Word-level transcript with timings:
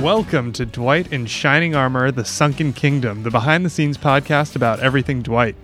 Welcome 0.00 0.52
to 0.52 0.64
Dwight 0.64 1.12
in 1.12 1.26
Shining 1.26 1.74
Armor, 1.74 2.10
The 2.10 2.24
Sunken 2.24 2.72
Kingdom, 2.72 3.22
the 3.22 3.30
behind 3.30 3.66
the 3.66 3.70
scenes 3.70 3.98
podcast 3.98 4.56
about 4.56 4.80
everything 4.80 5.20
Dwight. 5.20 5.56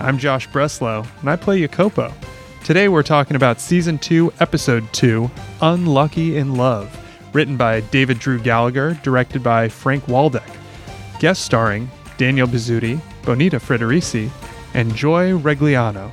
I'm 0.00 0.18
Josh 0.18 0.48
Breslow, 0.48 1.06
and 1.20 1.30
I 1.30 1.36
play 1.36 1.60
Yakopo. 1.60 2.12
Today 2.64 2.88
we're 2.88 3.04
talking 3.04 3.36
about 3.36 3.60
Season 3.60 3.96
2, 3.98 4.32
Episode 4.40 4.92
2, 4.94 5.30
Unlucky 5.60 6.36
in 6.36 6.56
Love, 6.56 6.98
written 7.32 7.56
by 7.56 7.82
David 7.82 8.18
Drew 8.18 8.40
Gallagher, 8.40 8.98
directed 9.04 9.44
by 9.44 9.68
Frank 9.68 10.02
Waldeck. 10.06 10.50
Guest 11.20 11.44
starring 11.44 11.88
Daniel 12.16 12.48
Bizzuti, 12.48 13.00
Bonita 13.22 13.60
Frederici, 13.60 14.28
and 14.74 14.92
Joy 14.96 15.38
Regliano. 15.38 16.10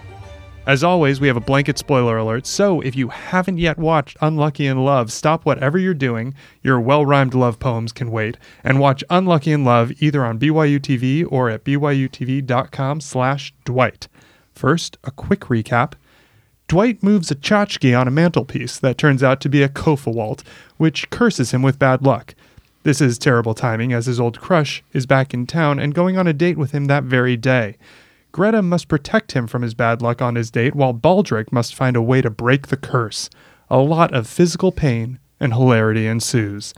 As 0.72 0.86
always, 0.86 1.20
we 1.20 1.28
have 1.28 1.36
a 1.36 1.42
blanket 1.42 1.78
spoiler 1.78 2.18
alert, 2.18 2.48
so 2.48 2.80
if 2.80 2.96
you 2.96 3.10
haven't 3.10 3.58
yet 3.58 3.78
watched 3.78 4.16
Unlucky 4.22 4.68
in 4.68 4.86
Love, 4.86 5.12
stop 5.12 5.44
whatever 5.44 5.78
you're 5.78 5.94
doing, 5.94 6.34
your 6.64 6.80
well 6.80 7.06
rhymed 7.06 7.34
love 7.34 7.60
poems 7.60 7.92
can 7.92 8.10
wait, 8.10 8.38
and 8.64 8.80
watch 8.80 9.04
Unlucky 9.10 9.52
in 9.52 9.66
Love 9.66 9.92
either 10.02 10.24
on 10.24 10.40
BYU 10.40 10.80
TV 10.80 11.30
or 11.30 11.50
at 11.50 11.66
byutv.com 11.66 13.02
slash 13.02 13.54
Dwight. 13.66 14.08
First, 14.56 14.98
a 15.04 15.12
quick 15.12 15.42
recap. 15.42 15.96
Dwight 16.70 17.04
moves 17.04 17.30
a 17.30 17.36
tchotchke 17.36 18.00
on 18.00 18.08
a 18.08 18.12
mantelpiece 18.12 18.80
that 18.80 18.98
turns 18.98 19.22
out 19.22 19.42
to 19.42 19.50
be 19.50 19.64
a 19.64 19.68
kofawalt, 19.68 20.42
which 20.78 21.10
curses 21.10 21.52
him 21.52 21.62
with 21.62 21.80
bad 21.80 22.02
luck. 22.02 22.34
This 22.84 23.02
is 23.02 23.20
terrible 23.20 23.54
timing 23.54 23.91
as 23.91 24.06
his 24.06 24.22
old 24.22 24.40
crush 24.40 24.85
is 24.94 25.06
back 25.06 25.34
in 25.34 25.48
town 25.48 25.80
and 25.80 25.94
going 25.94 26.18
on 26.18 26.28
a 26.28 26.34
date 26.34 26.58
with 26.58 26.72
him 26.72 26.85
that 26.85 27.04
very 27.04 27.35
day. 27.35 27.76
Gerta 28.34 28.63
must 28.63 28.87
protect 28.87 29.34
him 29.34 29.48
from 29.48 29.62
his 29.62 29.74
bad 29.74 30.01
luck 30.01 30.21
on 30.21 30.35
his 30.35 30.51
date, 30.51 30.76
while 30.76 30.93
Baldric 30.93 31.51
must 31.51 31.76
find 31.76 31.96
a 31.96 32.01
way 32.01 32.21
to 32.21 32.29
break 32.29 32.68
the 32.68 32.77
curse. 32.77 33.29
A 33.70 33.77
lot 33.77 34.13
of 34.13 34.27
physical 34.27 34.71
pain 34.71 35.20
and 35.40 35.54
hilarity 35.54 36.07
ensues. 36.07 36.73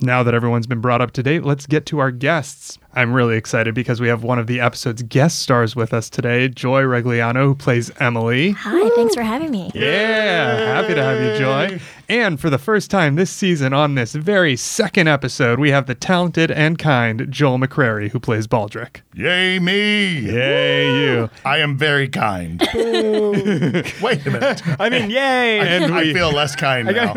Now 0.00 0.22
that 0.22 0.34
everyone's 0.34 0.66
been 0.66 0.80
brought 0.80 1.00
up 1.00 1.10
to 1.12 1.22
date, 1.22 1.44
let's 1.44 1.66
get 1.66 1.86
to 1.86 1.98
our 1.98 2.10
guests. 2.10 2.78
I'm 2.94 3.12
really 3.12 3.36
excited 3.36 3.74
because 3.74 4.00
we 4.00 4.08
have 4.08 4.22
one 4.22 4.38
of 4.38 4.46
the 4.46 4.60
episode's 4.60 5.02
guest 5.02 5.40
stars 5.40 5.76
with 5.76 5.92
us 5.92 6.08
today, 6.08 6.48
Joy 6.48 6.82
Regliano, 6.82 7.44
who 7.44 7.54
plays 7.54 7.90
Emily. 8.00 8.52
Hi, 8.52 8.88
thanks 8.96 9.14
for 9.14 9.22
having 9.22 9.50
me. 9.50 9.70
Yeah, 9.74 10.80
happy 10.80 10.94
to 10.94 11.02
have 11.02 11.20
you, 11.20 11.38
Joy. 11.38 11.80
And 12.10 12.40
for 12.40 12.48
the 12.48 12.56
first 12.56 12.90
time 12.90 13.16
this 13.16 13.30
season, 13.30 13.74
on 13.74 13.94
this 13.94 14.14
very 14.14 14.56
second 14.56 15.08
episode, 15.08 15.58
we 15.58 15.70
have 15.70 15.86
the 15.86 15.94
talented 15.94 16.50
and 16.50 16.78
kind 16.78 17.26
Joel 17.28 17.58
McCrary, 17.58 18.10
who 18.10 18.18
plays 18.18 18.46
Baldric. 18.46 19.02
Yay 19.14 19.58
me! 19.58 20.20
Yay, 20.20 21.02
you. 21.02 21.30
I 21.44 21.58
am 21.58 21.76
very 21.76 22.08
kind. 22.08 22.60
Wait 22.74 24.26
a 24.26 24.30
minute. 24.30 24.62
I 24.80 24.88
mean, 24.88 25.10
yay! 25.10 25.60
And 25.60 25.92
I 25.92 26.10
feel 26.14 26.32
less 26.32 26.56
kind 26.56 26.86
now. 26.86 27.14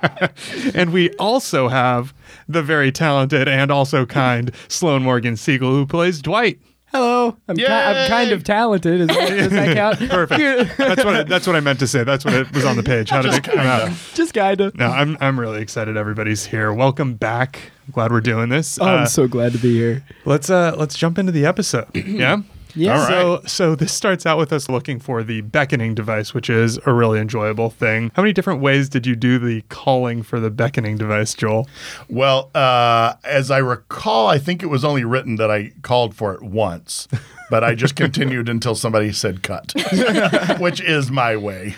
and 0.74 0.94
we 0.94 1.10
also 1.16 1.68
have 1.68 2.14
the 2.48 2.62
very 2.62 2.90
talented 2.90 3.46
and 3.46 3.70
also 3.70 4.06
kind 4.06 4.54
Sloan 4.94 5.02
Morgan 5.02 5.36
Siegel, 5.36 5.72
who 5.72 5.86
plays 5.86 6.22
Dwight. 6.22 6.60
Hello, 6.92 7.36
I'm, 7.48 7.56
ki- 7.56 7.66
I'm 7.66 8.08
kind 8.08 8.30
of 8.30 8.44
talented. 8.44 9.00
Is 9.00 9.06
that, 9.08 9.28
does 9.28 9.50
that 9.50 9.74
count? 9.76 9.98
Perfect. 10.08 10.76
That's 10.78 11.04
what 11.04 11.16
I, 11.16 11.22
that's 11.24 11.46
what 11.48 11.56
I 11.56 11.60
meant 11.60 11.80
to 11.80 11.88
say. 11.88 12.04
That's 12.04 12.24
what 12.24 12.32
it 12.34 12.52
was 12.54 12.64
on 12.64 12.76
the 12.76 12.84
page. 12.84 13.10
How 13.10 13.20
did 13.20 13.34
it 13.34 13.42
come 13.42 13.58
out? 13.58 13.90
Just 14.14 14.34
kinda. 14.34 14.70
No, 14.76 14.86
I'm 14.86 15.18
I'm 15.20 15.40
really 15.40 15.60
excited. 15.60 15.96
Everybody's 15.96 16.46
here. 16.46 16.72
Welcome 16.72 17.14
back. 17.14 17.72
Glad 17.90 18.12
we're 18.12 18.20
doing 18.20 18.50
this. 18.50 18.78
Oh, 18.80 18.84
Uh, 18.86 18.88
I'm 18.98 19.06
so 19.08 19.26
glad 19.26 19.50
to 19.54 19.58
be 19.58 19.74
here. 19.74 20.04
let's 20.26 20.48
uh 20.48 20.76
let's 20.78 20.96
jump 20.96 21.18
into 21.18 21.32
the 21.32 21.44
episode. 21.44 21.88
yeah. 21.96 22.42
Yeah. 22.74 22.98
Right. 22.98 23.08
So 23.08 23.40
so 23.46 23.74
this 23.74 23.92
starts 23.92 24.26
out 24.26 24.38
with 24.38 24.52
us 24.52 24.68
looking 24.68 24.98
for 24.98 25.22
the 25.22 25.40
beckoning 25.42 25.94
device, 25.94 26.34
which 26.34 26.50
is 26.50 26.78
a 26.86 26.92
really 26.92 27.18
enjoyable 27.20 27.70
thing. 27.70 28.10
How 28.14 28.22
many 28.22 28.32
different 28.32 28.60
ways 28.60 28.88
did 28.88 29.06
you 29.06 29.16
do 29.16 29.38
the 29.38 29.62
calling 29.68 30.22
for 30.22 30.40
the 30.40 30.50
beckoning 30.50 30.96
device, 30.96 31.34
Joel? 31.34 31.68
Well, 32.08 32.50
uh, 32.54 33.14
as 33.24 33.50
I 33.50 33.58
recall, 33.58 34.28
I 34.28 34.38
think 34.38 34.62
it 34.62 34.66
was 34.66 34.84
only 34.84 35.04
written 35.04 35.36
that 35.36 35.50
I 35.50 35.72
called 35.82 36.14
for 36.14 36.34
it 36.34 36.42
once, 36.42 37.08
but 37.50 37.62
I 37.64 37.74
just 37.74 37.96
continued 37.96 38.48
until 38.48 38.74
somebody 38.74 39.12
said 39.12 39.42
cut, 39.42 39.72
which 40.58 40.80
is 40.80 41.10
my 41.10 41.36
way. 41.36 41.74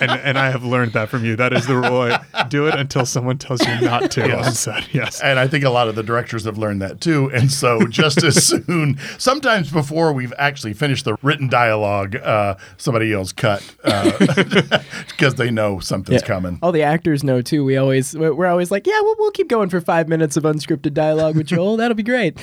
and, 0.00 0.10
and 0.10 0.38
I 0.38 0.50
have 0.50 0.64
learned 0.64 0.92
that 0.92 1.08
from 1.08 1.24
you. 1.24 1.36
That 1.36 1.52
is 1.52 1.66
the 1.66 1.76
rule. 1.76 2.16
Do 2.48 2.66
it 2.66 2.74
until 2.74 3.06
someone 3.06 3.38
tells 3.38 3.66
you 3.66 3.80
not 3.80 4.10
to. 4.12 4.20
Yes. 4.26 4.46
on 4.46 4.52
set. 4.54 4.94
Yes. 4.94 5.20
And 5.20 5.38
I 5.38 5.46
think 5.48 5.64
a 5.64 5.70
lot 5.70 5.88
of 5.88 5.94
the 5.94 6.02
directors 6.02 6.44
have 6.44 6.58
learned 6.58 6.82
that 6.82 7.00
too. 7.00 7.30
And 7.32 7.50
so, 7.50 7.86
just 7.86 8.22
as 8.22 8.44
soon, 8.66 8.98
sometimes 9.18 9.70
before 9.70 10.12
we've 10.12 10.32
actually 10.38 10.74
finished 10.74 11.04
the 11.04 11.16
written 11.22 11.48
dialogue, 11.48 12.16
uh, 12.16 12.56
somebody 12.76 13.08
yells 13.08 13.32
cut 13.32 13.62
because 15.08 15.34
they 15.36 15.50
know 15.50 15.78
something's 15.80 16.22
Yeah. 16.22 16.26
coming. 16.28 16.58
All 16.62 16.72
the 16.72 16.82
actors 16.82 17.24
know 17.24 17.40
too. 17.42 17.64
We 17.64 17.76
always 17.76 18.16
we're 18.16 18.34
we're 18.34 18.46
always 18.46 18.70
like, 18.70 18.86
yeah, 18.86 19.00
we'll, 19.00 19.16
we'll 19.18 19.30
keep 19.30 19.48
going 19.48 19.68
for 19.68 19.80
five 19.80 20.08
minutes 20.08 20.36
of 20.36 20.44
unscripted 20.44 20.92
dialogue 20.94 21.36
with 21.36 21.46
Joel. 21.46 21.76
That'll 21.76 21.94
be 21.96 22.02
great. 22.02 22.36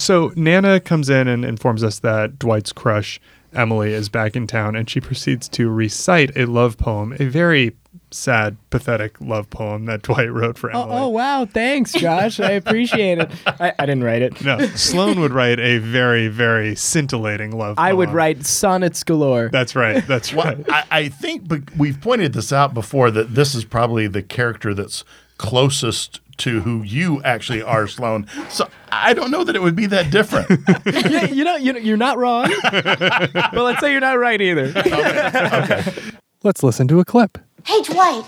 So 0.00 0.32
Nana 0.34 0.80
comes 0.80 1.10
in 1.10 1.28
and 1.28 1.44
informs 1.44 1.84
us 1.84 1.98
that 1.98 2.38
Dwight's 2.38 2.72
crush, 2.72 3.20
Emily, 3.52 3.92
is 3.92 4.08
back 4.08 4.34
in 4.34 4.46
town, 4.46 4.74
and 4.74 4.88
she 4.88 4.98
proceeds 4.98 5.46
to 5.50 5.68
recite 5.68 6.34
a 6.36 6.46
love 6.46 6.78
poem, 6.78 7.14
a 7.20 7.26
very 7.26 7.76
sad, 8.10 8.56
pathetic 8.70 9.20
love 9.20 9.50
poem 9.50 9.84
that 9.84 10.00
Dwight 10.04 10.32
wrote 10.32 10.56
for 10.56 10.74
oh, 10.74 10.84
Emily. 10.84 10.96
oh 10.98 11.08
wow, 11.08 11.44
thanks, 11.44 11.92
Josh. 11.92 12.40
I 12.40 12.52
appreciate 12.52 13.18
it. 13.18 13.30
I, 13.46 13.74
I 13.78 13.84
didn't 13.84 14.02
write 14.02 14.22
it. 14.22 14.42
No, 14.42 14.58
Sloan 14.68 15.20
would 15.20 15.32
write 15.32 15.60
a 15.60 15.78
very, 15.78 16.28
very 16.28 16.74
scintillating 16.74 17.50
love 17.50 17.76
poem. 17.76 17.86
I 17.86 17.92
would 17.92 18.10
write 18.10 18.46
sonnets 18.46 19.04
galore. 19.04 19.50
That's 19.52 19.76
right. 19.76 20.06
That's 20.06 20.32
Well, 20.32 20.46
right. 20.46 20.70
I, 20.70 20.84
I 20.90 21.08
think 21.08 21.46
but 21.46 21.76
we've 21.76 22.00
pointed 22.00 22.32
this 22.32 22.54
out 22.54 22.72
before 22.72 23.10
that 23.10 23.34
this 23.34 23.54
is 23.54 23.66
probably 23.66 24.06
the 24.06 24.22
character 24.22 24.72
that's 24.72 25.04
closest 25.36 26.20
to 26.40 26.60
who 26.60 26.82
you 26.82 27.22
actually 27.22 27.62
are, 27.62 27.86
Sloan. 27.86 28.26
So 28.48 28.68
I 28.90 29.14
don't 29.14 29.30
know 29.30 29.44
that 29.44 29.54
it 29.54 29.62
would 29.62 29.76
be 29.76 29.86
that 29.86 30.10
different. 30.10 30.48
Yeah, 30.86 31.24
you 31.30 31.44
know, 31.44 31.56
you 31.56 31.72
know, 31.72 31.78
you're 31.78 31.96
not 31.96 32.18
wrong. 32.18 32.52
but 32.62 33.52
let's 33.54 33.80
say 33.80 33.92
you're 33.92 34.00
not 34.00 34.18
right 34.18 34.40
either. 34.40 34.72
Let's 36.42 36.62
listen 36.62 36.88
to 36.88 37.00
a 37.00 37.04
clip. 37.04 37.36
Hey, 37.64 37.82
Dwight. 37.82 38.24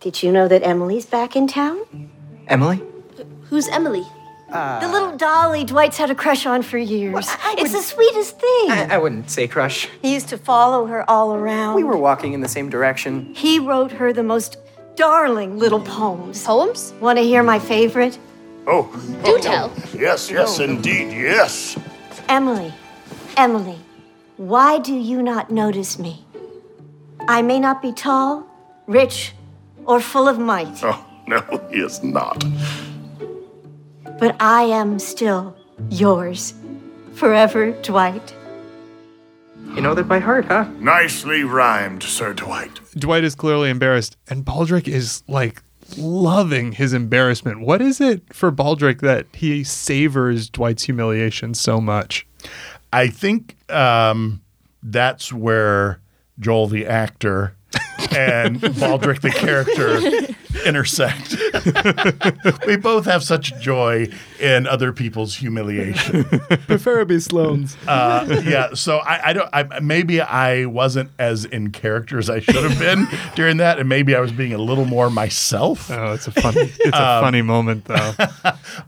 Did 0.00 0.20
you 0.20 0.32
know 0.32 0.48
that 0.48 0.64
Emily's 0.64 1.06
back 1.06 1.36
in 1.36 1.46
town? 1.46 2.10
Emily? 2.48 2.82
Who's 3.42 3.68
Emily? 3.68 4.04
Uh, 4.50 4.80
the 4.80 4.88
little 4.88 5.16
dolly 5.16 5.64
Dwight's 5.64 5.96
had 5.96 6.10
a 6.10 6.14
crush 6.14 6.44
on 6.44 6.62
for 6.62 6.76
years. 6.76 7.26
it's 7.56 7.72
the 7.72 7.80
sweetest 7.80 8.38
thing. 8.40 8.70
I, 8.70 8.88
I 8.90 8.98
wouldn't 8.98 9.30
say 9.30 9.46
crush. 9.46 9.88
he 10.02 10.12
used 10.12 10.28
to 10.30 10.38
follow 10.38 10.86
her 10.86 11.08
all 11.08 11.34
around. 11.34 11.76
We 11.76 11.84
were 11.84 11.96
walking 11.96 12.32
in 12.32 12.40
the 12.40 12.48
same 12.48 12.68
direction. 12.68 13.32
He 13.34 13.60
wrote 13.60 13.92
her 13.92 14.12
the 14.12 14.24
most 14.24 14.56
darling 14.96 15.58
little 15.58 15.80
poems. 15.80 16.44
Poems? 16.44 16.92
Want 17.00 17.18
to 17.18 17.24
hear 17.24 17.42
my 17.42 17.58
favorite? 17.58 18.18
oh, 18.66 18.84
Do 19.24 19.32
oh, 19.34 19.38
tell. 19.38 19.72
yes, 19.94 20.30
yes, 20.30 20.58
indeed, 20.60 21.12
yes. 21.12 21.76
Emily, 22.28 22.72
Emily, 23.36 23.78
why 24.36 24.78
do 24.78 24.94
you 24.94 25.22
not 25.22 25.50
notice 25.50 25.98
me? 25.98 26.24
I 27.28 27.42
may 27.42 27.58
not 27.60 27.82
be 27.82 27.92
tall, 27.92 28.46
rich, 28.86 29.32
or 29.86 30.00
full 30.00 30.28
of 30.28 30.38
might. 30.38 30.82
Oh, 30.84 31.04
no, 31.26 31.40
he 31.70 31.78
is 31.80 32.02
not. 32.02 32.44
But 34.18 34.36
I 34.40 34.62
am 34.64 34.98
still 34.98 35.56
yours. 35.90 36.54
Forever, 37.14 37.72
Dwight. 37.82 38.34
You 39.74 39.80
know 39.80 39.94
that 39.94 40.08
by 40.08 40.18
heart, 40.18 40.44
huh? 40.44 40.66
Nicely 40.80 41.44
rhymed, 41.44 42.02
Sir 42.02 42.34
Dwight. 42.34 42.80
Dwight 42.94 43.24
is 43.24 43.34
clearly 43.34 43.70
embarrassed, 43.70 44.16
and 44.28 44.44
Baldric 44.44 44.86
is 44.86 45.22
like 45.28 45.62
loving 45.96 46.72
his 46.72 46.92
embarrassment. 46.92 47.60
What 47.60 47.80
is 47.80 48.00
it 48.00 48.34
for 48.34 48.52
Baldric 48.52 49.00
that 49.00 49.26
he 49.32 49.64
savors 49.64 50.50
Dwight's 50.50 50.82
humiliation 50.84 51.54
so 51.54 51.80
much? 51.80 52.26
I 52.92 53.08
think 53.08 53.56
um, 53.70 54.42
that's 54.82 55.32
where 55.32 56.00
Joel 56.38 56.66
the 56.66 56.86
actor 56.86 57.56
and 58.10 58.60
Baldric 58.60 59.22
the 59.22 59.30
character 59.30 59.98
intersect. 60.66 61.36
we 62.66 62.76
both 62.76 63.04
have 63.06 63.22
such 63.22 63.58
joy 63.60 64.08
in 64.42 64.66
other 64.66 64.92
people's 64.92 65.36
humiliation. 65.36 66.24
Preferably 66.66 67.20
Sloan's. 67.20 67.76
Uh, 67.86 68.42
yeah, 68.44 68.74
so 68.74 68.98
I, 68.98 69.28
I 69.28 69.32
don't. 69.32 69.48
I, 69.52 69.80
maybe 69.80 70.20
I 70.20 70.66
wasn't 70.66 71.10
as 71.18 71.44
in 71.44 71.70
character 71.70 72.18
as 72.18 72.28
I 72.28 72.40
should 72.40 72.56
have 72.56 72.78
been 72.78 73.06
during 73.36 73.58
that, 73.58 73.78
and 73.78 73.88
maybe 73.88 74.16
I 74.16 74.20
was 74.20 74.32
being 74.32 74.52
a 74.52 74.58
little 74.58 74.84
more 74.84 75.10
myself. 75.10 75.90
Oh, 75.90 76.12
it's 76.12 76.26
a 76.26 76.32
funny, 76.32 76.62
it's 76.62 76.86
a 76.88 77.20
funny 77.20 77.40
moment 77.40 77.84
though. 77.84 78.12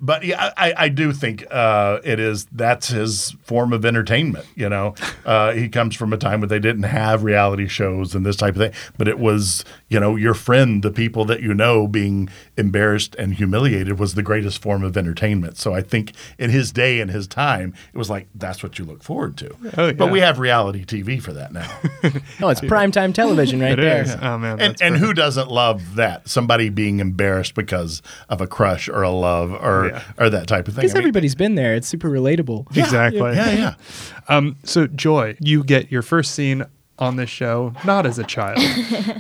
But 0.01 0.25
yeah, 0.25 0.51
I, 0.57 0.75
I 0.77 0.89
do 0.89 1.13
think 1.13 1.45
uh, 1.51 2.01
it 2.03 2.19
is. 2.19 2.47
That's 2.47 2.89
his 2.89 3.33
form 3.43 3.73
of 3.73 3.85
entertainment. 3.85 4.47
You 4.55 4.69
know, 4.69 4.95
uh, 5.25 5.53
he 5.53 5.69
comes 5.69 5.95
from 5.95 6.13
a 6.13 6.17
time 6.17 6.41
where 6.41 6.49
they 6.49 6.59
didn't 6.59 6.85
have 6.85 7.23
reality 7.23 7.69
shows 7.69 8.15
and 8.15 8.25
this 8.25 8.37
type 8.37 8.57
of 8.57 8.61
thing. 8.61 8.73
But 8.97 9.09
it 9.09 9.19
was 9.19 9.65
you 9.89 10.01
know 10.01 10.17
your 10.17 10.35
friend, 10.35 10.83
the 10.83 10.91
people 10.91 11.25
that 11.27 11.43
you 11.43 11.55
know, 11.55 11.87
being 11.87 12.29
embarrassed 12.57 13.15
and 13.17 13.35
humiliated 13.35 13.99
was 13.99 14.15
the 14.15 14.23
greatest 14.23 14.61
form 14.61 14.83
of 14.83 14.97
entertainment. 14.97 15.44
So 15.53 15.75
I 15.75 15.83
think 15.83 16.13
in 16.39 16.51
his 16.51 16.73
day 16.73 17.01
and 17.01 17.11
his 17.11 17.27
time, 17.27 17.75
it 17.93 17.99
was 17.99 18.09
like 18.11 18.27
that's 18.35 18.63
what 18.63 18.79
you 18.79 18.85
look 18.85 19.03
forward 19.03 19.37
to. 19.39 19.51
Oh, 19.79 19.93
But 19.93 20.11
we 20.11 20.21
have 20.21 20.39
reality 20.39 20.85
TV 20.85 21.21
for 21.23 21.33
that 21.33 21.53
now. 21.53 21.71
Oh, 22.43 22.49
it's 22.49 22.61
primetime 22.75 23.15
television 23.15 23.61
right 23.61 23.73
It 23.79 23.83
there. 23.83 24.03
is. 24.03 24.17
Oh 24.21 24.39
man, 24.39 24.61
and 24.61 24.77
and 24.83 24.97
who 24.97 25.15
doesn't 25.15 25.51
love 25.51 25.95
that? 25.97 26.29
Somebody 26.29 26.69
being 26.69 27.01
embarrassed 27.01 27.55
because 27.55 28.03
of 28.29 28.41
a 28.41 28.47
crush 28.47 28.89
or 28.89 29.03
a 29.03 29.11
love 29.11 29.53
or 29.53 29.89
Yeah. 29.89 30.03
or 30.19 30.31
that 30.31 30.47
type 30.47 30.69
of 30.69 30.75
thing. 30.75 30.83
Because 30.83 30.93
I 30.95 30.99
mean, 30.99 31.03
everybody's 31.05 31.35
been 31.35 31.55
there. 31.55 31.75
It's 31.75 31.89
super 31.89 32.11
relatable. 32.11 32.67
exactly? 32.77 33.35
yeah, 33.35 33.51
yeah. 33.53 33.75
Um, 34.29 34.57
so 34.65 34.87
Joy, 34.87 35.37
you 35.41 35.63
get 35.65 35.91
your 35.93 36.03
first 36.03 36.33
scene 36.35 36.65
on 36.99 37.17
this 37.17 37.31
show 37.31 37.73
not 37.85 38.07
as 38.07 38.19
a 38.19 38.25
child, 38.25 38.59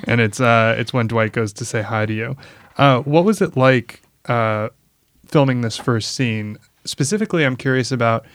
and 0.07 0.21
it's 0.21 0.41
uh, 0.41 0.77
it's 0.79 0.93
when 0.93 1.07
Dwight 1.09 1.33
goes 1.33 1.53
to 1.55 1.65
say 1.65 1.83
hi 1.83 2.07
to 2.07 2.13
you. 2.13 2.37
Uh, 2.77 3.01
what 3.03 3.25
was 3.25 3.41
it 3.43 3.57
like 3.57 4.03
uh, 4.27 4.69
filming 5.27 5.61
this 5.61 5.77
first 5.77 6.13
scene? 6.13 6.59
Specifically, 6.85 7.45
I'm 7.45 7.57
curious 7.57 7.91
about 7.93 8.27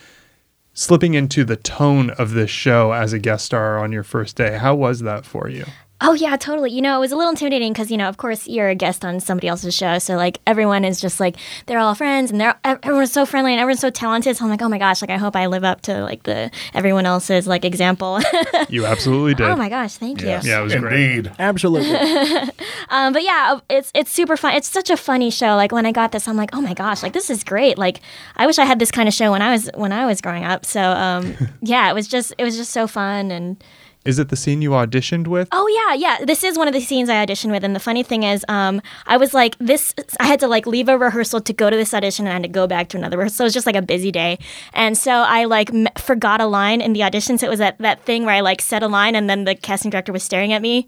slipping 0.73 1.13
into 1.13 1.43
the 1.43 1.55
tone 1.55 2.09
of 2.11 2.31
this 2.31 2.49
show 2.49 2.93
as 2.93 3.13
a 3.13 3.19
guest 3.19 3.45
star 3.45 3.77
on 3.77 3.91
your 3.91 4.03
first 4.03 4.35
day. 4.35 4.57
How 4.57 4.75
was 4.75 5.01
that 5.01 5.25
for 5.25 5.49
you? 5.49 5.65
Oh 6.01 6.13
yeah, 6.13 6.37
totally. 6.37 6.71
You 6.71 6.81
know, 6.81 6.95
it 6.95 6.99
was 6.99 7.11
a 7.11 7.15
little 7.17 7.29
intimidating 7.31 7.73
because 7.73 7.91
you 7.91 7.97
know, 7.97 8.07
of 8.07 8.17
course, 8.17 8.47
you're 8.47 8.69
a 8.69 8.75
guest 8.75 9.03
on 9.03 9.19
somebody 9.19 9.47
else's 9.49 9.75
show, 9.75 9.99
so 9.99 10.15
like 10.15 10.39
everyone 10.47 10.85
is 10.85 11.01
just 11.01 11.19
like 11.19 11.35
they're 11.65 11.79
all 11.79 11.93
friends 11.93 12.31
and 12.31 12.39
they're 12.39 12.57
everyone's 12.63 13.11
so 13.11 13.25
friendly 13.25 13.51
and 13.51 13.59
everyone's 13.59 13.81
so 13.81 13.89
talented. 13.89 14.37
So 14.37 14.45
I'm 14.45 14.49
like, 14.51 14.61
oh 14.61 14.69
my 14.69 14.77
gosh, 14.77 15.01
like 15.01 15.09
I 15.11 15.17
hope 15.17 15.35
I 15.35 15.47
live 15.47 15.63
up 15.65 15.81
to 15.81 16.01
like 16.03 16.23
the 16.23 16.51
everyone 16.73 17.05
else's 17.05 17.47
like 17.47 17.65
example. 17.65 18.19
You 18.69 18.85
absolutely 18.85 19.33
did. 19.33 19.47
oh 19.47 19.55
my 19.55 19.67
gosh, 19.69 19.95
thank 19.97 20.21
Yes, 20.21 20.43
you. 20.43 20.51
Yeah, 20.51 20.59
it 20.59 20.63
was 20.63 20.75
great. 20.75 21.27
Absolutely. 21.39 21.89
Um, 22.91 23.13
but 23.13 23.23
yeah, 23.23 23.59
it's 23.69 23.91
it's 23.93 24.11
super 24.11 24.35
fun. 24.35 24.55
It's 24.55 24.67
such 24.67 24.89
a 24.89 24.97
funny 24.97 25.29
show. 25.29 25.55
Like 25.55 25.71
when 25.71 25.85
I 25.85 25.91
got 25.91 26.11
this, 26.11 26.27
I'm 26.27 26.35
like, 26.35 26.49
oh 26.53 26.61
my 26.61 26.73
gosh, 26.73 27.03
like 27.03 27.13
this 27.13 27.29
is 27.29 27.43
great. 27.43 27.77
Like 27.77 28.01
I 28.35 28.47
wish 28.47 28.57
I 28.57 28.65
had 28.65 28.79
this 28.79 28.89
kind 28.89 29.07
of 29.07 29.13
show 29.13 29.31
when 29.31 29.41
I 29.43 29.51
was 29.51 29.69
when 29.75 29.91
I 29.91 30.05
was 30.07 30.21
growing 30.21 30.43
up. 30.43 30.65
So 30.65 30.81
um, 30.81 31.35
yeah, 31.61 31.89
it 31.89 31.93
was 31.93 32.07
just 32.07 32.33
it 32.37 32.43
was 32.43 32.55
just 32.57 32.71
so 32.71 32.87
fun 32.87 33.31
and. 33.31 33.63
Is 34.05 34.17
it 34.17 34.29
the 34.29 34.37
scene 34.37 34.61
you 34.61 34.71
auditioned 34.71 35.27
with? 35.27 35.49
Oh 35.51 35.67
yeah, 35.67 35.93
yeah. 35.93 36.25
This 36.25 36.43
is 36.43 36.57
one 36.57 36.67
of 36.69 36.73
the 36.73 36.79
scenes 36.79 37.09
I 37.09 37.25
auditioned 37.25 37.51
with, 37.51 37.65
and 37.65 37.75
the 37.75 37.81
funny 37.81 38.01
thing 38.01 38.23
is, 38.23 38.45
um, 38.47 38.81
I 39.05 39.17
was 39.17 39.33
like 39.33 39.57
this. 39.59 39.93
I 40.21 40.25
had 40.25 40.39
to 40.39 40.47
like 40.47 40.65
leave 40.65 40.87
a 40.87 40.97
rehearsal 40.97 41.41
to 41.41 41.53
go 41.53 41.69
to 41.69 41.75
this 41.75 41.93
audition, 41.93 42.25
and 42.25 42.31
I 42.31 42.33
had 42.35 42.43
to 42.43 42.49
go 42.49 42.65
back 42.65 42.87
to 42.89 42.97
another 42.97 43.17
rehearsal. 43.17 43.35
So 43.37 43.43
it 43.43 43.47
was 43.47 43.53
just 43.53 43.65
like 43.65 43.75
a 43.75 43.81
busy 43.81 44.11
day, 44.11 44.39
and 44.73 44.97
so 44.97 45.11
I 45.11 45.43
like 45.43 45.69
m- 45.73 45.87
forgot 45.97 46.39
a 46.39 46.45
line 46.45 46.79
in 46.79 46.93
the 46.93 47.03
audition. 47.03 47.37
So 47.37 47.47
it 47.47 47.49
was 47.49 47.59
that 47.59 47.77
that 47.79 48.03
thing 48.03 48.23
where 48.23 48.35
I 48.35 48.39
like 48.39 48.61
said 48.61 48.83
a 48.83 48.87
line, 48.87 49.15
and 49.15 49.29
then 49.29 49.43
the 49.43 49.53
casting 49.53 49.91
director 49.91 50.13
was 50.13 50.23
staring 50.23 50.53
at 50.53 50.61
me. 50.61 50.87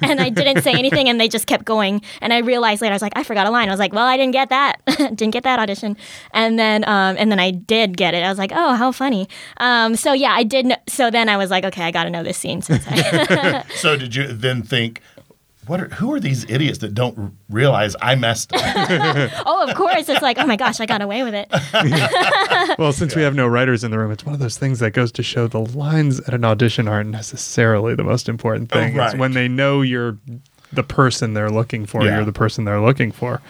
And 0.00 0.20
I 0.20 0.28
didn't 0.28 0.62
say 0.62 0.72
anything, 0.72 1.08
and 1.08 1.20
they 1.20 1.28
just 1.28 1.46
kept 1.46 1.64
going. 1.64 2.02
And 2.20 2.32
I 2.32 2.38
realized 2.38 2.82
later, 2.82 2.92
I 2.92 2.94
was 2.94 3.02
like, 3.02 3.12
I 3.16 3.22
forgot 3.22 3.46
a 3.46 3.50
line. 3.50 3.68
I 3.68 3.72
was 3.72 3.78
like, 3.80 3.92
well, 3.92 4.06
I 4.06 4.16
didn't 4.16 4.32
get 4.32 4.48
that, 4.50 4.80
didn't 4.96 5.30
get 5.30 5.42
that 5.44 5.58
audition. 5.58 5.96
And 6.32 6.58
then, 6.58 6.84
um, 6.84 7.16
and 7.18 7.30
then 7.30 7.40
I 7.40 7.50
did 7.50 7.96
get 7.96 8.14
it. 8.14 8.22
I 8.22 8.28
was 8.28 8.38
like, 8.38 8.52
oh, 8.54 8.74
how 8.74 8.92
funny. 8.92 9.28
Um, 9.58 9.96
so 9.96 10.12
yeah, 10.12 10.32
I 10.32 10.42
did. 10.44 10.66
Kn- 10.66 10.80
so 10.88 11.10
then 11.10 11.28
I 11.28 11.36
was 11.36 11.50
like, 11.50 11.64
okay, 11.64 11.84
I 11.84 11.90
got 11.90 12.04
to 12.04 12.10
know 12.10 12.22
this 12.22 12.38
scene. 12.38 12.62
Since 12.62 12.84
I 12.88 13.64
So 13.74 13.96
did 13.96 14.14
you 14.14 14.26
then 14.26 14.62
think, 14.62 15.00
what 15.66 15.80
are 15.80 15.88
who 15.90 16.12
are 16.12 16.18
these 16.20 16.44
idiots 16.50 16.78
that 16.78 16.92
don't 16.94 17.16
r- 17.18 17.30
realize 17.48 17.94
I 18.02 18.14
messed 18.16 18.52
up? 18.52 18.60
Oh, 19.46 19.66
of 19.68 19.76
course. 19.76 20.08
It's 20.08 20.22
like, 20.22 20.38
oh 20.38 20.46
my 20.46 20.56
gosh, 20.56 20.80
I 20.80 20.86
got 20.86 21.02
away 21.02 21.22
with 21.22 21.34
it. 21.34 21.48
Well, 22.78 22.92
since 22.92 23.14
we 23.14 23.22
have 23.22 23.34
no 23.34 23.46
writers 23.46 23.84
in 23.84 23.90
the 23.90 23.98
room, 23.98 24.10
it's 24.12 24.24
one 24.24 24.34
of 24.34 24.40
those 24.40 24.56
things 24.56 24.78
that 24.78 24.92
goes 24.92 25.12
to 25.12 25.22
show 25.22 25.46
the 25.46 25.58
lines 25.60 26.20
at 26.20 26.32
an 26.34 26.44
audition 26.44 26.88
aren't 26.88 27.10
necessarily 27.10 27.94
the 27.94 28.04
most 28.04 28.28
important 28.28 28.70
Oh, 28.72 28.78
thing. 28.78 28.96
It's 28.98 29.14
when 29.14 29.32
they 29.32 29.46
know 29.48 29.82
you're 29.82 30.16
the 30.72 30.82
person 30.82 31.34
they're 31.34 31.50
looking 31.50 31.84
for, 31.86 32.02
Yeah. 32.04 32.16
you're 32.16 32.24
the 32.24 32.32
person 32.32 32.64
they're 32.64 32.80
looking 32.80 33.12
for. 33.12 33.42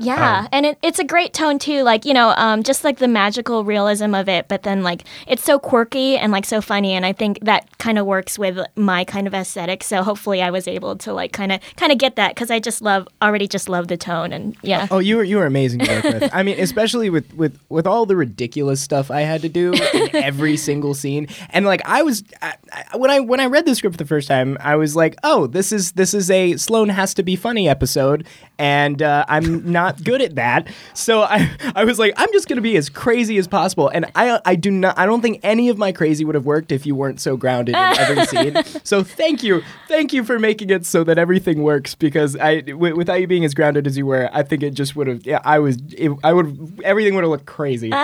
Yeah, 0.00 0.48
and 0.50 0.64
it, 0.66 0.78
it's 0.82 0.98
a 0.98 1.04
great 1.04 1.34
tone 1.34 1.58
too. 1.58 1.82
Like 1.82 2.04
you 2.04 2.14
know, 2.14 2.30
um, 2.36 2.62
just 2.62 2.84
like 2.84 2.98
the 2.98 3.08
magical 3.08 3.64
realism 3.64 4.14
of 4.14 4.28
it, 4.28 4.48
but 4.48 4.62
then 4.62 4.82
like 4.82 5.04
it's 5.26 5.44
so 5.44 5.58
quirky 5.58 6.16
and 6.16 6.32
like 6.32 6.46
so 6.46 6.60
funny, 6.60 6.92
and 6.92 7.04
I 7.04 7.12
think 7.12 7.40
that 7.42 7.78
kind 7.78 7.98
of 7.98 8.06
works 8.06 8.38
with 8.38 8.58
my 8.76 9.04
kind 9.04 9.26
of 9.26 9.34
aesthetic. 9.34 9.84
So 9.84 10.02
hopefully, 10.02 10.40
I 10.40 10.50
was 10.50 10.66
able 10.66 10.96
to 10.96 11.12
like 11.12 11.32
kind 11.32 11.52
of 11.52 11.60
kind 11.76 11.92
of 11.92 11.98
get 11.98 12.16
that 12.16 12.34
because 12.34 12.50
I 12.50 12.60
just 12.60 12.80
love 12.80 13.06
already 13.20 13.46
just 13.46 13.68
love 13.68 13.88
the 13.88 13.96
tone 13.96 14.32
and 14.32 14.56
yeah. 14.62 14.88
Oh, 14.90 14.98
you 14.98 15.16
were 15.16 15.24
you 15.24 15.36
were 15.36 15.46
amazing 15.46 15.80
to 15.80 15.92
work 15.92 16.04
with. 16.04 16.30
I 16.32 16.42
mean, 16.42 16.58
especially 16.58 17.10
with 17.10 17.32
with 17.34 17.58
with 17.68 17.86
all 17.86 18.06
the 18.06 18.16
ridiculous 18.16 18.80
stuff 18.80 19.10
I 19.10 19.20
had 19.20 19.42
to 19.42 19.48
do 19.48 19.72
in 19.72 20.16
every 20.16 20.56
single 20.56 20.94
scene, 20.94 21.28
and 21.50 21.66
like 21.66 21.82
I 21.84 22.02
was 22.02 22.24
I, 22.40 22.54
I, 22.72 22.96
when 22.96 23.10
I 23.10 23.20
when 23.20 23.40
I 23.40 23.46
read 23.46 23.66
the 23.66 23.74
script 23.74 23.98
the 23.98 24.06
first 24.06 24.28
time, 24.28 24.56
I 24.60 24.76
was 24.76 24.96
like, 24.96 25.16
oh, 25.24 25.46
this 25.46 25.72
is 25.72 25.92
this 25.92 26.14
is 26.14 26.30
a 26.30 26.56
Sloan 26.56 26.88
has 26.88 27.12
to 27.14 27.22
be 27.22 27.36
funny 27.36 27.68
episode, 27.68 28.26
and 28.58 29.02
uh, 29.02 29.24
I'm 29.28 29.70
not 29.70 29.89
good 29.92 30.22
at 30.22 30.34
that. 30.36 30.68
So 30.94 31.22
I 31.22 31.50
I 31.74 31.84
was 31.84 31.98
like, 31.98 32.14
I'm 32.16 32.30
just 32.32 32.48
gonna 32.48 32.60
be 32.60 32.76
as 32.76 32.88
crazy 32.88 33.38
as 33.38 33.46
possible, 33.48 33.88
and 33.88 34.06
I 34.14 34.40
I 34.44 34.54
do 34.54 34.70
not 34.70 34.98
I 34.98 35.06
don't 35.06 35.20
think 35.20 35.40
any 35.42 35.68
of 35.68 35.78
my 35.78 35.92
crazy 35.92 36.24
would 36.24 36.34
have 36.34 36.46
worked 36.46 36.72
if 36.72 36.86
you 36.86 36.94
weren't 36.94 37.20
so 37.20 37.36
grounded 37.36 37.74
in 37.74 37.98
every 37.98 38.24
scene. 38.26 38.56
So 38.84 39.02
thank 39.02 39.42
you, 39.42 39.62
thank 39.88 40.12
you 40.12 40.24
for 40.24 40.38
making 40.38 40.70
it 40.70 40.86
so 40.86 41.04
that 41.04 41.18
everything 41.18 41.62
works 41.62 41.94
because 41.94 42.36
I 42.36 42.60
w- 42.60 42.96
without 42.96 43.20
you 43.20 43.26
being 43.26 43.44
as 43.44 43.54
grounded 43.54 43.86
as 43.86 43.96
you 43.96 44.06
were, 44.06 44.28
I 44.32 44.42
think 44.42 44.62
it 44.62 44.74
just 44.74 44.96
would 44.96 45.06
have. 45.06 45.26
Yeah, 45.26 45.40
I 45.44 45.58
was. 45.58 45.78
It, 45.96 46.10
I 46.22 46.32
would. 46.32 46.80
Everything 46.84 47.14
would 47.14 47.24
have 47.24 47.30
looked 47.30 47.46
crazy. 47.46 47.92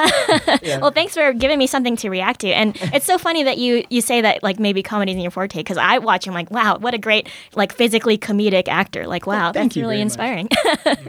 Well, 0.80 0.90
thanks 0.90 1.14
for 1.14 1.32
giving 1.32 1.58
me 1.58 1.66
something 1.66 1.96
to 1.96 2.10
react 2.10 2.40
to, 2.40 2.48
and 2.48 2.76
it's 2.94 3.06
so 3.06 3.18
funny 3.18 3.42
that 3.44 3.58
you 3.58 3.84
you 3.90 4.00
say 4.00 4.20
that 4.20 4.42
like 4.42 4.58
maybe 4.58 4.82
comedy's 4.82 5.16
in 5.16 5.22
your 5.22 5.30
forte 5.30 5.58
because 5.58 5.76
I 5.78 5.98
watch 5.98 6.26
him 6.26 6.34
like 6.34 6.50
wow, 6.50 6.78
what 6.78 6.94
a 6.94 6.98
great 6.98 7.28
like 7.54 7.72
physically 7.72 8.18
comedic 8.18 8.68
actor. 8.68 9.06
Like 9.06 9.26
wow, 9.26 9.52
thank 9.52 9.70
that's 9.72 9.76
you 9.76 9.82
really 9.82 10.00
inspiring. 10.00 10.48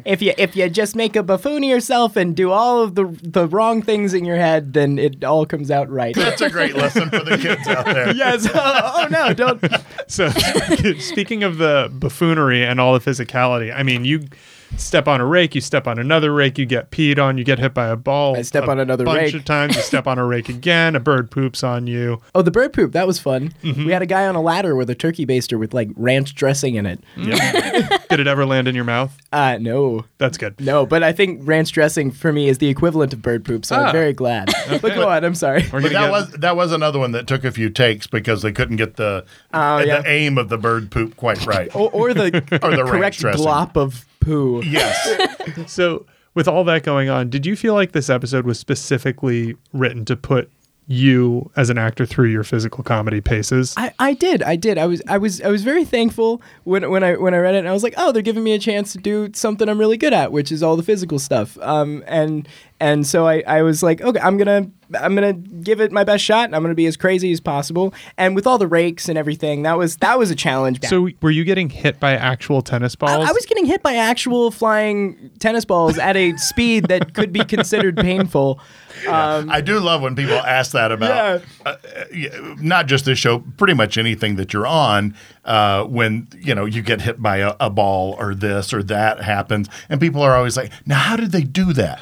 if 0.06 0.22
you 0.22 0.34
if 0.38 0.56
you 0.56 0.67
just 0.74 0.96
make 0.96 1.16
a 1.16 1.24
buffoon 1.24 1.64
of 1.64 1.70
yourself 1.70 2.16
and 2.16 2.36
do 2.36 2.52
all 2.52 2.82
of 2.82 2.96
the 2.96 3.06
the 3.22 3.48
wrong 3.48 3.82
things 3.82 4.14
in 4.14 4.26
your 4.26 4.38
head, 4.38 4.74
then 4.74 4.98
it 5.00 5.24
all 5.24 5.46
comes 5.46 5.72
out 5.72 5.90
right. 5.90 6.16
That's 6.16 6.42
a 6.42 6.50
great 6.50 6.76
lesson 6.76 7.10
for 7.10 7.24
the 7.24 7.38
kids 7.38 7.68
out 7.68 7.86
there. 7.86 8.12
yes. 8.16 8.48
Oh, 8.54 8.54
oh 8.56 9.08
no! 9.10 9.34
Don't. 9.34 9.64
So, 10.10 10.30
speaking 11.00 11.44
of 11.44 11.58
the 11.58 11.90
buffoonery 11.92 12.64
and 12.64 12.80
all 12.80 12.98
the 12.98 13.00
physicality, 13.00 13.76
I 13.76 13.84
mean, 13.84 14.06
you 14.06 14.28
step 14.76 15.08
on 15.08 15.22
a 15.22 15.26
rake, 15.26 15.56
you 15.56 15.62
step 15.62 15.88
on 15.88 15.98
another 16.00 16.34
rake, 16.34 16.58
you 16.58 16.66
get 16.66 16.92
peed 16.92 17.18
on, 17.20 17.38
you 17.38 17.44
get 17.44 17.60
hit 17.60 17.74
by 17.74 17.88
a 17.88 17.96
ball. 17.96 18.36
I 18.36 18.42
step 18.42 18.66
a 18.66 18.72
on 18.72 18.80
another 18.80 19.06
rake. 19.06 19.14
A 19.14 19.18
bunch 19.18 19.34
rake. 19.34 19.36
of 19.42 19.46
times. 19.46 19.76
You 19.76 19.82
step 19.82 20.08
on 20.08 20.18
a 20.20 20.26
rake 20.26 20.50
again, 20.58 20.96
a 20.96 21.00
bird 21.00 21.32
poops 21.32 21.64
on 21.64 21.88
you. 21.88 22.22
Oh, 22.36 22.42
the 22.42 22.52
bird 22.52 22.74
poop. 22.74 22.92
That 22.92 23.08
was 23.08 23.20
fun. 23.20 23.54
Mm-hmm. 23.64 23.86
We 23.86 23.92
had 23.92 24.02
a 24.02 24.06
guy 24.06 24.26
on 24.28 24.36
a 24.36 24.42
ladder 24.42 24.76
with 24.76 24.90
a 24.90 24.96
turkey 24.96 25.26
baster 25.26 25.58
with 25.58 25.74
like 25.74 25.90
ranch 25.96 26.36
dressing 26.36 26.76
in 26.76 26.86
it. 26.86 27.00
Yep. 27.16 28.08
Did 28.10 28.20
it 28.20 28.28
ever 28.28 28.46
land 28.46 28.68
in 28.68 28.76
your 28.76 28.84
mouth? 28.84 29.18
Uh 29.32 29.58
no. 29.60 30.06
That's 30.18 30.38
good. 30.38 30.60
No, 30.60 30.86
but 30.86 31.04
I 31.04 31.12
think 31.14 31.42
ranch 31.44 31.72
dressing 31.72 32.12
for 32.12 32.32
me 32.34 32.48
is 32.50 32.58
the 32.58 32.68
equivalent 32.68 33.14
of 33.14 33.22
bird 33.22 33.46
poop, 33.46 33.66
so 33.66 33.76
Ah. 33.76 33.86
I'm 33.86 33.92
very 33.92 34.14
glad. 34.14 34.50
But 34.82 34.96
go 34.96 35.10
on, 35.10 35.24
I'm 35.24 35.36
sorry. 35.36 35.64
But 35.72 35.84
that 35.84 35.92
get- 35.92 36.12
was 36.12 36.32
that 36.34 36.56
was 36.56 36.72
another 36.72 37.00
one 37.00 37.12
that 37.12 37.26
took 37.28 37.44
a 37.44 37.52
few 37.52 37.70
takes 37.70 38.06
because 38.08 38.42
they 38.42 38.52
couldn't 38.52 38.76
get 38.78 38.96
the 38.96 39.26
Oh, 39.54 39.78
the 39.80 40.04
aim 40.08 40.38
of 40.38 40.50
the 40.50 40.58
bird 40.58 40.92
poop 40.92 41.16
quite 41.18 41.46
right. 41.46 41.74
Or, 41.76 41.90
or 41.92 42.14
the, 42.14 42.28
Or 42.62 42.76
the 42.76 42.84
correct 42.86 43.20
dressing. 43.20 43.46
glop 43.46 43.76
of 43.78 44.06
poo. 44.28 44.62
Yes. 44.64 45.34
So, 45.66 46.06
with 46.36 46.48
all 46.48 46.66
that 46.66 46.84
going 46.84 47.10
on, 47.10 47.30
did 47.30 47.46
you 47.46 47.56
feel 47.56 47.74
like 47.74 47.94
this 47.94 48.10
episode 48.10 48.46
was 48.46 48.60
specifically 48.60 49.56
written 49.72 50.04
to 50.06 50.18
put 50.18 50.52
you 50.88 51.52
as 51.56 51.70
an 51.70 51.78
actor 51.78 52.06
through 52.06 52.30
your 52.30 52.44
physical 52.44 52.84
comedy 52.84 53.22
paces? 53.22 53.74
I, 53.78 53.94
I 54.00 54.14
did 54.14 54.42
I 54.42 54.56
did 54.56 54.78
I 54.78 54.86
was 54.86 55.02
I 55.08 55.18
was 55.18 55.42
I 55.42 55.50
was 55.50 55.64
very 55.64 55.84
thankful 55.84 56.42
when 56.64 56.90
when 56.90 57.04
I 57.04 57.16
when 57.16 57.34
I 57.34 57.38
read 57.40 57.56
it 57.56 57.60
and 57.60 57.68
I 57.68 57.74
was 57.74 57.84
like 57.84 57.94
oh 57.98 58.12
they're 58.12 58.22
giving 58.22 58.44
me 58.44 58.54
a 58.54 58.60
chance 58.60 58.94
to 58.94 58.98
do 58.98 59.30
something 59.34 59.68
I'm 59.68 59.78
really 59.78 59.98
good 59.98 60.14
at 60.14 60.32
which 60.32 60.52
is 60.52 60.64
all 60.64 60.78
the 60.78 60.84
physical 60.84 61.20
stuff 61.20 61.58
um 61.62 62.04
and 62.08 62.48
and 62.80 63.06
so 63.08 63.28
I, 63.28 63.44
I 63.48 63.62
was 63.62 63.82
like 63.84 64.02
okay 64.02 64.20
I'm 64.20 64.38
gonna 64.38 64.70
I'm 65.00 65.16
gonna 65.16 65.34
give 65.34 65.82
it 65.82 65.92
my 65.92 66.04
best 66.04 66.24
shot 66.24 66.46
and 66.46 66.56
I'm 66.56 66.62
gonna 66.62 66.74
be 66.76 66.86
as 66.86 66.96
crazy 66.96 67.32
as 67.32 67.40
possible 67.40 67.94
and 68.18 68.36
with 68.36 68.48
all 68.48 68.58
the 68.58 68.68
rakes 68.68 69.10
and 69.10 69.18
everything 69.18 69.64
that 69.64 69.78
was 69.78 69.98
that 69.98 70.18
was 70.18 70.32
a 70.32 70.36
challenge 70.36 70.80
so, 70.84 71.10
were 71.22 71.32
you 71.32 71.44
getting 71.44 71.70
hit 71.70 72.00
by 72.00 72.14
actual 72.14 72.62
tennis 72.62 72.96
balls? 72.96 73.28
I 73.28 73.32
was 73.32 73.46
getting 73.46 73.66
hit 73.66 73.84
by 73.84 73.96
actual 73.96 74.52
flying 74.52 75.32
tennis 75.40 75.66
balls 75.66 75.98
at 75.98 76.16
a 76.16 76.36
speed 76.38 76.88
that 76.88 77.14
could 77.14 77.34
be 77.34 77.44
considered 77.44 77.98
painful 77.98 78.60
um, 79.08 79.50
I 79.52 79.62
do 79.62 79.80
love 79.80 80.02
when 80.02 80.16
people 80.16 80.38
ask 80.38 80.72
that 80.72 80.92
about 80.92 81.44
Yeah. 81.44 81.46
uh, 81.66 81.76
uh, 81.96 82.56
not 82.60 82.88
just 82.88 83.06
this 83.06 83.20
show, 83.20 83.44
pretty 83.58 83.76
much 83.76 83.96
anything 83.98 84.38
that 84.38 84.54
you're 84.54 84.66
on. 84.66 85.16
Uh, 85.46 85.84
when 85.84 86.28
you 86.36 86.56
know 86.56 86.66
you 86.66 86.82
get 86.82 87.02
hit 87.02 87.22
by 87.22 87.38
a, 87.38 87.54
a 87.60 87.70
ball 87.70 88.16
or 88.18 88.34
this 88.34 88.74
or 88.74 88.82
that 88.84 89.22
happens, 89.22 89.70
and 89.88 90.02
people 90.02 90.24
are 90.24 90.36
always 90.36 90.58
like, 90.58 90.72
"Now, 90.88 90.98
how 90.98 91.16
did 91.16 91.32
they 91.32 91.44
do 91.44 91.74
that?" 91.74 92.02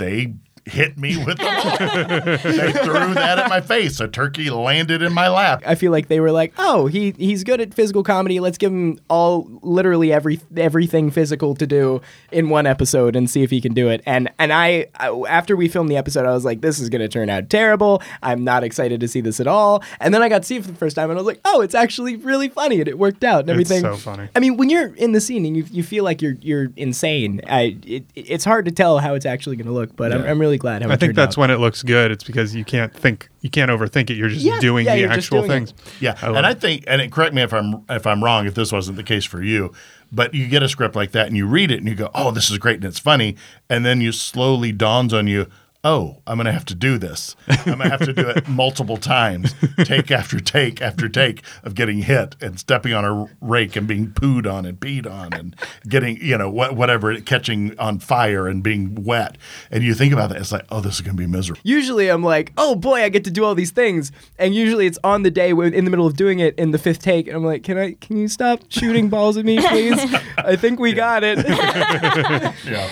They 0.00 0.32
hit 0.66 0.98
me 0.98 1.16
with 1.24 1.38
the 1.38 2.40
they 2.44 2.72
threw 2.72 3.14
that 3.14 3.38
at 3.38 3.48
my 3.48 3.60
face. 3.60 4.00
A 4.00 4.08
turkey 4.08 4.50
landed 4.50 5.02
in 5.02 5.12
my 5.12 5.28
lap. 5.28 5.62
I 5.66 5.74
feel 5.74 5.92
like 5.92 6.08
they 6.08 6.20
were 6.20 6.32
like, 6.32 6.52
"Oh, 6.58 6.86
he 6.86 7.12
he's 7.12 7.44
good 7.44 7.60
at 7.60 7.74
physical 7.74 8.02
comedy. 8.02 8.40
Let's 8.40 8.58
give 8.58 8.72
him 8.72 8.98
all 9.08 9.48
literally 9.62 10.12
every 10.12 10.40
everything 10.56 11.10
physical 11.10 11.54
to 11.56 11.66
do 11.66 12.00
in 12.32 12.48
one 12.48 12.66
episode 12.66 13.16
and 13.16 13.28
see 13.28 13.42
if 13.42 13.50
he 13.50 13.60
can 13.60 13.74
do 13.74 13.88
it." 13.88 14.02
And 14.06 14.30
and 14.38 14.52
I, 14.52 14.86
I 14.96 15.10
after 15.28 15.56
we 15.56 15.68
filmed 15.68 15.90
the 15.90 15.96
episode, 15.96 16.26
I 16.26 16.32
was 16.32 16.44
like, 16.44 16.60
"This 16.60 16.78
is 16.78 16.88
going 16.88 17.00
to 17.02 17.08
turn 17.08 17.30
out 17.30 17.50
terrible. 17.50 18.02
I'm 18.22 18.44
not 18.44 18.62
excited 18.64 19.00
to 19.00 19.08
see 19.08 19.20
this 19.20 19.40
at 19.40 19.46
all." 19.46 19.82
And 20.00 20.12
then 20.14 20.22
I 20.22 20.28
got 20.28 20.42
to 20.42 20.46
see 20.46 20.56
it 20.56 20.64
for 20.64 20.70
the 20.70 20.76
first 20.78 20.96
time, 20.96 21.10
and 21.10 21.18
I 21.18 21.22
was 21.22 21.26
like, 21.26 21.40
"Oh, 21.44 21.60
it's 21.60 21.74
actually 21.74 22.16
really 22.16 22.48
funny, 22.48 22.80
and 22.80 22.88
it 22.88 22.98
worked 22.98 23.24
out 23.24 23.48
and 23.48 23.50
It's 23.60 23.70
everything." 23.70 23.82
so 23.82 23.96
funny. 23.96 24.28
I 24.34 24.40
mean, 24.40 24.56
when 24.56 24.70
you're 24.70 24.94
in 24.94 25.12
the 25.12 25.20
scene 25.20 25.44
and 25.44 25.56
you, 25.56 25.64
you 25.70 25.82
feel 25.82 26.04
like 26.04 26.22
you're 26.22 26.36
you're 26.40 26.68
insane, 26.76 27.40
I 27.46 27.76
it, 27.86 28.04
it's 28.14 28.44
hard 28.44 28.64
to 28.66 28.70
tell 28.70 28.98
how 28.98 29.14
it's 29.14 29.26
actually 29.26 29.56
going 29.56 29.66
to 29.66 29.72
look. 29.72 29.96
But 29.96 30.12
I'm, 30.12 30.24
I'm 30.24 30.40
really 30.40 30.49
glad 30.58 30.82
how 30.82 30.90
I 30.90 30.94
it 30.94 31.00
think 31.00 31.14
that's 31.14 31.34
out. 31.36 31.40
when 31.40 31.50
it 31.50 31.56
looks 31.58 31.82
good. 31.82 32.10
It's 32.10 32.24
because 32.24 32.54
you 32.54 32.64
can't 32.64 32.92
think, 32.94 33.28
you 33.40 33.50
can't 33.50 33.70
overthink 33.70 34.10
it. 34.10 34.14
You're 34.14 34.28
just 34.28 34.44
Yeah, 34.44 34.58
doing 34.60 34.86
yeah, 34.86 34.96
the 34.96 35.04
actual 35.04 35.38
doing 35.42 35.50
it. 35.50 35.54
things. 35.54 35.74
Yeah, 36.00 36.16
I 36.22 36.26
love 36.28 36.36
and 36.36 36.46
I 36.46 36.54
think, 36.54 36.84
and 36.86 37.00
it, 37.00 37.12
correct 37.12 37.34
me 37.34 37.42
if 37.42 37.52
I'm 37.52 37.82
if 37.88 38.06
I'm 38.06 38.22
wrong, 38.24 38.46
if 38.46 38.54
this 38.54 38.72
wasn't 38.72 38.96
the 38.96 39.02
case 39.02 39.24
for 39.24 39.42
you, 39.42 39.72
but 40.12 40.34
you 40.34 40.46
get 40.48 40.62
a 40.62 40.68
script 40.68 40.94
like 40.96 41.12
that 41.12 41.26
and 41.26 41.36
you 41.36 41.46
read 41.46 41.70
it 41.70 41.78
and 41.80 41.88
you 41.88 41.94
go, 41.94 42.10
"Oh, 42.14 42.30
this 42.30 42.50
is 42.50 42.58
great 42.58 42.76
and 42.76 42.84
it's 42.84 42.98
funny," 42.98 43.36
and 43.68 43.84
then 43.84 44.00
you 44.00 44.12
slowly 44.12 44.72
dawns 44.72 45.12
on 45.14 45.26
you, 45.26 45.46
"Oh, 45.82 46.22
I'm 46.26 46.36
going 46.36 46.46
to 46.46 46.52
have 46.52 46.64
to 46.66 46.74
do 46.74 46.98
this. 46.98 47.36
I'm 47.48 47.64
going 47.64 47.78
to 47.78 47.88
have 47.88 48.00
to 48.00 48.12
do 48.12 48.28
it 48.28 48.48
multiple 48.48 48.96
times, 48.96 49.54
take 49.84 50.10
after 50.10 50.40
take 50.40 50.80
after 50.82 51.08
take 51.08 51.42
of 51.62 51.74
getting 51.74 51.98
hit 52.02 52.36
and 52.40 52.58
stepping 52.58 52.92
on 52.92 53.04
a 53.04 53.28
rake 53.40 53.76
and 53.76 53.86
being 53.86 54.08
pooed 54.08 54.50
on 54.50 54.66
and 54.66 54.78
peed 54.78 55.10
on 55.10 55.32
and 55.32 55.56
getting 55.88 56.16
you 56.18 56.36
know 56.36 56.50
wha- 56.50 56.72
whatever 56.72 57.20
catching 57.20 57.78
on 57.78 57.98
fire 57.98 58.46
and 58.48 58.62
being 58.62 58.94
wet." 59.04 59.36
And 59.70 59.82
you 59.82 59.94
think 59.94 60.12
about 60.12 60.30
that, 60.30 60.38
it's 60.40 60.52
like, 60.52 60.66
"Oh, 60.70 60.80
this 60.80 60.96
is 60.96 61.00
going 61.00 61.16
to 61.16 61.20
be 61.20 61.26
miserable." 61.26 61.60
usually 61.64 62.08
I'm 62.08 62.22
like, 62.22 62.52
oh 62.56 62.74
boy, 62.74 63.02
I 63.02 63.08
get 63.08 63.24
to 63.24 63.30
do 63.30 63.44
all 63.44 63.54
these 63.54 63.70
things, 63.70 64.12
and 64.38 64.54
usually 64.54 64.86
it's 64.86 64.98
on 65.04 65.22
the 65.22 65.30
day 65.30 65.52
when 65.52 65.72
in 65.72 65.84
the 65.84 65.90
middle 65.90 66.06
of 66.06 66.16
doing 66.16 66.38
it 66.40 66.54
in 66.58 66.70
the 66.72 66.78
fifth 66.78 67.00
take, 67.00 67.26
and 67.26 67.36
I'm 67.36 67.44
like, 67.44 67.62
can 67.62 67.78
I, 67.78 67.92
can 68.00 68.16
you 68.16 68.28
stop 68.28 68.60
shooting 68.68 69.08
balls 69.08 69.36
at 69.36 69.44
me, 69.44 69.58
please? 69.66 69.98
I 70.38 70.56
think 70.56 70.80
we 70.80 70.92
got 70.92 71.22
it. 71.24 71.38
Yeah. 72.64 72.90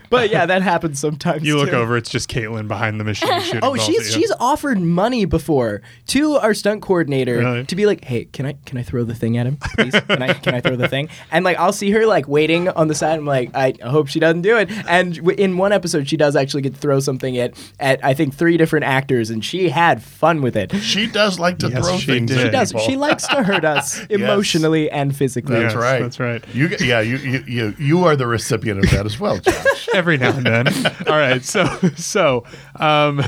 but 0.10 0.30
yeah, 0.30 0.46
that 0.46 0.62
happens 0.62 0.98
sometimes. 0.98 1.42
You 1.42 1.56
look 1.56 1.70
too. 1.70 1.76
over, 1.76 1.96
it's 1.96 2.10
just 2.10 2.19
Caitlin 2.26 2.68
behind 2.68 2.98
the 3.00 3.04
machine 3.04 3.40
shooting. 3.42 3.60
Oh, 3.62 3.74
balls 3.76 3.84
she's 3.84 4.00
at 4.00 4.06
you. 4.16 4.20
she's 4.22 4.32
offered 4.40 4.80
money 4.80 5.24
before 5.24 5.82
to 6.08 6.36
our 6.36 6.54
stunt 6.54 6.82
coordinator 6.82 7.38
Really? 7.38 7.64
to 7.66 7.76
be 7.76 7.86
like, 7.86 8.04
hey, 8.04 8.24
can 8.26 8.46
I 8.46 8.54
can 8.66 8.78
I 8.78 8.82
throw 8.82 9.04
the 9.04 9.14
thing 9.14 9.36
at 9.36 9.46
him, 9.46 9.56
please? 9.76 9.92
Can 9.92 10.22
I 10.22 10.32
can 10.34 10.54
I 10.54 10.60
throw 10.60 10.76
the 10.76 10.88
thing? 10.88 11.08
And 11.30 11.44
like 11.44 11.58
I'll 11.58 11.72
see 11.72 11.90
her 11.90 12.06
like 12.06 12.28
waiting 12.28 12.68
on 12.68 12.88
the 12.88 12.94
side. 12.94 13.18
I'm 13.18 13.26
like, 13.26 13.54
I 13.54 13.74
hope 13.82 14.08
she 14.08 14.20
doesn't 14.20 14.42
do 14.42 14.56
it. 14.56 14.70
And 14.88 15.16
w- 15.16 15.36
in 15.38 15.56
one 15.56 15.72
episode, 15.72 16.08
she 16.08 16.16
does 16.16 16.36
actually 16.36 16.62
get 16.62 16.74
to 16.74 16.80
throw 16.80 17.00
something 17.00 17.36
at 17.38 17.54
at 17.78 18.04
I 18.04 18.14
think 18.14 18.34
three 18.34 18.56
different 18.56 18.84
actors, 18.86 19.30
and 19.30 19.44
she 19.44 19.68
had 19.68 20.02
fun 20.02 20.42
with 20.42 20.56
it. 20.56 20.74
She 20.76 21.06
does 21.06 21.38
like 21.38 21.58
to 21.58 21.68
Yes, 21.68 21.86
throw 21.86 21.96
she 21.98 22.06
things. 22.12 22.30
did. 22.30 22.40
She 22.40 22.50
does. 22.50 22.74
She 22.84 22.96
likes 22.96 23.26
to 23.28 23.42
hurt 23.42 23.64
us 23.64 24.00
emotionally 24.10 24.90
and 24.90 25.14
physically. 25.16 25.54
That's 25.60 25.74
Yes, 25.74 25.82
right. 25.82 26.00
that's 26.00 26.20
right. 26.20 26.44
You, 26.54 26.68
yeah, 26.80 27.00
you, 27.00 27.16
you, 27.18 27.44
you, 27.46 27.74
you 27.78 28.04
are 28.04 28.16
the 28.16 28.26
recipient 28.26 28.84
of 28.84 28.90
that 28.90 29.06
as 29.06 29.18
well, 29.20 29.38
Josh. 29.38 29.88
every 29.94 30.16
now 30.16 30.36
and 30.36 30.46
then. 30.46 30.86
All 31.06 31.16
right, 31.18 31.44
so 31.44 31.64
so 32.10 32.44
um, 32.76 33.16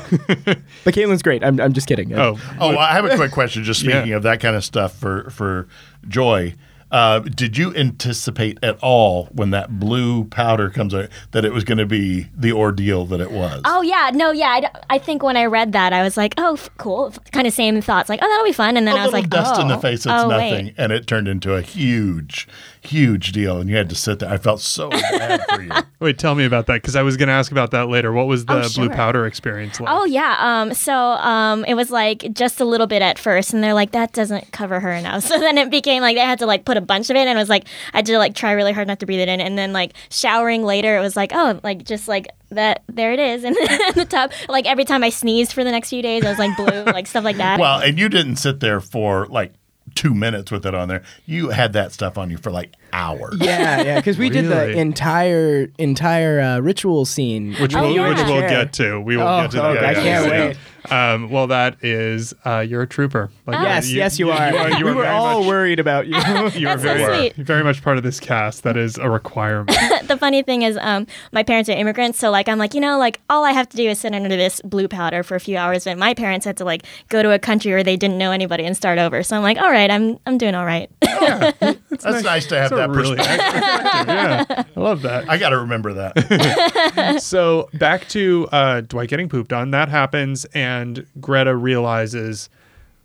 But 0.84 0.94
Caitlin's 0.94 1.22
great. 1.22 1.42
I'm, 1.44 1.60
I'm 1.60 1.72
just 1.72 1.86
kidding. 1.86 2.12
oh 2.14 2.38
oh, 2.60 2.76
I 2.76 2.92
have 2.92 3.04
a 3.04 3.16
quick 3.16 3.32
question. 3.32 3.64
Just 3.64 3.80
speaking 3.80 4.08
Yeah. 4.08 4.16
of 4.16 4.22
that 4.24 4.40
kind 4.40 4.56
of 4.56 4.64
stuff 4.64 4.94
for 4.98 5.30
for 5.30 5.68
Joy, 6.08 6.54
uh, 6.92 7.20
did 7.20 7.56
you 7.56 7.74
anticipate 7.74 8.58
at 8.62 8.78
all 8.82 9.24
when 9.32 9.50
that 9.50 9.80
blue 9.80 10.24
powder 10.24 10.70
comes 10.70 10.94
out 10.94 11.08
that 11.30 11.44
it 11.44 11.52
was 11.52 11.64
going 11.64 11.78
to 11.78 11.86
be 11.86 12.28
the 12.36 12.52
ordeal 12.52 13.06
that 13.06 13.20
it 13.20 13.30
was? 13.32 13.62
Oh 13.64 13.82
yeah, 13.82 14.10
no, 14.12 14.30
yeah. 14.30 14.48
I, 14.48 14.70
I 14.90 14.98
think 14.98 15.22
when 15.22 15.36
I 15.36 15.46
read 15.46 15.72
that, 15.72 15.92
I 15.92 16.02
was 16.02 16.16
like, 16.16 16.34
oh, 16.36 16.52
f- 16.54 16.68
cool. 16.76 17.12
Kind 17.32 17.46
of 17.46 17.54
same 17.54 17.80
thoughts, 17.80 18.08
like, 18.08 18.20
oh, 18.22 18.28
that'll 18.28 18.44
be 18.44 18.52
fun. 18.52 18.76
And 18.76 18.86
then 18.86 18.96
a 18.96 19.00
I 19.00 19.04
was 19.04 19.12
like, 19.12 19.30
dust 19.30 19.54
oh, 19.56 19.62
in 19.62 19.68
the 19.68 19.78
face, 19.78 20.00
it's 20.00 20.06
oh, 20.06 20.28
nothing, 20.28 20.66
Wait. 20.66 20.74
and 20.76 20.92
it 20.92 21.06
turned 21.06 21.28
into 21.28 21.54
a 21.54 21.62
huge, 21.62 22.46
huge 22.82 23.32
deal, 23.32 23.58
and 23.58 23.70
you 23.70 23.76
had 23.76 23.88
to 23.88 23.94
sit 23.94 24.18
there. 24.18 24.30
I 24.30 24.36
felt 24.36 24.60
so 24.60 24.90
bad 24.90 25.40
for 25.48 25.62
you. 25.62 25.70
wait, 26.00 26.18
tell 26.18 26.34
me 26.34 26.44
about 26.44 26.66
that 26.66 26.74
because 26.74 26.94
I 26.94 27.02
was 27.02 27.16
going 27.16 27.28
to 27.28 27.32
ask 27.34 27.50
about 27.50 27.70
that 27.70 27.88
later. 27.88 28.12
What 28.12 28.26
was 28.26 28.44
the 28.44 28.62
Oh, 28.62 28.68
blue 28.74 28.90
powder 28.90 29.26
experience 29.26 29.80
like? 29.80 29.88
Oh 29.90 30.04
yeah. 30.04 30.36
Um. 30.38 30.74
So 30.74 30.94
um, 30.94 31.64
it 31.64 31.74
was 31.74 31.90
like 31.90 32.34
just 32.34 32.60
a 32.60 32.64
little 32.66 32.86
bit 32.86 33.00
at 33.00 33.18
first, 33.18 33.54
and 33.54 33.64
they're 33.64 33.72
like, 33.72 33.92
that 33.92 34.12
doesn't 34.12 34.52
cover 34.52 34.78
her 34.78 34.92
enough. 34.92 35.22
So 35.32 35.38
then 35.38 35.56
it 35.56 35.70
became 35.70 36.02
like 36.02 36.16
they 36.16 36.20
had 36.20 36.40
to 36.40 36.46
like 36.46 36.66
put 36.66 36.76
a 36.76 36.81
bunch 36.82 37.10
of 37.10 37.16
it, 37.16 37.20
and 37.20 37.30
it 37.30 37.40
was 37.40 37.48
like 37.48 37.64
I 37.92 37.98
had 37.98 38.06
to 38.06 38.18
like 38.18 38.34
try 38.34 38.52
really 38.52 38.72
hard 38.72 38.86
not 38.88 39.00
to 39.00 39.06
breathe 39.06 39.20
it 39.20 39.28
in, 39.28 39.40
and 39.40 39.56
then 39.56 39.72
like 39.72 39.92
showering 40.10 40.64
later, 40.64 40.96
it 40.96 41.00
was 41.00 41.16
like, 41.16 41.32
oh, 41.34 41.60
like 41.62 41.84
just 41.84 42.08
like 42.08 42.28
that. 42.50 42.82
There 42.88 43.12
it 43.12 43.18
is 43.20 43.44
in 43.44 43.54
the 43.54 44.06
tub. 44.08 44.32
Like 44.48 44.66
every 44.66 44.84
time 44.84 45.02
I 45.02 45.08
sneezed 45.08 45.52
for 45.52 45.64
the 45.64 45.70
next 45.70 45.88
few 45.90 46.02
days, 46.02 46.24
I 46.24 46.30
was 46.30 46.38
like 46.38 46.56
blue, 46.56 46.84
like 46.92 47.06
stuff 47.06 47.24
like 47.24 47.36
that. 47.38 47.58
Well, 47.60 47.80
and 47.80 47.98
you 47.98 48.08
didn't 48.08 48.36
sit 48.36 48.60
there 48.60 48.80
for 48.80 49.26
like 49.26 49.52
two 49.94 50.14
minutes 50.14 50.50
with 50.50 50.64
it 50.64 50.74
on 50.74 50.88
there. 50.88 51.02
You 51.26 51.50
had 51.50 51.74
that 51.74 51.92
stuff 51.92 52.16
on 52.16 52.30
you 52.30 52.38
for 52.38 52.50
like 52.50 52.72
hours. 52.94 53.36
Yeah, 53.40 53.82
yeah, 53.82 53.96
because 53.96 54.16
we 54.16 54.30
did 54.30 54.46
the 54.46 54.70
entire 54.70 55.68
entire 55.78 56.40
uh, 56.40 56.58
ritual 56.60 57.04
scene, 57.04 57.54
which 57.54 57.74
Oh, 57.74 57.82
we'll, 57.82 57.94
yeah. 57.96 58.08
which 58.08 58.18
we'll 58.18 58.40
get 58.48 58.72
to. 58.74 59.00
We 59.00 59.16
will 59.16 59.26
Oh, 59.26 59.42
get 59.42 59.50
to 59.52 59.56
that. 59.58 59.76
okay, 59.76 59.86
I 59.86 59.94
very 59.94 60.04
can't 60.06 60.22
soon. 60.24 60.30
wait. 60.48 60.56
Um, 60.90 61.30
well, 61.30 61.46
that 61.46 61.82
is 61.84 62.34
uh, 62.44 62.60
you're 62.60 62.82
a 62.82 62.86
trooper. 62.86 63.30
Like, 63.46 63.62
Yes, 63.62 63.90
yes, 63.92 64.18
you, 64.18 64.30
are. 64.30 64.50
You 64.50 64.56
are, 64.56 64.70
you 64.78 64.84
we 64.84 64.90
are 64.90 64.94
were 64.94 65.06
all 65.06 65.40
much, 65.40 65.48
worried 65.48 65.78
about 65.80 66.06
you. 66.06 66.14
You 66.52 66.68
are 66.68 66.76
That's 66.76 66.82
so 66.82 66.94
very, 66.94 67.30
sweet. 67.30 67.36
very 67.36 67.62
much 67.62 67.82
part 67.82 67.96
of 67.96 68.02
this 68.02 68.18
cast. 68.20 68.62
That 68.64 68.76
is 68.76 68.98
a 68.98 69.08
requirement. 69.08 69.70
the 70.08 70.16
funny 70.18 70.42
thing 70.42 70.62
is, 70.62 70.76
um, 70.80 71.06
my 71.32 71.42
parents 71.42 71.68
are 71.70 71.72
immigrants, 71.74 72.18
so 72.18 72.30
like 72.30 72.48
I'm 72.48 72.58
like, 72.58 72.74
you 72.74 72.80
know, 72.80 72.98
like 72.98 73.20
all 73.30 73.44
I 73.44 73.52
have 73.52 73.68
to 73.70 73.76
do 73.76 73.88
is 73.88 74.00
sit 74.00 74.14
under 74.14 74.28
this 74.28 74.60
blue 74.62 74.88
powder 74.88 75.22
for 75.22 75.34
a 75.36 75.40
few 75.40 75.56
hours. 75.56 75.84
But 75.84 75.98
my 75.98 76.14
parents 76.14 76.44
had 76.46 76.56
to 76.58 76.64
like 76.64 76.84
go 77.08 77.22
to 77.22 77.30
a 77.32 77.38
country 77.38 77.72
where 77.72 77.84
they 77.84 77.96
didn't 77.96 78.18
know 78.18 78.32
anybody 78.32 78.64
and 78.64 78.76
start 78.76 78.98
over. 78.98 79.22
So 79.22 79.36
I'm 79.36 79.42
like, 79.42 79.58
all 79.58 79.70
right, 79.70 79.90
I'm 79.90 80.18
I'm 80.26 80.36
doing 80.38 80.54
all 80.54 80.64
right. 80.66 80.90
That's 81.00 82.24
nice, 82.24 82.46
to 82.46 82.58
have 82.58 82.70
That's 82.70 82.72
that 82.72 82.90
really 82.90 83.16
perspective. 83.16 83.62
accurate 83.62 84.48
perspective. 84.48 84.56
Yeah, 84.56 84.64
I 84.76 84.80
love 84.80 85.02
that. 85.02 85.28
I 85.30 85.38
got 85.38 85.50
to 85.50 85.58
remember 85.58 85.92
that. 85.94 87.22
So 87.22 87.68
back 87.74 88.08
to 88.08 88.48
uh, 88.52 88.80
Dwight 88.82 89.08
getting 89.08 89.28
pooped 89.28 89.52
on. 89.52 89.70
That 89.70 89.88
happens, 89.88 90.44
and 90.46 90.71
Gerta 91.20 91.60
realizes 91.60 92.48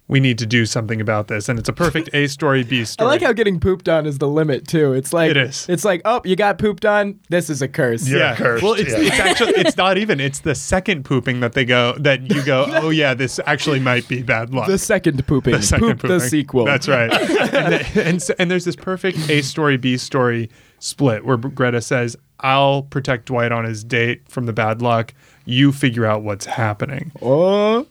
we 0.10 0.22
need 0.22 0.38
to 0.38 0.46
do 0.46 0.66
something 0.66 1.02
about 1.02 1.28
this, 1.28 1.50
and 1.50 1.60
it's 1.60 1.68
a 1.68 1.74
perfect 1.74 2.10
A 2.14 2.28
story, 2.28 2.64
B 2.64 2.80
I 2.80 2.84
story. 2.86 3.08
I 3.08 3.12
like 3.12 3.22
how 3.22 3.34
getting 3.34 3.60
pooped 3.60 3.90
on 3.90 4.06
is 4.06 4.20
the 4.20 4.28
limit 4.30 4.66
too. 4.66 4.94
It's 4.94 5.12
like 5.12 5.32
It 5.32 5.36
is. 5.36 5.68
It's 5.68 5.84
like, 5.84 6.02
oh, 6.06 6.22
you 6.24 6.38
got 6.38 6.58
pooped 6.58 6.86
on. 6.86 7.20
This 7.28 7.50
is 7.50 7.62
a 7.62 7.68
curse. 7.68 8.08
Yeah. 8.08 8.18
yeah. 8.20 8.36
cursed, 8.38 8.64
Well, 8.64 8.72
it's 8.74 8.92
yeah. 8.92 9.00
it's 9.00 9.20
actually 9.20 9.54
it's 9.58 9.76
not 9.76 9.98
even. 9.98 10.22
It's 10.22 10.40
the 10.40 10.56
second 10.56 11.04
pooping 11.04 11.42
that 11.42 11.52
they 11.54 11.66
go 11.66 11.94
that 12.00 12.22
you 12.34 12.42
go. 12.46 12.66
Oh 12.88 12.90
yeah, 12.90 13.16
this 13.16 13.38
actually 13.46 13.82
might 13.82 14.08
be 14.08 14.22
bad 14.24 14.54
luck. 14.54 14.68
The 14.68 14.78
second 14.78 15.28
pooping. 15.28 15.52
The 15.54 15.62
second 15.62 16.00
Poop 16.00 16.08
the 16.10 16.20
sequel. 16.22 16.64
That's 16.64 16.88
right. 16.88 17.12
and, 17.54 17.74
the- 17.74 18.04
and, 18.06 18.22
so- 18.24 18.36
and 18.40 18.50
there's 18.50 18.64
this 18.66 18.78
perfect 18.78 19.30
A 19.30 19.42
story, 19.42 19.76
B 19.76 19.98
story 19.98 20.50
split 20.80 21.26
where 21.26 21.38
Gerta 21.38 21.84
says, 21.84 22.16
I'll 22.40 22.84
protect 22.84 23.26
Dwight 23.26 23.52
on 23.52 23.66
his 23.66 23.84
date 23.84 24.30
from 24.30 24.46
the 24.46 24.54
bad 24.54 24.82
luck. 24.82 25.14
You 25.48 25.72
figure 25.72 26.06
out 26.06 26.24
what's 26.24 26.46
happening. 26.46 27.12
Oh, 27.22 27.88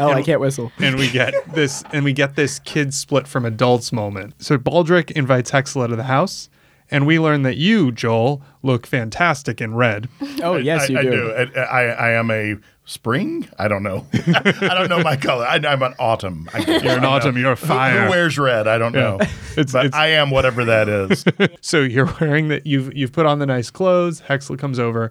oh, 0.00 0.10
I 0.10 0.22
can't 0.22 0.40
whistle. 0.40 0.72
And 0.78 0.96
we 0.96 1.10
get 1.10 1.34
this 1.54 1.84
and 1.92 2.02
we 2.04 2.12
get 2.12 2.34
this 2.34 2.58
kids 2.60 2.96
split 2.96 3.28
from 3.28 3.44
adults 3.44 3.92
moment. 3.92 4.34
So 4.42 4.56
Baldric 4.58 5.10
invites 5.12 5.50
Hexla 5.50 5.88
to 5.88 5.96
the 5.96 6.04
house, 6.04 6.48
and 6.90 7.06
we 7.06 7.18
learn 7.18 7.42
that 7.42 7.58
you, 7.58 7.92
Joel, 7.92 8.42
look 8.62 8.86
fantastic 8.86 9.60
in 9.60 9.74
red. 9.74 10.08
Oh, 10.42 10.56
yes, 10.56 10.88
I, 10.88 10.92
you 10.92 10.98
I 10.98 11.02
do. 11.02 11.30
I, 11.30 11.42
uh, 11.42 11.60
I, 11.64 11.82
I 11.82 12.10
am 12.12 12.30
a 12.30 12.56
spring. 12.86 13.46
I 13.58 13.68
don't 13.68 13.82
know. 13.82 14.06
I 14.14 14.52
don't 14.74 14.88
know 14.88 15.02
my 15.02 15.16
color. 15.16 15.44
I, 15.44 15.56
I'm 15.56 15.82
an 15.82 15.92
autumn. 15.98 16.48
I 16.54 16.62
guess. 16.64 16.82
You're 16.82 16.92
an 16.94 17.00
I 17.00 17.02
don't 17.02 17.04
autumn, 17.12 17.34
know. 17.34 17.40
you're 17.42 17.52
a 17.52 17.56
Who- 17.56 17.66
fire. 17.66 18.04
Who, 18.06 18.10
wears 18.10 18.38
red? 18.38 18.66
I 18.66 18.78
don't 18.78 18.92
know. 18.92 19.18
It's- 19.58 19.72
but 19.72 19.86
it's- 19.86 20.00
I 20.00 20.06
am 20.08 20.30
whatever 20.30 20.64
that 20.64 20.88
is. 20.88 21.24
So 21.60 21.82
you're 21.82 22.08
wearing 22.20 22.48
that 22.48 22.64
you've 22.66 22.94
you've 22.96 23.12
put 23.12 23.26
on 23.26 23.40
the 23.40 23.46
nice 23.46 23.70
clothes. 23.70 24.22
Hexla 24.22 24.56
comes 24.58 24.78
over, 24.78 25.10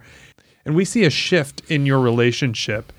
and 0.68 0.76
we 0.76 0.84
see 0.84 1.06
a 1.06 1.10
shift 1.10 1.62
in 1.70 1.86
your 1.86 2.00
relationship. 2.00 2.92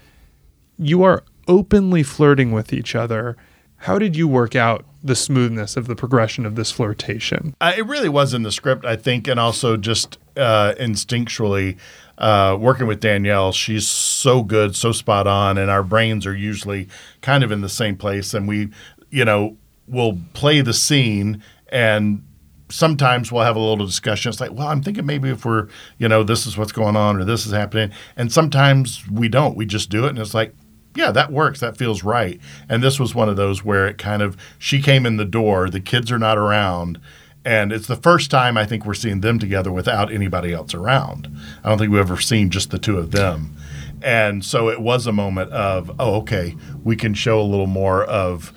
You 0.78 1.02
are 1.02 1.22
openly 1.46 2.02
flirting 2.02 2.50
with 2.50 2.72
each 2.72 2.94
other. 2.94 3.36
How 3.76 3.98
did 3.98 4.16
you 4.16 4.26
work 4.26 4.56
out 4.56 4.86
the 5.04 5.14
smoothness 5.14 5.76
of 5.76 5.86
the 5.86 5.94
progression 5.94 6.46
of 6.46 6.54
this 6.56 6.72
flirtation? 6.72 7.54
Uh, 7.60 7.74
it 7.76 7.86
really 7.86 8.08
was 8.08 8.32
in 8.32 8.42
the 8.42 8.50
script, 8.50 8.86
I 8.86 8.96
think, 8.96 9.28
and 9.28 9.38
also 9.38 9.76
just 9.76 10.16
uh, 10.38 10.72
instinctually 10.80 11.76
uh, 12.16 12.56
working 12.58 12.86
with 12.86 13.00
Danielle. 13.00 13.52
She's 13.52 13.86
so 13.86 14.42
good, 14.42 14.74
so 14.74 14.90
spot 14.90 15.26
on, 15.26 15.58
and 15.58 15.70
our 15.70 15.82
brains 15.82 16.24
are 16.24 16.34
usually 16.34 16.88
kind 17.20 17.44
of 17.44 17.52
in 17.52 17.60
the 17.60 17.68
same 17.68 17.96
place. 17.96 18.32
And 18.32 18.48
we, 18.48 18.70
you 19.10 19.26
know, 19.26 19.58
will 19.86 20.18
play 20.32 20.62
the 20.62 20.72
scene 20.72 21.42
and 21.68 22.24
sometimes 22.70 23.32
we'll 23.32 23.44
have 23.44 23.56
a 23.56 23.60
little 23.60 23.86
discussion. 23.86 24.30
It's 24.30 24.40
like, 24.40 24.52
well, 24.52 24.68
I'm 24.68 24.82
thinking 24.82 25.06
maybe 25.06 25.30
if 25.30 25.44
we're, 25.44 25.68
you 25.98 26.08
know, 26.08 26.22
this 26.22 26.46
is 26.46 26.56
what's 26.56 26.72
going 26.72 26.96
on 26.96 27.16
or 27.16 27.24
this 27.24 27.46
is 27.46 27.52
happening. 27.52 27.90
And 28.16 28.32
sometimes 28.32 29.08
we 29.08 29.28
don't. 29.28 29.56
We 29.56 29.66
just 29.66 29.90
do 29.90 30.04
it. 30.06 30.10
And 30.10 30.18
it's 30.18 30.34
like, 30.34 30.54
yeah, 30.94 31.10
that 31.12 31.32
works. 31.32 31.60
That 31.60 31.76
feels 31.76 32.02
right. 32.02 32.40
And 32.68 32.82
this 32.82 32.98
was 32.98 33.14
one 33.14 33.28
of 33.28 33.36
those 33.36 33.64
where 33.64 33.86
it 33.86 33.98
kind 33.98 34.22
of, 34.22 34.36
she 34.58 34.82
came 34.82 35.06
in 35.06 35.16
the 35.16 35.24
door, 35.24 35.70
the 35.70 35.80
kids 35.80 36.10
are 36.10 36.18
not 36.18 36.38
around. 36.38 37.00
And 37.44 37.72
it's 37.72 37.86
the 37.86 37.96
first 37.96 38.30
time 38.30 38.58
I 38.58 38.66
think 38.66 38.84
we're 38.84 38.94
seeing 38.94 39.20
them 39.20 39.38
together 39.38 39.70
without 39.70 40.12
anybody 40.12 40.52
else 40.52 40.74
around. 40.74 41.34
I 41.62 41.68
don't 41.68 41.78
think 41.78 41.90
we've 41.90 42.00
ever 42.00 42.20
seen 42.20 42.50
just 42.50 42.70
the 42.70 42.78
two 42.78 42.98
of 42.98 43.12
them. 43.12 43.56
And 44.02 44.44
so 44.44 44.68
it 44.68 44.80
was 44.80 45.06
a 45.06 45.12
moment 45.12 45.50
of, 45.52 45.90
oh, 45.98 46.16
okay, 46.16 46.56
we 46.84 46.96
can 46.96 47.14
show 47.14 47.40
a 47.40 47.42
little 47.42 47.66
more 47.66 48.04
of 48.04 48.52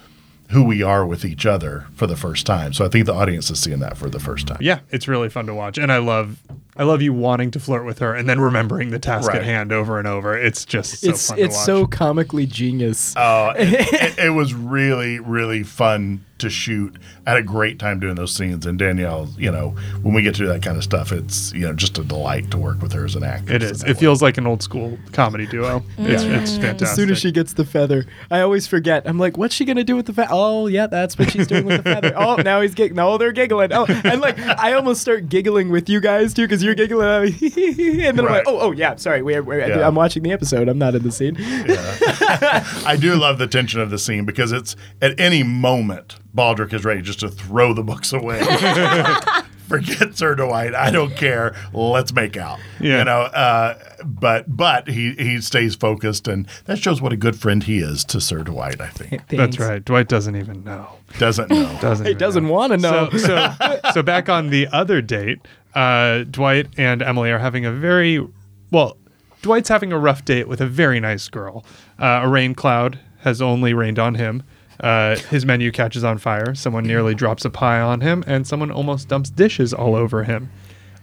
who 0.51 0.63
we 0.63 0.83
are 0.83 1.05
with 1.05 1.25
each 1.25 1.45
other 1.45 1.87
for 1.95 2.07
the 2.07 2.15
first 2.15 2.45
time. 2.45 2.73
So 2.73 2.85
I 2.85 2.89
think 2.89 3.05
the 3.05 3.13
audience 3.13 3.49
is 3.49 3.59
seeing 3.59 3.79
that 3.79 3.97
for 3.97 4.09
the 4.09 4.19
first 4.19 4.47
time. 4.47 4.59
Yeah, 4.61 4.79
it's 4.89 5.07
really 5.07 5.29
fun 5.29 5.45
to 5.47 5.53
watch, 5.53 5.77
and 5.77 5.91
I 5.91 5.97
love 5.97 6.39
I 6.77 6.83
love 6.83 7.01
you 7.01 7.11
wanting 7.11 7.51
to 7.51 7.59
flirt 7.59 7.85
with 7.85 7.99
her 7.99 8.15
and 8.15 8.29
then 8.29 8.39
remembering 8.39 8.91
the 8.91 8.99
task 8.99 9.33
at 9.33 9.43
hand 9.43 9.73
over 9.73 9.99
and 9.99 10.07
over. 10.07 10.37
It's 10.37 10.63
just 10.63 11.01
so 11.01 11.09
it's 11.09 11.27
fun 11.27 11.37
to 11.37 11.43
it's 11.43 11.55
watch. 11.55 11.65
so 11.65 11.85
comically 11.85 12.45
genius. 12.45 13.13
Oh, 13.17 13.49
it, 13.57 13.67
it, 14.17 14.17
it 14.17 14.29
was 14.29 14.53
really, 14.53 15.19
really 15.19 15.63
fun 15.63 16.23
to 16.41 16.49
shoot. 16.49 16.97
I 17.25 17.31
had 17.31 17.39
a 17.39 17.43
great 17.43 17.79
time 17.79 17.99
doing 17.99 18.15
those 18.15 18.35
scenes. 18.35 18.65
And 18.65 18.77
Danielle, 18.77 19.29
you 19.37 19.51
know, 19.51 19.69
when 20.01 20.13
we 20.13 20.21
get 20.21 20.35
to 20.35 20.41
do 20.41 20.47
that 20.47 20.61
kind 20.61 20.75
of 20.75 20.83
stuff, 20.83 21.11
it's 21.11 21.53
you 21.53 21.61
know 21.61 21.73
just 21.73 21.97
a 21.97 22.03
delight 22.03 22.51
to 22.51 22.57
work 22.57 22.81
with 22.81 22.91
her 22.93 23.05
as 23.05 23.15
an 23.15 23.23
actress. 23.23 23.55
It 23.55 23.63
is. 23.63 23.83
It 23.83 23.97
feels 23.97 24.21
like 24.21 24.37
an 24.37 24.45
old 24.45 24.61
school 24.61 24.97
comedy 25.13 25.47
duo. 25.47 25.83
It's, 26.01 26.23
it's 26.23 26.57
fantastic. 26.57 26.87
As 26.87 26.95
soon 26.95 27.11
as 27.11 27.19
she 27.19 27.31
gets 27.31 27.53
the 27.53 27.63
feather, 27.63 28.05
I 28.29 28.41
always 28.41 28.65
forget. 28.65 29.03
I'm 29.05 29.19
like, 29.19 29.37
what's 29.37 29.53
she 29.53 29.65
gonna 29.65 29.83
do 29.83 29.95
with 29.95 30.07
the 30.07 30.13
feather? 30.13 30.29
Oh, 30.31 30.67
yeah, 30.67 30.87
that's 30.87 31.17
what 31.17 31.31
she's 31.31 31.47
doing 31.47 31.65
with 31.65 31.77
the 31.77 31.83
feather. 31.83 32.13
Oh, 32.15 32.35
now 32.37 32.59
he's 32.61 32.73
giggling. 32.73 32.95
No, 32.95 33.17
they're 33.17 33.31
giggling. 33.31 33.71
Oh, 33.71 33.85
and 33.87 34.19
like, 34.19 34.39
I 34.39 34.73
almost 34.73 34.99
start 34.99 35.29
giggling 35.29 35.69
with 35.69 35.89
you 35.89 36.01
guys 36.01 36.33
too 36.33 36.43
because 36.43 36.60
you're 36.63 36.75
giggling, 36.75 37.07
I'm 37.07 37.25
like, 37.25 37.41
and 37.41 38.17
then 38.17 38.19
I'm 38.19 38.25
like, 38.25 38.43
oh, 38.47 38.59
oh, 38.59 38.71
yeah, 38.71 38.95
sorry, 38.95 39.21
we're, 39.21 39.43
we're, 39.43 39.67
Yeah. 39.67 39.87
I'm 39.87 39.95
watching 39.95 40.23
the 40.23 40.31
episode. 40.31 40.67
I'm 40.67 40.77
not 40.77 40.95
in 40.95 41.03
the 41.03 41.11
scene. 41.11 41.35
I 41.39 42.97
do 42.99 43.15
love 43.15 43.37
the 43.37 43.47
tension 43.47 43.79
of 43.81 43.89
the 43.89 43.99
scene 43.99 44.25
because 44.25 44.51
it's 44.51 44.75
at 45.01 45.19
any 45.19 45.43
moment 45.43 46.17
Baldric 46.35 46.73
is 46.73 46.85
ready 46.85 47.01
just 47.01 47.19
to 47.21 47.29
throw 47.29 47.73
the 47.73 47.83
books 47.83 48.13
away. 48.13 48.41
Forget 49.67 50.17
Sir 50.17 50.35
Dwight. 50.35 50.75
I 50.75 50.91
don't 50.91 51.15
care. 51.15 51.55
Let's 51.71 52.13
make 52.13 52.35
out. 52.35 52.59
Yeah. 52.81 52.99
You 52.99 53.05
know, 53.05 53.21
uh, 53.21 53.77
but 54.03 54.53
but 54.55 54.89
he 54.89 55.13
he 55.13 55.39
stays 55.39 55.75
focused, 55.75 56.27
and 56.27 56.45
that 56.65 56.77
shows 56.79 57.01
what 57.01 57.13
a 57.13 57.17
good 57.17 57.39
friend 57.39 57.63
he 57.63 57.79
is 57.79 58.03
to 58.05 58.19
Sir 58.19 58.43
Dwight. 58.43 58.81
I 58.81 58.87
think 58.87 59.29
That's 59.29 59.59
right. 59.59 59.83
Dwight 59.83 60.09
doesn't 60.09 60.35
even 60.35 60.65
know. 60.65 60.89
doesn't 61.19 61.49
know. 61.49 61.77
Doesn't. 61.81 62.05
He 62.05 62.13
doesn't 62.13 62.49
want 62.49 62.73
to 62.73 62.77
know. 62.77 63.09
So, 63.11 63.17
so, 63.17 63.79
so 63.93 64.03
back 64.03 64.27
on 64.27 64.49
the 64.49 64.67
other 64.73 65.01
date, 65.01 65.39
uh, 65.75 66.23
Dwight 66.23 66.67
and 66.77 67.01
Emily 67.01 67.31
are 67.31 67.39
having 67.39 67.65
a 67.65 67.71
very 67.71 68.25
well. 68.71 68.97
Dwight's 69.41 69.69
having 69.69 69.91
a 69.91 69.97
rough 69.97 70.23
date 70.23 70.47
with 70.47 70.61
a 70.61 70.67
very 70.67 70.99
nice 70.99 71.27
girl. 71.27 71.65
Uh, 71.97 72.21
a 72.23 72.29
rain 72.29 72.53
cloud 72.53 72.99
has 73.21 73.41
only 73.41 73.73
rained 73.73 73.97
on 73.97 74.15
him. 74.15 74.43
Uh, 74.79 75.15
his 75.15 75.45
menu 75.45 75.71
catches 75.71 76.03
on 76.03 76.17
fire. 76.17 76.53
Someone 76.55 76.83
nearly 76.85 77.15
drops 77.15 77.45
a 77.45 77.49
pie 77.49 77.79
on 77.79 78.01
him, 78.01 78.23
and 78.27 78.45
someone 78.45 78.71
almost 78.71 79.07
dumps 79.07 79.29
dishes 79.29 79.73
all 79.73 79.95
over 79.95 80.23
him. 80.23 80.51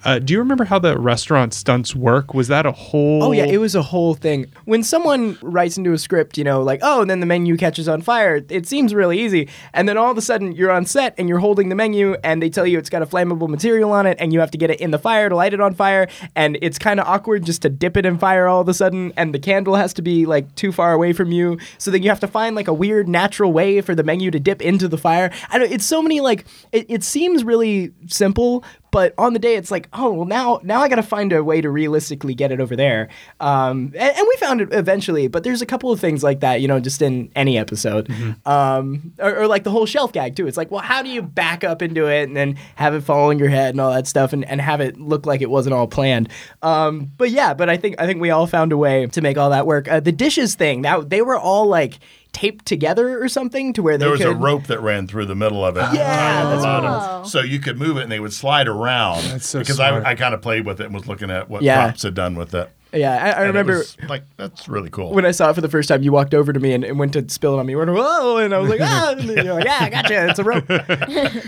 Uh, 0.04 0.18
do 0.18 0.32
you 0.32 0.38
remember 0.38 0.64
how 0.64 0.78
the 0.78 0.96
restaurant 0.98 1.52
stunts 1.52 1.94
work? 1.94 2.32
Was 2.32 2.48
that 2.48 2.66
a 2.66 2.72
whole? 2.72 3.22
Oh 3.24 3.32
yeah, 3.32 3.44
it 3.44 3.58
was 3.58 3.74
a 3.74 3.82
whole 3.82 4.14
thing. 4.14 4.46
When 4.64 4.82
someone 4.82 5.36
writes 5.42 5.76
into 5.76 5.92
a 5.92 5.98
script, 5.98 6.38
you 6.38 6.44
know, 6.44 6.62
like, 6.62 6.80
oh, 6.82 7.02
and 7.02 7.10
then 7.10 7.20
the 7.20 7.26
menu 7.26 7.56
catches 7.56 7.88
on 7.88 8.02
fire, 8.02 8.40
it 8.48 8.66
seems 8.66 8.94
really 8.94 9.18
easy. 9.20 9.48
And 9.72 9.88
then 9.88 9.96
all 9.96 10.10
of 10.10 10.16
a 10.16 10.22
sudden 10.22 10.52
you're 10.52 10.70
on 10.70 10.86
set 10.86 11.14
and 11.18 11.28
you're 11.28 11.40
holding 11.40 11.68
the 11.68 11.74
menu 11.74 12.16
and 12.22 12.42
they 12.42 12.48
tell 12.48 12.66
you 12.66 12.78
it's 12.78 12.90
got 12.90 13.02
a 13.02 13.06
flammable 13.06 13.48
material 13.48 13.90
on 13.92 14.06
it 14.06 14.16
and 14.20 14.32
you 14.32 14.40
have 14.40 14.50
to 14.52 14.58
get 14.58 14.70
it 14.70 14.80
in 14.80 14.92
the 14.92 14.98
fire 14.98 15.28
to 15.28 15.36
light 15.36 15.52
it 15.52 15.60
on 15.60 15.74
fire 15.74 16.08
and 16.36 16.58
it's 16.62 16.78
kind 16.78 17.00
of 17.00 17.06
awkward 17.06 17.44
just 17.44 17.62
to 17.62 17.68
dip 17.68 17.96
it 17.96 18.06
in 18.06 18.18
fire 18.18 18.46
all 18.46 18.60
of 18.60 18.68
a 18.68 18.74
sudden 18.74 19.12
and 19.16 19.34
the 19.34 19.38
candle 19.38 19.74
has 19.74 19.92
to 19.94 20.02
be 20.02 20.26
like 20.26 20.54
too 20.54 20.70
far 20.70 20.92
away 20.92 21.12
from 21.12 21.32
you. 21.32 21.58
So 21.78 21.90
then 21.90 22.02
you 22.02 22.08
have 22.08 22.20
to 22.20 22.28
find 22.28 22.54
like 22.54 22.68
a 22.68 22.74
weird 22.74 23.08
natural 23.08 23.52
way 23.52 23.80
for 23.80 23.94
the 23.94 24.04
menu 24.04 24.30
to 24.30 24.40
dip 24.40 24.62
into 24.62 24.86
the 24.86 24.98
fire. 24.98 25.30
I 25.50 25.58
don't 25.58 25.72
it's 25.72 25.86
so 25.86 26.00
many 26.00 26.20
like 26.20 26.44
it, 26.72 26.86
it 26.88 27.04
seems 27.04 27.44
really 27.44 27.92
simple, 28.06 28.64
but 28.90 29.14
on 29.18 29.32
the 29.32 29.38
day 29.38 29.54
it's 29.56 29.70
like 29.70 29.88
oh 29.92 30.12
well 30.12 30.26
now 30.26 30.60
now 30.62 30.80
i 30.80 30.88
gotta 30.88 31.02
find 31.02 31.32
a 31.32 31.42
way 31.42 31.60
to 31.60 31.70
realistically 31.70 32.34
get 32.34 32.52
it 32.52 32.60
over 32.60 32.76
there. 32.76 33.08
Um, 33.40 33.92
and, 33.94 34.16
and 34.16 34.26
we 34.28 34.36
found 34.38 34.60
it 34.60 34.72
eventually 34.72 35.28
but 35.28 35.44
there's 35.44 35.62
a 35.62 35.66
couple 35.66 35.90
of 35.92 36.00
things 36.00 36.22
like 36.22 36.40
that 36.40 36.60
you 36.60 36.68
know 36.68 36.80
just 36.80 37.02
in 37.02 37.30
any 37.34 37.58
episode. 37.58 38.10
Um, 38.46 39.12
or, 39.18 39.40
or 39.40 39.46
like 39.46 39.64
the 39.64 39.70
whole 39.70 39.86
shelf 39.86 40.12
gag 40.12 40.36
too. 40.36 40.46
It's 40.46 40.56
like 40.56 40.70
well 40.70 40.82
how 40.82 41.02
do 41.02 41.08
you 41.08 41.22
back 41.22 41.64
up 41.64 41.82
into 41.82 42.06
it 42.06 42.24
and 42.24 42.36
then 42.36 42.56
have 42.76 42.94
it 42.94 43.02
fall 43.02 43.30
on 43.30 43.38
your 43.38 43.48
head 43.48 43.70
and 43.70 43.80
all 43.80 43.92
that 43.92 44.06
stuff 44.06 44.32
and, 44.32 44.44
and 44.44 44.60
have 44.60 44.80
it 44.80 44.98
look 44.98 45.26
like 45.26 45.40
it 45.40 45.50
wasn't 45.50 45.74
all 45.74 45.86
planned? 45.86 46.28
Um, 46.62 47.10
but 47.16 47.30
yeah 47.30 47.54
but 47.54 47.68
i 47.68 47.76
think 47.76 47.96
i 47.98 48.06
think 48.06 48.20
we 48.20 48.30
all 48.30 48.46
found 48.46 48.72
a 48.72 48.76
way 48.76 49.06
to 49.06 49.20
make 49.20 49.36
all 49.36 49.50
that 49.50 49.66
work. 49.66 49.88
Uh, 49.88 50.00
the 50.00 50.12
dishes 50.12 50.54
thing 50.54 50.82
that 50.82 51.10
they 51.10 51.22
were 51.22 51.38
all 51.38 51.66
like 51.66 51.98
taped 52.32 52.66
together 52.66 53.22
or 53.22 53.28
something 53.28 53.72
to 53.72 53.82
where 53.82 53.96
they 53.98 54.04
There 54.04 54.10
was 54.12 54.20
could 54.20 54.28
a 54.28 54.34
rope 54.36 54.66
that 54.68 54.80
ran 54.80 55.06
through 55.06 55.26
the 55.26 55.34
middle 55.34 55.64
of 55.64 55.76
it, 55.76 55.80
Yeah, 55.80 55.90
tied 55.92 56.42
at 56.42 56.44
the 56.44 56.50
that's 56.50 56.62
bottom, 56.64 57.26
so 57.26 57.40
you 57.40 57.58
could 57.58 57.78
move 57.78 57.96
it 57.96 58.02
and 58.02 58.12
they 58.12 58.20
would 58.20 58.32
slide 58.32 58.68
around. 58.68 59.22
That's 59.24 59.46
so 59.48 59.58
because 59.60 59.76
smart. 59.76 60.04
I, 60.06 60.10
I 60.10 60.14
kind 60.14 60.34
of 60.34 60.42
played 60.42 60.64
with 60.66 60.80
it 60.80 60.84
and 60.84 60.94
was 60.94 61.06
looking 61.08 61.30
at 61.30 61.48
what 61.48 61.62
Yeah. 61.62 61.84
props 61.86 62.02
had 62.02 62.14
done 62.14 62.34
with 62.36 62.54
it. 62.54 62.70
yeah 62.92 63.12
i, 63.12 63.16
I 63.16 63.30
And 63.30 63.44
it 63.44 63.46
remember 63.48 63.78
was 63.78 63.96
like 64.08 64.22
that's 64.36 64.68
really 64.68 64.90
cool. 64.90 65.12
when 65.12 65.26
I 65.26 65.30
saw 65.32 65.50
it 65.50 65.54
for 65.54 65.60
the 65.62 65.68
first 65.68 65.88
time, 65.88 66.02
you 66.02 66.12
walked 66.12 66.34
over 66.34 66.52
to 66.52 66.60
me 66.60 66.72
and, 66.74 66.84
and 66.84 66.98
went 66.98 67.12
to 67.14 67.28
spill 67.28 67.54
it 67.54 67.58
on 67.60 67.66
me. 67.66 67.72
You 67.72 67.78
went, 67.78 67.90
whoa, 67.90 68.36
and 68.38 68.54
I 68.54 68.58
was 68.58 68.70
like, 68.70 68.80
ah, 68.82 69.14
and 69.18 69.24
you're 69.28 69.54
like, 69.54 69.64
yeah, 69.64 69.78
I 69.80 69.90
gotcha. 69.90 70.28
It's 70.30 70.38
a 70.38 70.44
rope. 70.44 70.64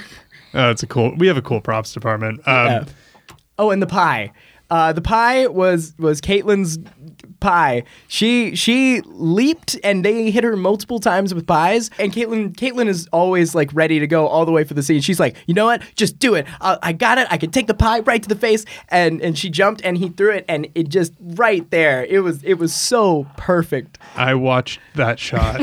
Oh, 0.53 0.71
it's 0.71 0.83
a 0.83 0.87
cool. 0.89 1.15
We 1.17 1.29
have 1.29 1.37
a 1.37 1.43
cool 1.43 1.61
props 1.61 1.93
department. 1.93 2.41
Um, 2.41 2.67
Yeah. 2.67 2.85
Oh, 3.59 3.71
and 3.71 3.81
the 3.81 3.87
pie. 3.87 4.33
Uh, 4.69 4.93
the 4.93 5.01
pie 5.01 5.47
was 5.47 5.95
was 5.99 6.21
Caitlin's 6.21 6.79
pie. 7.41 7.85
She 8.09 8.55
she 8.57 9.03
leaped 9.07 9.79
and 9.85 10.05
they 10.05 10.31
hit 10.31 10.45
her 10.45 10.57
multiple 10.57 10.99
times 10.99 11.35
with 11.35 11.47
pies. 11.47 11.91
And 11.99 12.13
Caitlin 12.13 12.55
Caitlin 12.55 12.89
is 12.89 13.09
always 13.13 13.55
like 13.55 13.71
ready 13.73 13.99
to 13.99 14.07
go 14.07 14.27
all 14.27 14.45
the 14.45 14.53
way 14.53 14.65
for 14.65 14.75
the 14.75 14.83
scene. 14.83 15.01
She's 15.01 15.21
like, 15.21 15.37
you 15.47 15.55
know 15.55 15.67
what? 15.67 15.83
Just 15.95 16.19
do 16.19 16.35
it. 16.35 16.47
Uh, 16.61 16.79
I 16.83 16.93
got 16.93 17.19
it. 17.19 17.27
I 17.31 17.37
can 17.37 17.51
take 17.51 17.67
the 17.67 17.75
pie 17.75 18.01
right 18.01 18.23
to 18.23 18.29
the 18.29 18.35
face. 18.35 18.65
And 18.89 19.21
and 19.23 19.39
she 19.39 19.51
jumped 19.51 19.83
and 19.85 19.97
he 19.97 20.09
threw 20.09 20.33
it 20.33 20.45
and 20.49 20.67
it 20.75 20.89
just 20.89 21.13
right 21.21 21.69
there. 21.71 22.05
It 22.05 22.21
was 22.21 22.43
it 22.43 22.55
was 22.55 22.75
so 22.75 23.27
perfect. 23.37 23.99
I 24.17 24.35
watched 24.35 24.81
that 24.95 25.19
shot 25.19 25.61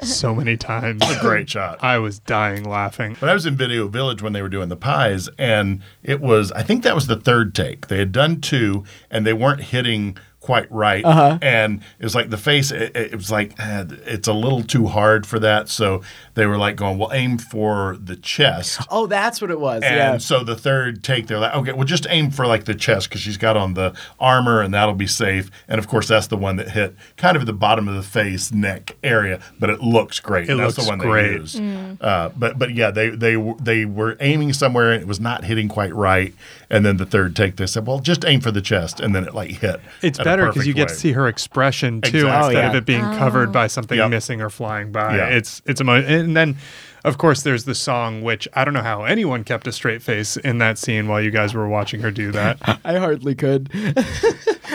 so 0.02 0.34
many 0.34 0.56
times. 0.56 1.02
Great 1.20 1.48
shot. 1.48 1.82
I 1.82 1.98
was 1.98 2.18
dying 2.18 2.64
laughing. 2.64 3.16
But 3.18 3.28
I 3.28 3.34
was 3.34 3.46
in 3.46 3.56
Video 3.56 3.88
Village 3.88 4.22
when 4.22 4.32
they 4.32 4.42
were 4.42 4.48
doing 4.48 4.68
the 4.68 4.76
pies, 4.76 5.28
and 5.38 5.82
it 6.02 6.20
was, 6.20 6.52
I 6.52 6.62
think 6.62 6.82
that 6.82 6.94
was 6.94 7.06
the 7.06 7.16
third 7.16 7.54
take. 7.54 7.86
They 7.88 7.98
had 7.98 8.12
done 8.12 8.40
two, 8.40 8.84
and 9.10 9.26
they 9.26 9.32
weren't 9.32 9.60
hitting 9.62 10.16
quite 10.46 10.70
right. 10.70 11.04
Uh-huh. 11.04 11.38
And 11.42 11.80
it 11.98 12.04
was 12.04 12.14
like 12.14 12.30
the 12.30 12.38
face, 12.38 12.70
it, 12.70 12.94
it 12.96 13.16
was 13.16 13.32
like, 13.32 13.58
eh, 13.58 13.84
it's 14.06 14.28
a 14.28 14.32
little 14.32 14.62
too 14.62 14.86
hard 14.86 15.26
for 15.26 15.40
that. 15.40 15.68
So 15.68 16.02
they 16.36 16.46
were 16.46 16.56
like 16.58 16.76
going, 16.76 16.98
well, 16.98 17.10
aim 17.12 17.38
for 17.38 17.96
the 18.00 18.14
chest. 18.14 18.80
Oh, 18.90 19.06
that's 19.06 19.40
what 19.40 19.50
it 19.50 19.58
was. 19.58 19.82
And 19.82 19.96
yeah. 19.96 20.18
so 20.18 20.44
the 20.44 20.54
third 20.54 21.02
take, 21.02 21.26
they're 21.26 21.38
like, 21.40 21.54
okay, 21.56 21.72
well, 21.72 21.84
just 21.84 22.06
aim 22.08 22.30
for 22.30 22.46
like 22.46 22.66
the 22.66 22.74
chest 22.74 23.08
because 23.08 23.20
she's 23.22 23.36
got 23.38 23.56
on 23.56 23.74
the 23.74 23.92
armor 24.20 24.60
and 24.60 24.72
that'll 24.72 24.94
be 24.94 25.06
safe. 25.08 25.50
And 25.66 25.78
of 25.78 25.88
course, 25.88 26.06
that's 26.06 26.28
the 26.28 26.36
one 26.36 26.56
that 26.56 26.70
hit 26.70 26.94
kind 27.16 27.36
of 27.36 27.42
at 27.42 27.46
the 27.46 27.52
bottom 27.52 27.88
of 27.88 27.94
the 27.96 28.02
face, 28.02 28.52
neck 28.52 28.96
area, 29.02 29.40
but 29.58 29.70
it 29.70 29.80
looks 29.80 30.20
great. 30.20 30.44
It 30.48 30.56
that's 30.56 30.76
looks 30.76 30.86
the 30.86 30.90
one 30.90 30.98
great. 30.98 31.28
they 31.28 31.32
used. 31.34 31.60
Uh, 32.02 32.30
but 32.36 32.58
but 32.58 32.74
yeah, 32.74 32.90
they 32.92 33.08
they 33.10 33.36
they 33.60 33.84
were 33.84 34.16
aiming 34.20 34.52
somewhere 34.52 34.92
and 34.92 35.02
it 35.02 35.08
was 35.08 35.18
not 35.18 35.44
hitting 35.44 35.68
quite 35.68 35.94
right. 35.94 36.32
And 36.68 36.84
then 36.84 36.96
the 36.96 37.06
third 37.06 37.36
take, 37.36 37.56
they 37.56 37.66
said, 37.66 37.86
well, 37.86 38.00
just 38.00 38.24
aim 38.24 38.40
for 38.40 38.50
the 38.50 38.60
chest, 38.60 38.98
and 38.98 39.14
then 39.14 39.22
it 39.24 39.34
like 39.34 39.50
hit. 39.50 39.80
It's 40.02 40.18
better 40.18 40.46
because 40.46 40.66
you 40.66 40.74
perfect 40.74 40.88
get 40.90 40.94
to 40.94 41.00
see 41.00 41.12
her 41.12 41.28
expression 41.28 42.00
too 42.00 42.26
Exactly. 42.26 42.54
instead 42.56 42.64
Oh, 42.64 42.68
of 42.70 42.74
it 42.74 42.84
being 42.84 43.02
covered 43.16 43.52
by 43.52 43.68
something 43.68 43.96
Yep. 43.96 44.10
missing 44.10 44.42
or 44.42 44.50
flying 44.50 44.90
by. 44.92 45.16
Yeah. 45.16 45.28
It's 45.28 45.62
it's 45.64 45.80
a 45.80 45.84
mo- 45.84 45.94
and 46.26 46.36
then 46.36 46.56
of 47.04 47.18
course 47.18 47.42
there's 47.42 47.64
the 47.64 47.74
song 47.74 48.20
which 48.22 48.48
I 48.54 48.64
don't 48.64 48.74
know 48.74 48.82
how 48.82 49.04
anyone 49.04 49.44
kept 49.44 49.66
a 49.68 49.72
straight 49.72 50.02
face 50.02 50.36
in 50.36 50.58
that 50.58 50.76
scene 50.76 51.06
while 51.06 51.22
you 51.22 51.30
guys 51.30 51.54
were 51.54 51.68
watching 51.68 52.00
her 52.00 52.10
do 52.10 52.32
that. 52.32 52.58
I 52.84 52.96
hardly 52.96 53.34
could. 53.36 53.70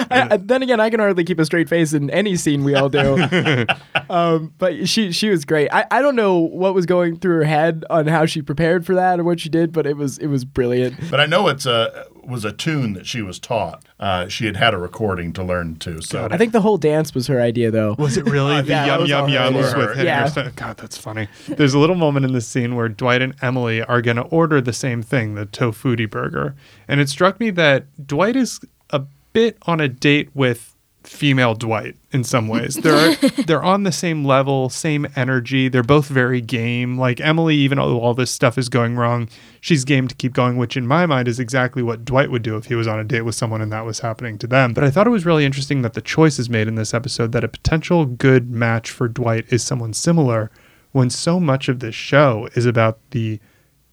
I, 0.09 0.27
I- 0.31 0.37
then 0.37 0.63
again, 0.63 0.79
I 0.79 0.89
can 0.89 0.99
hardly 0.99 1.23
keep 1.23 1.39
a 1.39 1.45
straight 1.45 1.67
face 1.69 1.93
in 1.93 2.09
any 2.09 2.35
scene 2.37 2.63
we 2.63 2.73
all 2.75 2.89
do. 2.89 3.17
um, 4.09 4.53
but 4.57 4.87
she 4.87 5.11
she 5.11 5.29
was 5.29 5.45
great. 5.45 5.69
I, 5.71 5.85
I 5.91 6.01
don't 6.01 6.15
know 6.15 6.37
what 6.39 6.73
was 6.73 6.85
going 6.85 7.17
through 7.17 7.35
her 7.39 7.43
head 7.43 7.83
on 7.89 8.07
how 8.07 8.25
she 8.25 8.41
prepared 8.41 8.85
for 8.85 8.95
that 8.95 9.19
or 9.19 9.23
what 9.23 9.39
she 9.39 9.49
did, 9.49 9.71
but 9.71 9.85
it 9.85 9.97
was 9.97 10.17
it 10.17 10.27
was 10.27 10.45
brilliant. 10.45 10.95
But 11.11 11.19
I 11.19 11.25
know 11.25 11.47
it's 11.49 11.65
a 11.65 12.05
was 12.23 12.45
a 12.45 12.51
tune 12.51 12.93
that 12.93 13.05
she 13.05 13.21
was 13.21 13.39
taught. 13.39 13.83
Uh, 13.99 14.27
she 14.27 14.45
had 14.45 14.57
had 14.57 14.73
a 14.73 14.77
recording 14.77 15.33
to 15.33 15.43
learn 15.43 15.75
to. 15.77 16.01
So 16.01 16.27
I 16.31 16.37
think 16.37 16.51
the 16.51 16.61
whole 16.61 16.77
dance 16.77 17.13
was 17.13 17.27
her 17.27 17.41
idea, 17.41 17.71
though. 17.71 17.95
Was 17.97 18.17
it 18.17 18.25
really 18.25 18.61
the 18.61 18.69
yeah, 18.69 18.85
that 18.85 18.87
yum 18.87 19.01
was 19.01 19.09
yum 19.09 19.29
her 19.29 19.51
yums 19.51 19.77
with 19.77 19.89
hitting 19.95 20.05
Yeah. 20.05 20.51
God, 20.55 20.77
that's 20.77 20.97
funny. 20.97 21.27
There's 21.47 21.73
a 21.73 21.79
little 21.79 21.95
moment 21.95 22.25
in 22.25 22.33
this 22.33 22.47
scene 22.47 22.75
where 22.75 22.89
Dwight 22.89 23.21
and 23.21 23.35
Emily 23.41 23.81
are 23.81 24.01
going 24.01 24.17
to 24.17 24.23
order 24.23 24.61
the 24.61 24.73
same 24.73 25.01
thing, 25.01 25.35
the 25.35 25.45
tofuti 25.45 26.09
burger, 26.09 26.55
and 26.87 26.99
it 26.99 27.09
struck 27.09 27.39
me 27.39 27.49
that 27.51 27.85
Dwight 28.05 28.35
is 28.35 28.59
a 28.89 29.03
bit 29.33 29.57
on 29.63 29.79
a 29.79 29.87
date 29.87 30.29
with 30.33 30.70
female 31.03 31.55
Dwight 31.55 31.95
in 32.11 32.23
some 32.23 32.47
ways. 32.47 32.75
They're 32.75 33.15
they're 33.45 33.63
on 33.63 33.83
the 33.83 33.91
same 33.91 34.23
level, 34.23 34.69
same 34.69 35.07
energy. 35.15 35.67
They're 35.67 35.83
both 35.83 36.07
very 36.07 36.41
game. 36.41 36.97
Like 36.97 37.19
Emily, 37.19 37.55
even 37.55 37.77
though 37.77 37.99
all 37.99 38.13
this 38.13 38.31
stuff 38.31 38.57
is 38.57 38.69
going 38.69 38.95
wrong, 38.95 39.29
she's 39.59 39.83
game 39.83 40.07
to 40.07 40.15
keep 40.15 40.33
going, 40.33 40.57
which 40.57 40.77
in 40.77 40.85
my 40.85 41.05
mind 41.05 41.27
is 41.27 41.39
exactly 41.39 41.81
what 41.81 42.05
Dwight 42.05 42.31
would 42.31 42.43
do 42.43 42.57
if 42.57 42.65
he 42.65 42.75
was 42.75 42.87
on 42.87 42.99
a 42.99 43.03
date 43.03 43.21
with 43.21 43.35
someone 43.35 43.61
and 43.61 43.71
that 43.71 43.85
was 43.85 43.99
happening 43.99 44.37
to 44.39 44.47
them. 44.47 44.73
But 44.73 44.83
I 44.83 44.91
thought 44.91 45.07
it 45.07 45.11
was 45.11 45.25
really 45.25 45.45
interesting 45.45 45.81
that 45.81 45.93
the 45.93 46.01
choice 46.01 46.37
is 46.39 46.49
made 46.49 46.67
in 46.67 46.75
this 46.75 46.93
episode 46.93 47.31
that 47.31 47.43
a 47.43 47.49
potential 47.49 48.05
good 48.05 48.51
match 48.51 48.91
for 48.91 49.07
Dwight 49.07 49.45
is 49.51 49.63
someone 49.63 49.93
similar 49.93 50.51
when 50.91 51.09
so 51.09 51.39
much 51.39 51.69
of 51.69 51.79
this 51.79 51.95
show 51.95 52.49
is 52.53 52.65
about 52.65 52.99
the 53.11 53.39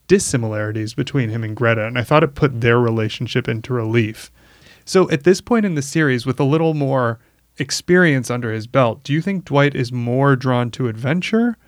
dissimilarities 0.09 0.95
between 0.95 1.29
him 1.31 1.45
and 1.45 1.57
Gerta. 1.57 1.87
And 1.87 1.99
I 1.99 2.03
thought 2.03 2.25
it 2.25 2.35
put 2.35 2.61
their 2.61 2.81
relationship 2.81 3.49
into 3.49 3.73
relief. 3.73 4.33
So 4.89 5.11
at 5.11 5.25
this 5.25 5.43
point 5.43 5.67
in 5.67 5.75
the 5.75 5.83
series, 5.83 6.25
with 6.25 6.41
a 6.41 6.45
little 6.45 6.73
more 6.73 7.19
experience 7.59 8.31
under 8.31 8.55
his 8.55 8.67
belt, 8.67 9.03
do 9.05 9.13
you 9.13 9.21
think 9.21 9.45
Dwight 9.45 9.75
is 9.75 9.93
more 9.93 10.35
drawn 10.35 10.71
to 10.71 10.89
adventure 10.89 11.59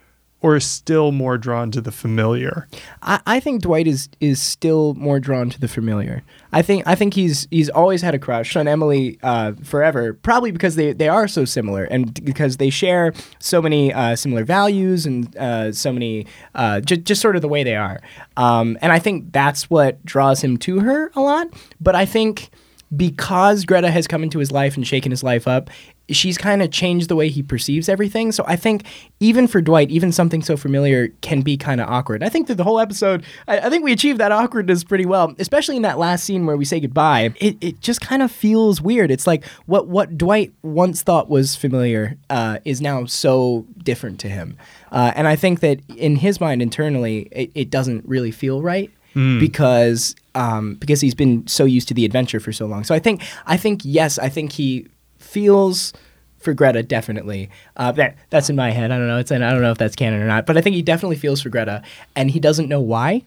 or 0.41 0.57
is 0.57 0.65
still 0.65 1.13
more 1.13 1.37
drawn 1.37 1.71
to 1.73 1.83
the 1.83 1.93
familiar? 1.93 2.67
I, 3.03 3.21
I 3.27 3.39
think 3.39 3.61
Dwight 3.61 3.87
is 3.87 4.09
is 4.21 4.41
still 4.41 4.95
more 4.95 5.21
drawn 5.21 5.51
to 5.51 5.61
the 5.61 5.69
familiar. 5.69 6.23
I 6.51 6.63
think 6.63 6.87
I 6.87 6.95
think 6.95 7.13
he's 7.13 7.47
he's 7.51 7.69
always 7.69 8.01
had 8.01 8.15
a 8.15 8.19
crush 8.19 8.57
on 8.57 8.67
Emily 8.67 9.19
uh, 9.23 9.53
forever, 9.63 10.15
probably 10.15 10.51
because 10.51 10.77
they, 10.77 10.95
they 10.95 11.09
are 11.09 11.29
so 11.29 11.45
similar 11.45 11.85
and 11.85 12.25
because 12.25 12.57
they 12.57 12.71
share 12.71 13.13
so 13.39 13.61
many 13.61 13.93
uh, 13.93 14.17
similar 14.17 14.45
values 14.45 15.05
and 15.05 15.37
uh, 15.37 15.73
so 15.73 15.93
many 15.93 16.27
uh, 16.55 16.81
j- 16.81 16.97
just 16.97 17.21
sort 17.21 17.37
of 17.37 17.43
the 17.43 17.49
way 17.49 17.65
they 17.65 17.77
are. 17.77 18.01
Um, 18.39 18.79
and 18.81 18.93
I 18.93 18.99
think 18.99 19.31
that's 19.31 19.69
what 19.69 20.03
draws 20.07 20.43
him 20.43 20.57
to 20.57 20.81
her 20.81 21.13
a 21.15 21.21
lot. 21.21 21.49
But 21.83 21.95
I 21.95 22.07
think 22.07 22.49
because 22.95 23.65
Gerta 23.65 23.91
has 23.91 24.07
come 24.07 24.23
into 24.23 24.39
his 24.39 24.51
life 24.51 24.77
and 24.77 24.87
shaken 24.87 25.11
his 25.11 25.23
life 25.23 25.47
up, 25.47 25.71
she's 26.09 26.37
kind 26.37 26.61
of 26.61 26.71
changed 26.71 27.09
the 27.09 27.15
way 27.15 27.29
he 27.29 27.43
perceives 27.43 27.89
everything. 27.89 28.33
So 28.33 28.45
I 28.49 28.57
think 28.57 28.85
even 29.21 29.47
for 29.47 29.61
Dwight, 29.61 29.91
even 29.91 30.11
something 30.11 30.43
so 30.43 30.57
familiar 30.57 31.09
can 31.21 31.43
be 31.43 31.57
kind 31.57 31.81
of 31.81 31.89
awkward. 31.89 32.25
I 32.25 32.29
think 32.29 32.49
that 32.49 32.57
the 32.57 32.65
whole 32.65 32.81
episode, 32.81 33.25
I, 33.47 33.59
I, 33.61 33.71
think 33.71 33.85
we 33.85 33.93
achieved 33.93 34.19
that 34.19 34.33
awkwardness 34.33 34.83
pretty 34.83 35.07
well, 35.07 35.35
especially 35.39 35.77
in 35.77 35.83
that 35.83 35.99
last 35.99 36.25
scene 36.25 36.47
where 36.47 36.57
we 36.57 36.65
say 36.65 36.81
goodbye. 36.81 37.33
It, 37.41 37.57
it 37.61 37.81
just 37.81 38.01
kind 38.01 38.23
of 38.23 38.33
feels 38.33 38.81
weird. 38.81 39.11
It's 39.11 39.27
like 39.27 39.45
what 39.67 39.87
what 39.87 40.19
Dwight 40.19 40.53
once 40.63 41.03
thought 41.03 41.31
was 41.31 41.55
familiar 41.55 42.17
uh, 42.29 42.59
is 42.65 42.81
now 42.81 43.05
so 43.05 43.67
different 43.79 44.19
to 44.21 44.29
him. 44.29 44.57
Uh, 44.91 45.13
and 45.15 45.29
I 45.29 45.37
think 45.37 45.61
that 45.61 45.81
in 45.89 46.17
his 46.17 46.41
mind 46.41 46.61
internally, 46.61 47.29
it, 47.31 47.53
it 47.55 47.71
doesn't 47.71 48.05
really 48.09 48.33
feel 48.33 48.63
right. 48.63 48.91
Mm. 49.15 49.41
because 49.41 50.15
um, 50.35 50.75
because 50.77 51.01
he's 51.01 51.15
been 51.15 51.47
so 51.49 51.65
used 51.65 51.89
to 51.89 51.95
the 51.95 52.05
adventure 52.05 52.39
for 52.41 52.53
so 52.53 52.67
long. 52.67 52.85
So 52.85 52.95
I 52.95 52.99
think 53.01 53.23
I 53.47 53.57
think 53.57 53.81
yes, 53.85 54.19
I 54.19 54.29
think 54.29 54.53
he 54.53 54.87
feels 55.19 55.93
for 56.39 56.55
Gerta 56.55 56.87
definitely. 56.87 57.51
Uh, 57.77 57.93
that 57.93 58.17
that's 58.31 58.49
in 58.51 58.57
my 58.57 58.71
head. 58.71 58.91
I 58.91 58.99
don't 58.99 59.09
know. 59.09 59.19
It's 59.19 59.33
I 59.33 59.39
don't 59.39 59.61
know 59.63 59.73
if 59.73 59.79
that's 59.79 59.97
canon 59.97 60.21
or 60.23 60.27
not, 60.27 60.47
but 60.47 60.57
I 60.57 60.61
think 60.61 60.77
he 60.77 60.83
definitely 60.83 61.17
feels 61.17 61.41
for 61.43 61.51
Gerta, 61.51 61.83
and 62.17 62.31
he 62.31 62.41
doesn't 62.41 62.69
know 62.69 62.81
why, 62.81 63.23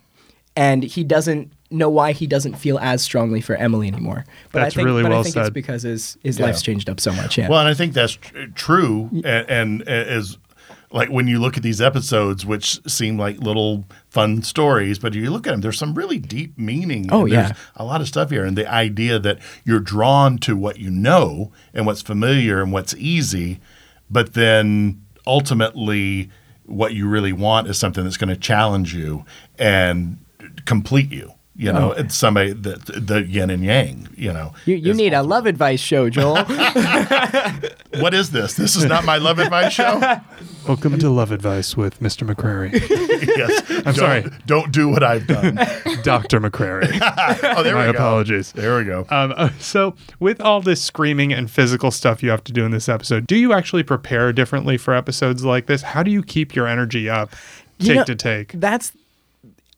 and 0.56 0.84
he 0.84 1.04
doesn't 1.04 1.52
know 1.70 1.90
why 1.90 2.12
he 2.12 2.28
doesn't 2.28 2.54
feel 2.54 2.78
as 2.80 3.02
strongly 3.02 3.42
for 3.42 3.56
Emily 3.56 3.88
anymore. 3.88 4.26
But 4.52 4.60
that's 4.60 4.76
I 4.76 4.78
think, 4.78 4.86
really 4.86 5.02
but 5.04 5.10
well 5.12 5.20
I 5.22 5.24
think 5.24 5.34
said. 5.34 5.42
It's 5.42 5.50
because 5.50 5.84
his 5.84 6.18
his 6.24 6.40
Yeah. 6.40 6.46
life's 6.46 6.62
changed 6.62 6.90
up 6.90 7.00
so 7.00 7.12
much. 7.14 7.38
Yeah. 7.38 7.50
Well, 7.50 7.60
and 7.60 7.68
I 7.70 7.74
think 7.74 7.94
that's 7.94 8.14
tr- 8.14 8.46
true. 8.56 9.10
And, 9.26 9.50
and 9.50 9.82
as 9.88 10.38
like 10.94 11.10
when 11.10 11.28
you 11.28 11.40
look 11.40 11.58
at 11.58 11.64
these 11.64 11.82
episodes, 11.82 12.46
which 12.46 12.80
seem 12.90 13.18
like 13.18 13.40
little 13.40 13.86
fun 14.10 14.44
stories, 14.44 15.00
but 15.00 15.16
you 15.16 15.32
look 15.32 15.48
at 15.48 15.52
them, 15.52 15.62
there's 15.62 15.78
some 15.78 15.96
really 15.96 16.20
deep 16.20 16.58
meaning. 16.58 17.10
Oh, 17.12 17.26
yeah. 17.26 17.54
a 17.76 17.84
lot 17.84 18.00
of 18.00 18.08
stuff 18.08 18.30
here, 18.30 18.46
and 18.46 18.56
the 18.56 18.72
idea 18.72 19.18
that 19.18 19.40
you're 19.66 19.80
drawn 19.80 20.38
to 20.40 20.56
what 20.56 20.80
you 20.80 20.92
know 20.92 21.52
and 21.74 21.88
what's 21.88 22.04
familiar 22.04 22.62
and 22.62 22.72
what's 22.72 22.94
easy, 22.96 23.60
but 24.10 24.36
then 24.36 25.04
ultimately 25.26 26.30
what 26.66 26.94
you 26.94 27.10
really 27.10 27.34
want 27.34 27.68
is 27.68 27.78
something 27.78 28.04
that's 28.04 28.18
going 28.18 28.30
to 28.30 28.38
challenge 28.38 28.94
you 28.94 29.26
and 29.58 30.24
complete 30.66 31.12
you. 31.12 31.34
You 31.56 31.72
know, 31.72 31.90
Oh. 31.92 32.00
it's 32.00 32.16
somebody 32.16 32.52
that 32.52 32.86
the 32.86 33.24
yin 33.24 33.52
and 33.52 33.64
yang. 33.64 34.08
You 34.18 34.34
know, 34.34 34.54
you 34.66 34.76
you 34.76 34.92
is 34.92 34.98
need 34.98 35.14
a 35.14 35.22
love 35.22 35.46
advice 35.46 35.80
show, 35.80 36.10
Joel. 36.10 36.44
what 38.00 38.14
is 38.16 38.32
this? 38.32 38.56
This 38.56 38.76
is 38.76 38.86
not 38.86 39.06
my 39.06 39.18
love 39.18 39.38
advice 39.38 39.72
show. 39.74 40.00
Welcome 40.68 40.98
to 41.00 41.10
Love 41.10 41.32
Advice 41.32 41.76
with 41.78 42.00
Mr. 42.00 42.28
McCrary. 42.28 42.72
yes, 43.38 43.70
I'm 43.70 43.84
don't, 43.84 43.96
sorry. 43.96 44.26
Don't 44.48 44.72
do 44.72 44.88
what 44.90 45.04
I've 45.04 45.28
done. 45.28 45.56
Dr. 46.04 46.40
McCrary. 46.40 46.88
oh, 47.56 47.62
there 47.64 47.76
My 47.76 47.88
we 47.88 47.92
go. 47.94 47.98
apologies. 47.98 48.52
There 48.54 48.78
we 48.78 48.86
go. 48.86 49.06
Um, 49.10 49.34
uh, 49.36 49.50
so, 49.60 49.94
with 50.20 50.40
all 50.42 50.62
this 50.62 50.82
screaming 50.82 51.34
and 51.34 51.52
physical 51.52 51.92
stuff 51.92 52.24
you 52.24 52.30
have 52.30 52.44
to 52.46 52.54
do 52.54 52.66
in 52.66 52.72
this 52.72 52.88
episode, 52.90 53.28
do 53.28 53.36
you 53.36 53.54
actually 53.54 53.84
prepare 53.84 54.32
differently 54.34 54.78
for 54.78 54.94
episodes 54.96 55.44
like 55.44 55.66
this? 55.68 55.82
How 55.82 56.02
do 56.02 56.10
you 56.12 56.24
keep 56.24 56.56
your 56.56 56.66
energy 56.66 57.10
up, 57.10 57.32
You 57.78 57.88
take 57.88 57.96
know, 57.98 58.04
to 58.06 58.16
take? 58.16 58.54
That's 58.54 58.94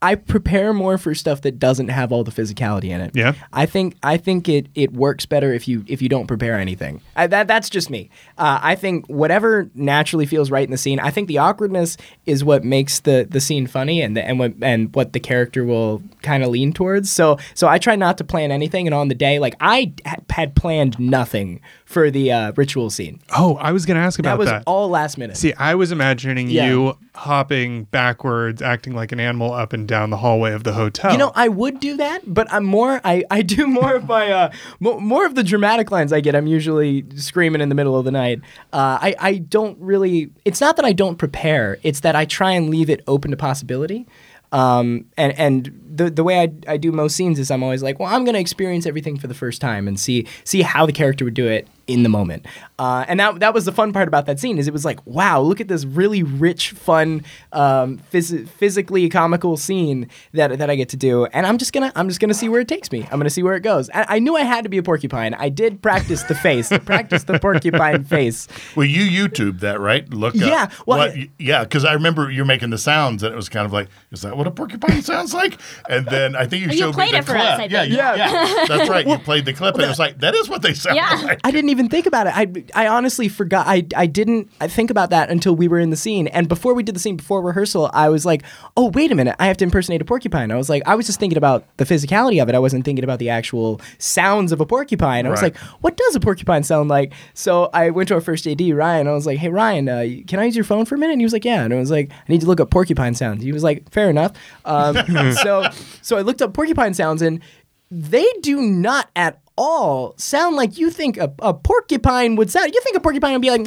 I 0.06 0.14
prepare 0.14 0.72
more 0.72 1.00
for 1.00 1.16
stuff 1.16 1.42
that 1.42 1.58
doesn't 1.58 1.88
have 1.88 2.12
all 2.12 2.24
the 2.24 2.30
physicality 2.30 2.90
in 2.90 3.02
it. 3.02 3.16
Yeah? 3.16 3.34
I 3.52 3.66
think 3.66 3.96
I 4.04 4.18
think 4.18 4.48
it 4.48 4.68
it 4.76 4.94
works 4.94 5.26
better 5.26 5.52
if 5.52 5.68
you 5.68 5.84
if 5.88 6.00
you 6.00 6.10
don't 6.10 6.28
prepare 6.28 6.60
anything. 6.60 7.02
I, 7.16 7.26
that 7.26 7.48
that's 7.48 7.72
just 7.72 7.90
me. 7.90 8.12
Uh, 8.38 8.60
I 8.62 8.76
think 8.76 9.08
whatever 9.08 9.68
naturally 9.74 10.28
feels 10.28 10.52
right 10.52 10.64
in 10.64 10.70
the 10.70 10.78
scene. 10.78 11.00
I 11.00 11.10
think 11.10 11.28
the 11.28 11.40
awkwardness 11.40 11.98
is 12.28 12.44
what 12.44 12.64
makes 12.64 13.00
the 13.00 13.26
the 13.28 13.42
scene 13.42 13.66
funny 13.66 14.00
and 14.00 14.16
the, 14.16 14.24
and 14.24 14.38
what 14.38 14.54
and 14.62 14.94
what 14.94 15.14
the 15.14 15.20
character 15.20 15.66
will 15.66 16.04
kind 16.22 16.44
of 16.44 16.50
lean 16.50 16.72
towards. 16.72 17.10
So 17.10 17.40
so 17.56 17.68
I 17.68 17.80
try 17.80 17.96
not 17.96 18.20
to 18.20 18.24
plan 18.24 18.52
anything. 18.52 18.86
And 18.86 18.94
on 18.94 19.08
the 19.08 19.16
day, 19.16 19.40
like 19.40 19.56
I 19.60 19.92
had 20.30 20.56
planned 20.56 21.00
nothing 21.00 21.62
for 21.96 22.12
the 22.12 22.30
uh, 22.30 22.52
ritual 22.58 22.90
scene. 22.90 23.22
Oh, 23.38 23.56
I 23.56 23.72
was 23.72 23.86
going 23.86 23.96
to 23.96 24.04
ask 24.04 24.20
about 24.20 24.32
That 24.32 24.38
was 24.38 24.50
that. 24.50 24.56
Was 24.58 24.64
all 24.68 24.90
last 24.90 25.18
minute. 25.18 25.38
See, 25.38 25.54
I 25.54 25.76
was 25.76 25.94
imagining 25.94 26.50
Yeah. 26.50 26.68
you 26.70 26.98
hopping 27.14 27.86
backwards, 27.86 28.62
acting 28.62 28.94
like 28.94 29.14
an 29.14 29.22
animal 29.22 29.54
up 29.54 29.72
and 29.72 29.88
down 29.88 30.10
the 30.10 30.18
hallway 30.18 30.52
of 30.52 30.66
the 30.66 30.74
hotel. 30.74 31.14
You 31.14 31.18
know, 31.18 31.32
I 31.36 31.48
would 31.48 31.80
do 31.80 31.96
that, 31.96 32.24
but 32.28 32.52
I'm 32.52 32.66
more. 32.66 33.00
I, 33.06 33.24
I 33.32 33.44
do 33.44 33.66
more 33.80 33.96
of 33.96 34.10
my 34.10 34.30
uh, 34.30 34.52
mo- 34.82 35.00
more 35.00 35.26
of 35.26 35.36
the 35.36 35.44
dramatic 35.44 35.90
lines 35.90 36.12
I 36.12 36.20
get. 36.20 36.36
I'm 36.36 36.48
usually 36.48 37.06
screaming 37.16 37.62
in 37.62 37.70
the 37.70 37.76
middle 37.76 37.98
of 37.98 38.04
the 38.04 38.12
night. 38.12 38.42
Uh, 38.74 39.00
I 39.02 39.16
I 39.18 39.38
don't 39.38 39.78
really. 39.80 40.32
It's 40.44 40.60
not 40.60 40.76
that 40.76 40.84
I 40.84 40.92
don't 40.92 41.16
prepare. 41.16 41.78
It's 41.82 42.02
that 42.02 42.18
I 42.18 42.26
try 42.26 42.52
and 42.52 42.70
leave 42.70 42.90
it 42.90 43.04
open 43.08 43.32
to 43.32 43.38
possibility. 43.38 44.06
Um, 44.52 45.06
and 45.18 45.32
and 45.40 45.82
the 45.96 46.10
the 46.10 46.24
way 46.24 46.42
I, 46.42 46.74
I 46.74 46.78
do 46.78 46.92
most 46.92 47.16
scenes 47.16 47.40
is 47.40 47.50
I'm 47.52 47.64
always 47.64 47.82
like, 47.84 48.00
well, 48.00 48.14
I'm 48.14 48.26
gonna 48.26 48.40
experience 48.40 48.86
everything 48.86 49.18
for 49.18 49.28
the 49.28 49.34
first 49.34 49.60
time 49.62 49.88
and 49.88 49.98
see 50.00 50.28
see 50.44 50.62
how 50.62 50.86
the 50.86 50.94
character 50.94 51.26
would 51.26 51.34
do 51.34 51.48
it 51.48 51.68
in 51.88 52.04
the 52.04 52.10
moment. 52.10 52.46
Uh, 52.80 53.06
and 53.08 53.20
that 53.20 53.40
that 53.40 53.54
was 53.54 53.66
the 53.66 53.72
fun 53.72 53.94
part 53.94 54.08
about 54.08 54.26
that 54.26 54.40
scene 54.40 54.58
is 54.58 54.68
it 54.68 54.74
was 54.74 54.84
like, 54.86 55.00
wow, 55.06 55.40
look 55.40 55.62
at 55.62 55.68
this 55.68 55.86
really 55.86 56.24
rich, 56.24 56.72
fun, 56.72 57.24
um, 57.54 58.00
phys- 58.12 58.48
physically 58.50 59.08
comical 59.10 59.56
scene 59.58 60.10
that 60.34 60.58
that 60.58 60.70
I 60.70 60.76
get 60.76 60.90
to 60.90 60.98
do, 60.98 61.26
and 61.28 61.46
I'm 61.46 61.58
just 61.58 61.72
gonna 61.74 61.92
I'm 61.96 62.08
just 62.10 62.20
gonna 62.20 62.34
see 62.34 62.50
where 62.50 62.60
it 62.62 62.68
takes 62.68 62.92
me. 62.92 63.04
I'm 63.12 63.20
gonna 63.20 63.30
see 63.30 63.44
where 63.44 63.56
it 63.56 63.62
goes. 63.62 63.90
I, 63.94 64.06
I 64.16 64.20
knew 64.20 64.36
I 64.36 64.42
had 64.42 64.64
to 64.64 64.70
be 64.70 64.78
a 64.78 64.84
porcupine. 64.84 65.34
I 65.36 65.50
did 65.50 65.82
practice 65.82 66.24
the 66.24 66.36
face, 66.36 66.70
practice 66.86 67.24
the 67.24 67.40
porcupine 67.40 68.04
face. 68.04 68.48
Well, 68.76 68.86
you 68.88 69.28
YouTube 69.28 69.60
that, 69.62 69.80
right? 69.80 70.10
Look 70.14 70.36
up. 70.36 70.42
Yeah, 70.42 70.70
well, 70.86 71.00
what, 71.00 71.12
I- 71.12 71.30
yeah, 71.40 71.64
because 71.64 71.86
I 71.86 71.94
remember 71.94 72.30
you're 72.32 72.46
making 72.46 72.72
the 72.72 72.78
sounds, 72.78 73.24
and 73.24 73.32
it 73.32 73.36
was 73.38 73.48
kind 73.50 73.66
of 73.66 73.72
like, 73.74 73.88
is 74.12 74.22
that 74.24 74.36
what 74.36 74.48
a 74.48 74.52
porcupine 74.52 75.02
sounds 75.02 75.34
like? 75.34 75.60
And 75.90 76.06
then 76.08 76.36
I 76.36 76.46
think 76.46 76.64
you 76.66 76.72
You 76.72 76.78
showed 76.78 76.98
me 76.98 77.12
the 77.12 77.18
it 77.18 77.26
for 77.26 77.34
clip. 77.34 77.46
us, 77.46 77.60
I 77.60 77.64
yeah, 77.66 77.82
think. 77.84 77.94
yeah, 77.96 78.16
yeah. 78.16 78.66
That's 78.68 78.90
right. 78.90 79.06
You 79.16 79.18
played 79.20 79.46
the 79.46 79.54
clip, 79.54 79.76
and 79.76 79.84
it 79.84 79.88
was 79.88 80.00
like, 80.00 80.20
that 80.20 80.34
is 80.34 80.50
what 80.50 80.62
they 80.62 80.74
sound 80.74 80.96
Yeah. 80.96 81.22
like. 81.24 81.40
I 81.44 81.52
didn't 81.52 81.70
even 81.70 81.75
think 81.90 82.06
about 82.06 82.28
it. 82.28 82.34
I, 82.36 82.84
I 82.86 82.88
honestly 82.88 83.28
forgot. 83.28 83.68
I, 83.68 83.86
I 83.96 84.06
didn't 84.06 84.50
I 84.62 84.68
think 84.68 84.90
about 84.90 85.10
that 85.12 85.30
until 85.30 85.56
we 85.56 85.68
were 85.68 85.80
in 85.80 85.90
the 85.90 85.96
scene. 85.96 86.28
And 86.28 86.48
before 86.48 86.74
we 86.74 86.84
did 86.84 86.96
the 86.96 87.00
scene, 87.00 87.18
before 87.18 87.42
rehearsal, 87.42 87.90
I 87.94 88.10
was 88.10 88.26
like, 88.26 88.44
oh, 88.78 88.90
wait 88.92 89.12
a 89.12 89.16
minute. 89.16 89.36
I 89.40 89.48
have 89.48 89.58
to 89.58 89.64
impersonate 89.66 90.02
a 90.02 90.06
porcupine. 90.06 90.52
I 90.52 90.56
was 90.56 90.70
like, 90.70 90.84
I 90.86 90.96
was 90.96 91.06
just 91.06 91.20
thinking 91.20 91.38
about 91.38 91.66
the 91.78 91.86
physicality 91.86 92.42
of 92.42 92.50
it. 92.50 92.56
I 92.56 92.60
wasn't 92.60 92.86
thinking 92.86 93.04
about 93.04 93.20
the 93.20 93.30
actual 93.30 93.80
sounds 93.98 94.52
of 94.52 94.62
a 94.62 94.66
porcupine. 94.66 95.26
I 95.26 95.30
was 95.30 95.42
Right. 95.42 95.54
like, 95.54 95.62
what 95.82 95.98
does 95.98 96.16
a 96.16 96.20
porcupine 96.20 96.64
sound 96.64 96.90
like? 96.90 97.14
So 97.34 97.70
I 97.74 97.90
went 97.90 98.08
to 98.10 98.16
our 98.16 98.22
first 98.22 98.48
AD, 98.48 98.62
Ryan. 98.62 99.08
I 99.08 99.12
was 99.12 99.26
like, 99.26 99.38
hey, 99.38 99.50
Ryan, 99.50 99.90
uh, 99.90 100.06
can 100.28 100.40
I 100.40 100.46
use 100.46 100.56
your 100.56 100.66
phone 100.66 100.86
for 100.86 100.96
a 100.96 100.98
minute? 100.98 101.14
And 101.14 101.22
he 101.22 101.26
was 101.26 101.34
like, 101.34 101.46
yeah. 101.46 101.64
And 101.64 101.74
I 101.74 101.78
was 101.78 101.92
like, 101.92 102.10
I 102.12 102.32
need 102.32 102.42
to 102.42 102.48
look 102.48 102.60
up 102.60 102.70
porcupine 102.72 103.14
sounds. 103.16 103.44
He 103.44 103.52
was 103.52 103.64
like, 103.64 103.90
fair 103.92 104.10
enough. 104.10 104.32
Um, 104.64 104.96
so, 105.44 105.70
so 106.02 106.18
I 106.18 106.22
looked 106.22 106.42
up 106.42 106.54
porcupine 106.54 106.94
sounds 106.94 107.22
and 107.22 107.42
they 107.92 108.26
do 108.42 108.62
not 108.62 109.10
at 109.16 109.42
all 109.58 110.14
sound 110.18 110.56
like 110.56 110.78
you 110.78 110.90
think 110.90 111.18
a, 111.18 111.34
a 111.40 111.54
porcupine 111.54 112.36
would 112.36 112.52
sound. 112.52 112.74
You 112.74 112.82
think 112.82 112.98
a 112.98 113.00
porcupine 113.00 113.34
would 113.34 113.42
be 113.42 113.50
like, 113.52 113.66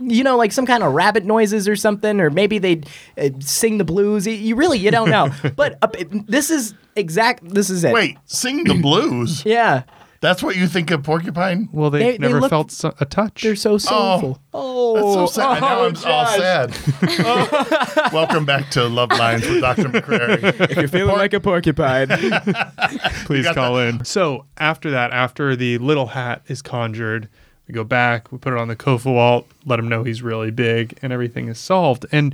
you 0.00 0.24
know, 0.24 0.36
like 0.36 0.52
some 0.52 0.66
kind 0.66 0.82
of 0.82 0.92
rabbit 0.94 1.24
noises 1.24 1.68
or 1.68 1.76
something, 1.76 2.20
or 2.20 2.28
maybe 2.30 2.58
they'd 2.58 2.88
uh, 3.16 3.30
sing 3.40 3.78
the 3.78 3.84
blues. 3.84 4.26
You- 4.26 4.56
really, 4.56 4.78
you 4.78 4.90
don't 4.90 5.10
know. 5.10 5.30
but 5.56 5.78
uh, 5.82 5.88
this 6.26 6.50
is 6.50 6.74
exact. 6.96 7.48
This 7.48 7.70
is 7.70 7.84
it. 7.84 7.92
Wait, 7.92 8.18
sing 8.26 8.64
the 8.64 8.74
blues. 8.74 9.44
Yeah, 9.44 9.82
That's 10.22 10.40
what 10.42 10.54
you 10.56 10.68
think 10.68 10.90
of 10.92 11.02
porcupine? 11.02 11.68
well, 11.72 11.90
they, 11.90 11.98
they- 11.98 12.12
they 12.12 12.18
never 12.18 12.40
look- 12.40 12.48
felt 12.50 12.70
so- 12.70 12.94
a 13.00 13.04
touch. 13.04 13.42
they're 13.42 13.56
so 13.56 13.76
soulful. 13.76 14.38
Oh, 14.54 14.94
That's 14.94 15.14
so 15.34 15.40
sad. 15.42 15.60
now 15.60 15.80
oh, 15.80 15.86
I'm 15.86 15.96
all 15.96 16.00
Josh. 16.00 16.36
sad. 16.38 18.12
Welcome 18.12 18.44
back 18.46 18.70
to 18.70 18.84
Love 18.88 19.10
Lines 19.10 19.46
with 19.48 19.60
Dr. 19.60 19.84
McCrary. 19.88 20.70
If 20.70 20.76
you're 20.76 20.86
feeling 20.88 21.16
like 21.16 21.32
a 21.32 21.40
porcupine, 21.40 22.06
Please 23.26 23.44
got 23.46 23.54
call 23.56 23.78
in. 23.78 24.04
So 24.04 24.46
after 24.58 24.92
that, 24.92 25.10
after 25.10 25.56
the 25.56 25.78
little 25.78 26.06
hat 26.06 26.42
is 26.46 26.62
conjured, 26.62 27.28
we 27.66 27.74
go 27.74 27.82
back, 27.82 28.30
we 28.30 28.38
put 28.38 28.52
it 28.52 28.58
on 28.60 28.68
the 28.68 28.76
Kofa 28.76 29.12
wall, 29.12 29.46
let 29.66 29.78
him 29.80 29.88
know 29.88 30.04
he's 30.04 30.22
really 30.22 30.52
big, 30.52 30.96
and 31.02 31.12
everything 31.12 31.48
is 31.48 31.58
solved. 31.58 32.06
And 32.12 32.32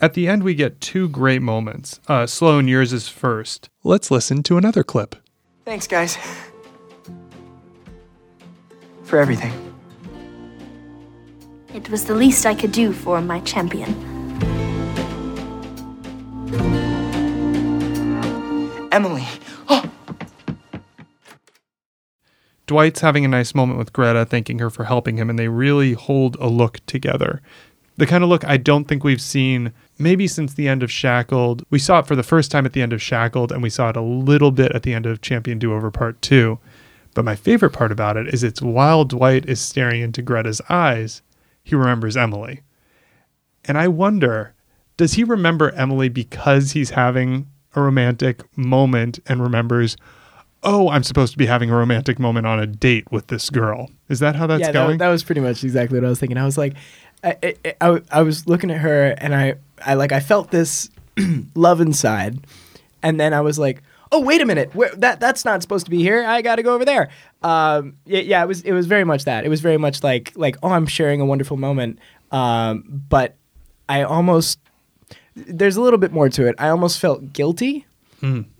at 0.00 0.12
the 0.12 0.28
end, 0.28 0.42
we 0.42 0.54
get 0.54 0.82
two 0.82 1.08
great 1.08 1.40
moments. 1.40 1.98
Uh, 2.08 2.26
Sloan, 2.26 2.68
yours 2.68 2.92
is 2.92 3.08
first. 3.08 3.70
Let's 3.84 4.10
listen 4.10 4.42
to 4.42 4.58
another 4.58 4.84
clip. 4.84 5.16
Thanks, 5.64 5.86
guys. 5.86 6.18
For 9.06 9.18
everything. 9.18 9.52
It 11.72 11.88
was 11.90 12.04
the 12.04 12.14
least 12.14 12.44
I 12.44 12.54
could 12.54 12.72
do 12.72 12.92
for 12.92 13.20
my 13.20 13.40
champion. 13.40 13.90
Emily. 18.90 19.24
Oh, 19.68 19.90
Dwight's 22.66 23.00
having 23.00 23.24
a 23.24 23.28
nice 23.28 23.54
moment 23.54 23.78
with 23.78 23.92
Gerta, 23.92 24.28
thanking 24.28 24.58
her 24.58 24.70
for 24.70 24.84
helping 24.84 25.18
him, 25.18 25.30
and 25.30 25.38
they 25.38 25.48
really 25.48 25.92
hold 25.92 26.36
a 26.40 26.48
look 26.48 26.84
together. 26.86 27.40
The 27.96 28.06
kind 28.06 28.24
of 28.24 28.28
look 28.28 28.44
I 28.44 28.56
don't 28.56 28.86
think 28.86 29.04
we've 29.04 29.20
seen 29.20 29.72
maybe 29.98 30.26
since 30.26 30.52
the 30.52 30.66
end 30.66 30.82
of 30.82 30.90
Shackled. 30.90 31.64
We 31.70 31.78
saw 31.78 32.00
it 32.00 32.06
for 32.06 32.16
the 32.16 32.22
first 32.22 32.50
time 32.50 32.66
at 32.66 32.72
the 32.72 32.82
end 32.82 32.92
of 32.92 33.00
Shackled, 33.00 33.52
and 33.52 33.62
we 33.62 33.70
saw 33.70 33.90
it 33.90 33.96
a 33.96 34.02
little 34.02 34.50
bit 34.50 34.72
at 34.72 34.82
the 34.82 34.94
end 34.94 35.06
of 35.06 35.20
Champion 35.20 35.58
Do 35.58 35.72
Over 35.72 35.90
Part 35.90 36.20
2. 36.22 36.58
But 37.16 37.24
my 37.24 37.34
favorite 37.34 37.70
part 37.70 37.92
about 37.92 38.18
it 38.18 38.28
is 38.34 38.44
it's 38.44 38.60
while 38.60 39.06
Dwight 39.06 39.48
is 39.48 39.58
staring 39.58 40.02
into 40.02 40.20
Gerta's 40.20 40.60
eyes, 40.68 41.22
he 41.64 41.74
remembers 41.74 42.14
Emily. 42.14 42.60
And 43.64 43.78
I 43.78 43.88
wonder, 43.88 44.52
does 44.98 45.14
he 45.14 45.24
remember 45.24 45.70
Emily 45.70 46.10
because 46.10 46.72
he's 46.72 46.90
having 46.90 47.46
a 47.74 47.80
romantic 47.80 48.42
moment 48.54 49.18
and 49.24 49.42
remembers, 49.42 49.96
oh, 50.62 50.90
I'm 50.90 51.02
supposed 51.02 51.32
to 51.32 51.38
be 51.38 51.46
having 51.46 51.70
a 51.70 51.74
romantic 51.74 52.18
moment 52.18 52.46
on 52.46 52.60
a 52.60 52.66
date 52.66 53.10
with 53.10 53.28
this 53.28 53.48
girl? 53.48 53.90
Is 54.10 54.18
that 54.18 54.36
how 54.36 54.46
that's 54.46 54.60
yeah, 54.60 54.72
going? 54.72 54.98
That, 54.98 55.06
that 55.06 55.10
was 55.10 55.24
pretty 55.24 55.40
much 55.40 55.64
exactly 55.64 55.98
what 55.98 56.04
I 56.04 56.10
was 56.10 56.20
thinking. 56.20 56.36
I 56.36 56.44
was 56.44 56.58
like, 56.58 56.74
I, 57.24 57.56
I, 57.64 57.74
I, 57.80 58.00
I 58.10 58.22
was 58.24 58.46
looking 58.46 58.70
at 58.70 58.82
her 58.82 59.14
and 59.16 59.34
I, 59.34 59.54
I 59.82 59.94
like, 59.94 60.12
I 60.12 60.20
felt 60.20 60.50
this 60.50 60.90
love 61.54 61.80
inside, 61.80 62.40
and 63.02 63.18
then 63.18 63.32
I 63.32 63.40
was 63.40 63.58
like, 63.58 63.82
oh 64.12 64.20
wait 64.20 64.40
a 64.40 64.46
minute, 64.46 64.74
Where, 64.74 64.94
that 64.96 65.20
that's 65.20 65.44
not 65.44 65.62
supposed 65.62 65.84
to 65.86 65.90
be 65.90 65.98
here. 65.98 66.24
I 66.24 66.42
got 66.42 66.56
to 66.56 66.62
go 66.62 66.74
over 66.74 66.84
there. 66.84 67.10
Um, 67.42 67.96
yeah, 68.06 68.20
yeah, 68.20 68.42
it 68.42 68.46
was 68.46 68.62
it 68.62 68.72
was 68.72 68.86
very 68.86 69.04
much 69.04 69.24
that. 69.24 69.44
It 69.44 69.48
was 69.48 69.60
very 69.60 69.78
much 69.78 70.02
like 70.02 70.32
like 70.36 70.56
oh, 70.62 70.70
I'm 70.70 70.86
sharing 70.86 71.20
a 71.20 71.26
wonderful 71.26 71.56
moment. 71.56 71.98
Um, 72.32 72.84
but 73.08 73.36
I 73.88 74.02
almost 74.02 74.58
there's 75.34 75.76
a 75.76 75.80
little 75.80 75.98
bit 75.98 76.12
more 76.12 76.28
to 76.30 76.46
it. 76.46 76.54
I 76.58 76.68
almost 76.68 76.98
felt 76.98 77.32
guilty 77.32 77.86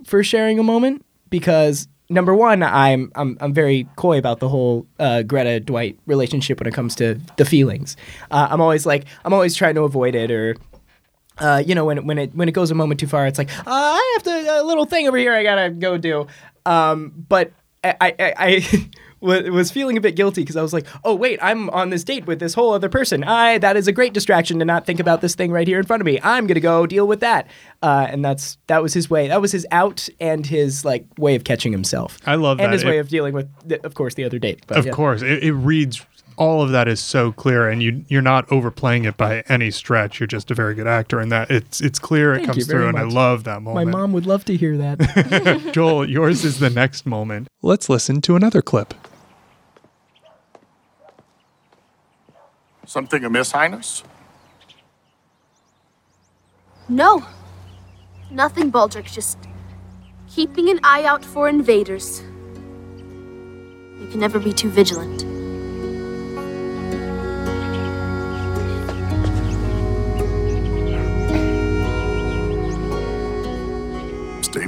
for 0.04 0.22
sharing 0.22 0.58
a 0.58 0.62
moment 0.62 1.04
because 1.30 1.88
number 2.08 2.34
one, 2.34 2.62
I'm 2.62 3.10
I'm 3.14 3.36
I'm 3.40 3.52
very 3.54 3.88
coy 3.96 4.18
about 4.18 4.40
the 4.40 4.48
whole 4.48 4.86
uh, 4.98 5.22
Gerta 5.24 5.64
Dwight 5.64 5.98
relationship 6.06 6.60
when 6.60 6.66
it 6.66 6.74
comes 6.74 6.94
to 6.96 7.18
the 7.36 7.44
feelings. 7.44 7.96
Uh, 8.30 8.48
I'm 8.50 8.60
always 8.60 8.86
like 8.86 9.06
I'm 9.24 9.32
always 9.32 9.54
trying 9.54 9.74
to 9.76 9.82
avoid 9.82 10.14
it 10.14 10.30
or. 10.30 10.56
Uh, 11.38 11.62
you 11.64 11.74
know, 11.74 11.84
when 11.84 12.06
when 12.06 12.18
it 12.18 12.34
when 12.34 12.48
it 12.48 12.52
goes 12.52 12.70
a 12.70 12.74
moment 12.74 13.00
too 13.00 13.06
far, 13.06 13.26
it's 13.26 13.38
like 13.38 13.50
uh, 13.58 13.62
I 13.66 14.12
have 14.14 14.22
to 14.24 14.60
a 14.60 14.64
little 14.64 14.86
thing 14.86 15.06
over 15.06 15.16
here 15.16 15.34
I 15.34 15.42
gotta 15.42 15.70
go 15.70 15.98
do. 15.98 16.26
Um, 16.64 17.12
but 17.28 17.52
I 17.84 17.96
I, 18.00 18.14
I 18.18 18.90
wa- 19.20 19.42
was 19.50 19.70
feeling 19.70 19.96
a 19.96 20.00
bit 20.00 20.16
guilty 20.16 20.42
because 20.42 20.56
I 20.56 20.62
was 20.62 20.72
like, 20.72 20.86
oh 21.04 21.14
wait, 21.14 21.38
I'm 21.42 21.68
on 21.70 21.90
this 21.90 22.04
date 22.04 22.26
with 22.26 22.38
this 22.38 22.54
whole 22.54 22.72
other 22.72 22.88
person. 22.88 23.22
I 23.24 23.58
that 23.58 23.76
is 23.76 23.86
a 23.86 23.92
great 23.92 24.14
distraction 24.14 24.58
to 24.60 24.64
not 24.64 24.86
think 24.86 24.98
about 24.98 25.20
this 25.20 25.34
thing 25.34 25.52
right 25.52 25.68
here 25.68 25.78
in 25.78 25.84
front 25.84 26.00
of 26.00 26.06
me. 26.06 26.18
I'm 26.22 26.46
gonna 26.46 26.60
go 26.60 26.86
deal 26.86 27.06
with 27.06 27.20
that. 27.20 27.48
Uh, 27.82 28.06
and 28.10 28.24
that's 28.24 28.56
that 28.66 28.82
was 28.82 28.94
his 28.94 29.10
way. 29.10 29.28
That 29.28 29.40
was 29.42 29.52
his 29.52 29.66
out 29.70 30.08
and 30.20 30.46
his 30.46 30.84
like 30.84 31.06
way 31.18 31.34
of 31.34 31.44
catching 31.44 31.72
himself. 31.72 32.18
I 32.26 32.36
love 32.36 32.58
that. 32.58 32.64
and 32.64 32.72
that. 32.72 32.76
his 32.76 32.84
way 32.84 32.98
of 32.98 33.08
dealing 33.08 33.34
with, 33.34 33.48
the, 33.68 33.84
of 33.84 33.94
course, 33.94 34.14
the 34.14 34.24
other 34.24 34.38
date. 34.38 34.64
But 34.66 34.78
of 34.78 34.86
yeah. 34.86 34.92
course, 34.92 35.22
it, 35.22 35.42
it 35.42 35.52
reads 35.52 36.04
all 36.36 36.62
of 36.62 36.70
that 36.70 36.88
is 36.88 37.00
so 37.00 37.32
clear, 37.32 37.68
and 37.68 37.82
you 37.82 38.04
you're 38.08 38.22
not 38.22 38.50
overplaying 38.52 39.04
it 39.04 39.16
by 39.16 39.42
any 39.48 39.70
stretch. 39.70 40.20
You're 40.20 40.26
just 40.26 40.50
a 40.50 40.54
very 40.54 40.74
good 40.74 40.86
actor, 40.86 41.18
and 41.18 41.32
that 41.32 41.50
it's 41.50 41.80
it's 41.80 41.98
clear. 41.98 42.34
It 42.34 42.44
comes 42.44 42.58
you 42.58 42.64
very 42.64 42.80
through, 42.80 42.88
and 42.88 42.98
I 42.98 43.02
love 43.02 43.44
that 43.44 43.62
moment. 43.62 43.86
My 43.86 43.90
mom 43.90 44.12
would 44.12 44.26
love 44.26 44.44
to 44.46 44.56
hear 44.56 44.76
that. 44.76 45.70
Joel, 45.72 46.08
yours 46.08 46.44
is 46.44 46.58
the 46.58 46.70
next 46.70 47.06
moment. 47.06 47.48
Let's 47.62 47.88
listen 47.88 48.20
to 48.22 48.36
another 48.36 48.62
clip. 48.62 48.94
Something 52.84 53.24
amiss, 53.24 53.50
Highness? 53.50 54.04
No. 56.88 57.24
Nothing, 58.30 58.70
Baldric. 58.70 59.12
Just 59.12 59.38
keeping 60.28 60.70
an 60.70 60.78
eye 60.84 61.04
out 61.04 61.24
for 61.24 61.48
invaders. 61.48 62.22
You 64.00 64.06
can 64.10 64.20
never 64.20 64.38
be 64.38 64.52
too 64.52 64.70
vigilant. 64.70 65.35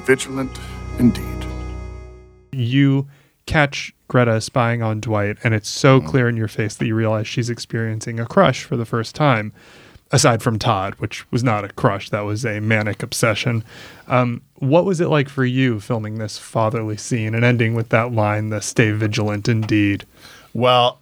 Vigilant, 0.08 0.58
indeed. 0.98 1.44
You 2.50 3.06
catch 3.44 3.92
Gerta 4.08 4.42
spying 4.42 4.82
on 4.82 5.00
Dwight, 5.00 5.36
and 5.44 5.52
it's 5.52 5.68
so 5.68 6.00
clear 6.00 6.30
in 6.30 6.36
your 6.38 6.48
face 6.48 6.76
that 6.76 6.86
you 6.86 6.94
realize 6.94 7.26
she's 7.28 7.50
experiencing 7.50 8.18
a 8.18 8.24
crush 8.24 8.64
for 8.64 8.78
the 8.78 8.86
first 8.86 9.14
time. 9.14 9.52
Aside 10.10 10.42
from 10.42 10.58
Todd, 10.58 10.94
which 10.94 11.30
was 11.30 11.44
not 11.44 11.62
a 11.62 11.68
crush, 11.68 12.08
that 12.08 12.22
was 12.22 12.46
a 12.46 12.58
manic 12.60 13.02
obsession. 13.02 13.62
Um, 14.06 14.40
what 14.54 14.86
was 14.86 14.98
it 15.02 15.08
like 15.08 15.28
for 15.28 15.44
you 15.44 15.78
filming 15.78 16.14
this 16.14 16.38
fatherly 16.38 16.96
scene 16.96 17.34
and 17.34 17.44
ending 17.44 17.74
with 17.74 17.90
that 17.90 18.10
line, 18.10 18.48
the 18.48 18.62
stay 18.62 18.92
vigilant 18.92 19.46
indeed? 19.46 20.06
Well, 20.54 21.00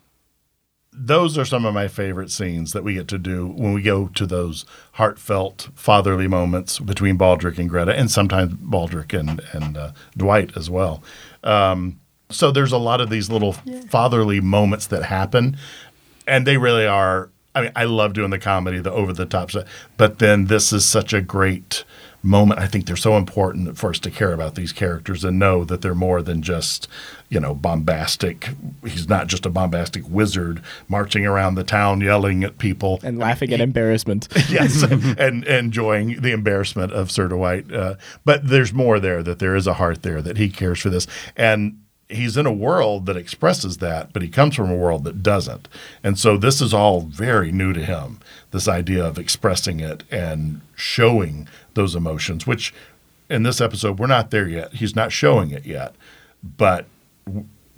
those 0.97 1.37
are 1.37 1.45
some 1.45 1.67
of 1.67 1.75
my 1.75 1.89
favorite 1.89 2.31
scenes 2.31 2.73
that 2.73 2.83
we 2.83 2.95
get 2.95 3.07
to 3.09 3.19
do 3.19 3.49
when 3.49 3.73
we 3.73 3.83
go 3.83 4.09
to 4.09 4.27
those 4.27 4.65
heartfelt 4.93 5.69
fatherly 5.75 6.27
moments 6.27 6.79
between 6.79 7.19
Baldric 7.19 7.59
and 7.59 7.71
Gerta, 7.71 7.95
and 7.97 8.11
sometimes 8.11 8.55
Baldric 8.55 9.19
and 9.19 9.43
and 9.53 9.77
uh, 9.77 9.93
Dwight 10.17 10.57
as 10.57 10.71
well. 10.71 11.03
Um, 11.45 12.01
so 12.31 12.51
there's 12.51 12.73
a 12.73 12.79
lot 12.79 13.01
of 13.01 13.11
these 13.11 13.31
little 13.31 13.53
fatherly 13.89 14.41
moments 14.41 14.87
that 14.89 15.05
happen, 15.05 15.57
and 16.27 16.47
they 16.47 16.57
really 16.57 16.87
are. 16.87 17.31
I 17.55 17.63
mean, 17.63 17.73
I 17.77 17.85
love 17.85 18.13
doing 18.13 18.31
the 18.31 18.39
comedy, 18.39 18.81
the 18.81 18.93
over 18.93 19.13
the 19.13 19.27
top 19.27 19.51
stuff, 19.51 19.69
but 19.97 20.19
then 20.19 20.47
this 20.47 20.73
is 20.73 20.85
such 20.85 21.13
a 21.13 21.21
great 21.21 21.85
moment. 22.27 22.61
I 22.61 22.67
think 22.67 22.87
they're 22.87 22.97
so 22.97 23.17
important 23.17 23.79
for 23.79 23.91
us 23.91 23.99
to 24.01 24.11
care 24.11 24.33
about 24.33 24.55
these 24.55 24.73
characters 24.73 25.25
and 25.25 25.39
know 25.39 25.65
that 25.65 25.81
they're 25.81 25.95
more 25.95 26.23
than 26.23 26.43
just, 26.43 26.89
you 27.29 27.41
know, 27.41 27.55
bombastic. 27.55 28.51
He's 28.85 29.09
not 29.09 29.29
just 29.29 29.47
a 29.47 29.51
bombastic 29.51 30.09
wizard 30.09 30.63
marching 30.89 31.25
around 31.25 31.55
the 31.55 31.65
town 31.65 32.01
yelling 32.01 32.45
at 32.45 32.59
people 32.59 33.01
and 33.03 33.19
laughing 33.19 33.53
at 33.53 33.61
embarrassment. 33.61 34.29
yes, 34.51 34.83
and 34.83 35.45
enjoying 35.45 36.21
the 36.21 36.33
embarrassment 36.33 36.93
of 36.93 37.11
Sir 37.11 37.29
Dwight. 37.29 37.73
Uh, 37.73 37.95
but 38.25 38.47
there's 38.49 38.73
more 38.73 39.01
there. 39.01 39.23
That 39.23 39.39
there 39.39 39.57
is 39.57 39.67
a 39.67 39.75
heart 39.75 40.03
there. 40.03 40.21
That 40.21 40.37
he 40.37 40.51
cares 40.51 40.81
for 40.81 40.91
this, 40.91 41.07
and 41.37 41.81
he's 42.09 42.37
in 42.37 42.47
a 42.47 42.53
world 42.53 43.07
that 43.07 43.17
expresses 43.17 43.79
that, 43.79 44.13
but 44.13 44.23
he 44.23 44.29
comes 44.29 44.55
from 44.55 44.71
a 44.71 44.77
world 44.77 45.05
that 45.05 45.23
doesn't. 45.23 45.69
And 46.03 46.19
so 46.19 46.37
this 46.37 46.61
is 46.61 46.73
all 46.73 47.01
very 47.01 47.51
new 47.53 47.73
to 47.73 47.85
him. 47.85 48.21
This 48.51 48.69
idea 48.69 49.05
of 49.05 49.19
expressing 49.19 49.81
it 49.81 50.05
and 50.11 50.61
showing 50.75 51.49
those 51.75 51.95
emotions, 51.95 52.47
which 52.47 52.73
in 53.29 53.43
this 53.43 53.61
episode 53.61 53.99
we're 53.99 54.07
not 54.07 54.31
there 54.31 54.49
yet. 54.49 54.75
He's 54.75 54.95
not 54.95 55.13
showing 55.13 55.51
it 55.51 55.67
yet, 55.67 55.95
but 56.43 56.87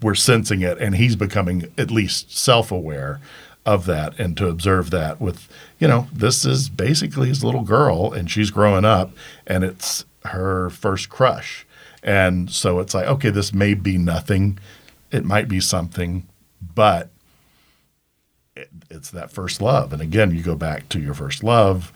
we're 0.00 0.14
sensing 0.14 0.60
it, 0.60 0.78
and 0.78 0.94
he's 0.96 1.16
becoming 1.16 1.72
at 1.76 1.90
least 1.90 2.36
self-aware 2.36 3.20
of 3.66 3.84
that 3.84 4.18
and 4.18 4.34
to 4.34 4.48
observe 4.48 4.88
that 4.90 5.20
with 5.20 5.46
you 5.78 5.86
know 5.86 6.06
this 6.10 6.46
is 6.46 6.70
basically 6.70 7.28
his 7.28 7.44
little 7.44 7.64
girl 7.64 8.10
and 8.14 8.30
she's 8.30 8.50
growing 8.50 8.84
up 8.84 9.10
and 9.46 9.62
it's 9.62 10.06
her 10.24 10.70
first 10.70 11.10
crush 11.10 11.66
and 12.08 12.50
so 12.50 12.80
it's 12.80 12.94
like 12.94 13.06
okay 13.06 13.28
this 13.28 13.52
may 13.52 13.74
be 13.74 13.98
nothing. 13.98 14.58
It 15.10 15.24
might 15.24 15.46
be 15.46 15.60
something 15.60 16.26
but 16.74 17.10
it, 18.56 18.70
it's 18.90 19.10
that 19.10 19.30
first 19.30 19.60
love. 19.60 19.92
And 19.92 20.00
again 20.00 20.30
you 20.30 20.42
go 20.42 20.56
back 20.56 20.88
to 20.88 21.00
your 21.00 21.12
first 21.12 21.44
love 21.44 21.92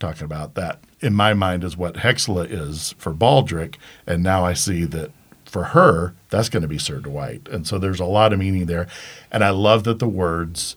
talking 0.00 0.24
about 0.24 0.54
that. 0.56 0.80
In 1.00 1.14
my 1.14 1.32
mind 1.32 1.62
is 1.62 1.76
what 1.76 1.94
Hexla 1.94 2.50
is 2.50 2.94
for 2.98 3.14
Baldric. 3.14 3.76
And 4.06 4.22
now 4.22 4.44
I 4.44 4.52
see 4.52 4.84
that 4.84 5.12
for 5.44 5.64
her 5.64 6.12
that's 6.28 6.48
going 6.48 6.62
to 6.62 6.68
be 6.68 6.76
Sir 6.78 6.98
Dwight 6.98 7.46
and 7.48 7.68
so 7.68 7.78
there's 7.78 8.00
a 8.00 8.04
lot 8.04 8.32
of 8.32 8.40
meaning 8.40 8.66
there. 8.66 8.88
And 9.30 9.44
I 9.44 9.50
love 9.50 9.84
that 9.84 10.00
the 10.00 10.08
words 10.08 10.74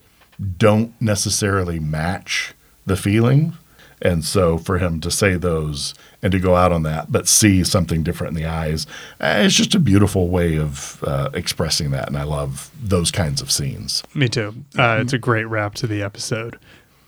don't 0.58 0.94
necessarily 1.02 1.80
match 1.80 2.54
the 2.86 2.96
feeling. 2.96 3.58
And 4.02 4.24
so 4.24 4.58
for 4.58 4.78
him 4.78 5.02
to 5.02 5.12
say 5.12 5.36
those 5.36 5.94
and 6.22 6.32
to 6.32 6.40
go 6.40 6.56
out 6.56 6.72
on 6.72 6.84
that, 6.84 7.12
but 7.12 7.28
see 7.28 7.64
something 7.64 8.04
different 8.04 8.38
in 8.38 8.44
the 8.44 8.50
eyes, 8.50 8.88
eh, 9.20 9.44
it's 9.44 9.56
just 9.56 9.76
a 9.76 9.80
beautiful 9.80 10.30
way 10.30 10.58
of 10.58 11.04
uh, 11.06 11.30
expressing 11.34 11.92
that. 11.92 12.08
And 12.08 12.18
I 12.18 12.24
love 12.24 12.72
those 12.82 13.12
kinds 13.12 13.42
of 13.42 13.52
scenes. 13.52 14.04
Me 14.14 14.30
too. 14.30 14.54
Uh, 14.78 15.00
it's 15.02 15.14
a 15.14 15.18
great 15.18 15.46
wrap 15.46 15.76
to 15.76 15.88
the 15.88 16.02
episode. 16.02 16.58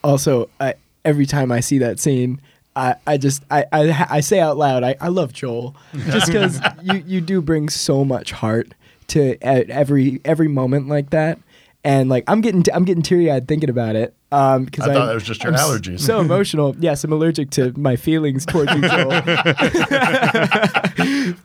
also, 0.04 0.49
I, 0.60 0.75
every 1.06 1.25
time 1.25 1.51
I 1.51 1.60
see 1.60 1.77
that 1.80 1.99
scene, 1.99 2.41
I, 2.75 2.95
I 3.06 3.17
just 3.17 3.43
I, 3.51 3.65
I 3.73 4.08
I 4.10 4.19
say 4.21 4.39
out 4.39 4.56
loud 4.56 4.84
I, 4.84 4.95
I 5.01 5.10
love 5.10 5.34
Joel 5.34 5.75
just 6.06 6.27
because 6.27 6.62
you, 6.82 7.04
you 7.06 7.21
do 7.21 7.41
bring 7.41 7.67
so 7.67 8.06
much 8.06 8.32
heart 8.32 8.73
to 9.08 9.38
every 9.43 10.21
every 10.23 10.47
moment 10.47 10.88
like 10.88 11.10
that 11.10 11.38
and 11.84 12.10
like 12.10 12.24
I'm 12.28 12.41
getting 12.41 12.63
t- 12.63 12.72
I'm 12.74 12.86
getting 12.86 13.02
teary 13.04 13.32
eyed 13.32 13.48
thinking 13.48 13.70
about 13.70 13.96
it 13.96 14.15
um 14.32 14.65
because 14.65 14.88
I 14.88 14.94
thought 14.94 15.08
that 15.08 15.13
was 15.15 15.24
just 15.24 15.44
your 15.44 15.54
I'm 15.54 15.60
allergies. 15.60 16.00
so 16.02 16.20
emotional 16.22 16.76
yes 16.80 17.04
I'm 17.04 17.12
allergic 17.12 17.50
to 17.52 17.74
my 17.78 17.96
feelings 17.96 18.46
towards 18.46 18.72
you 18.74 18.82
Joel 18.82 19.10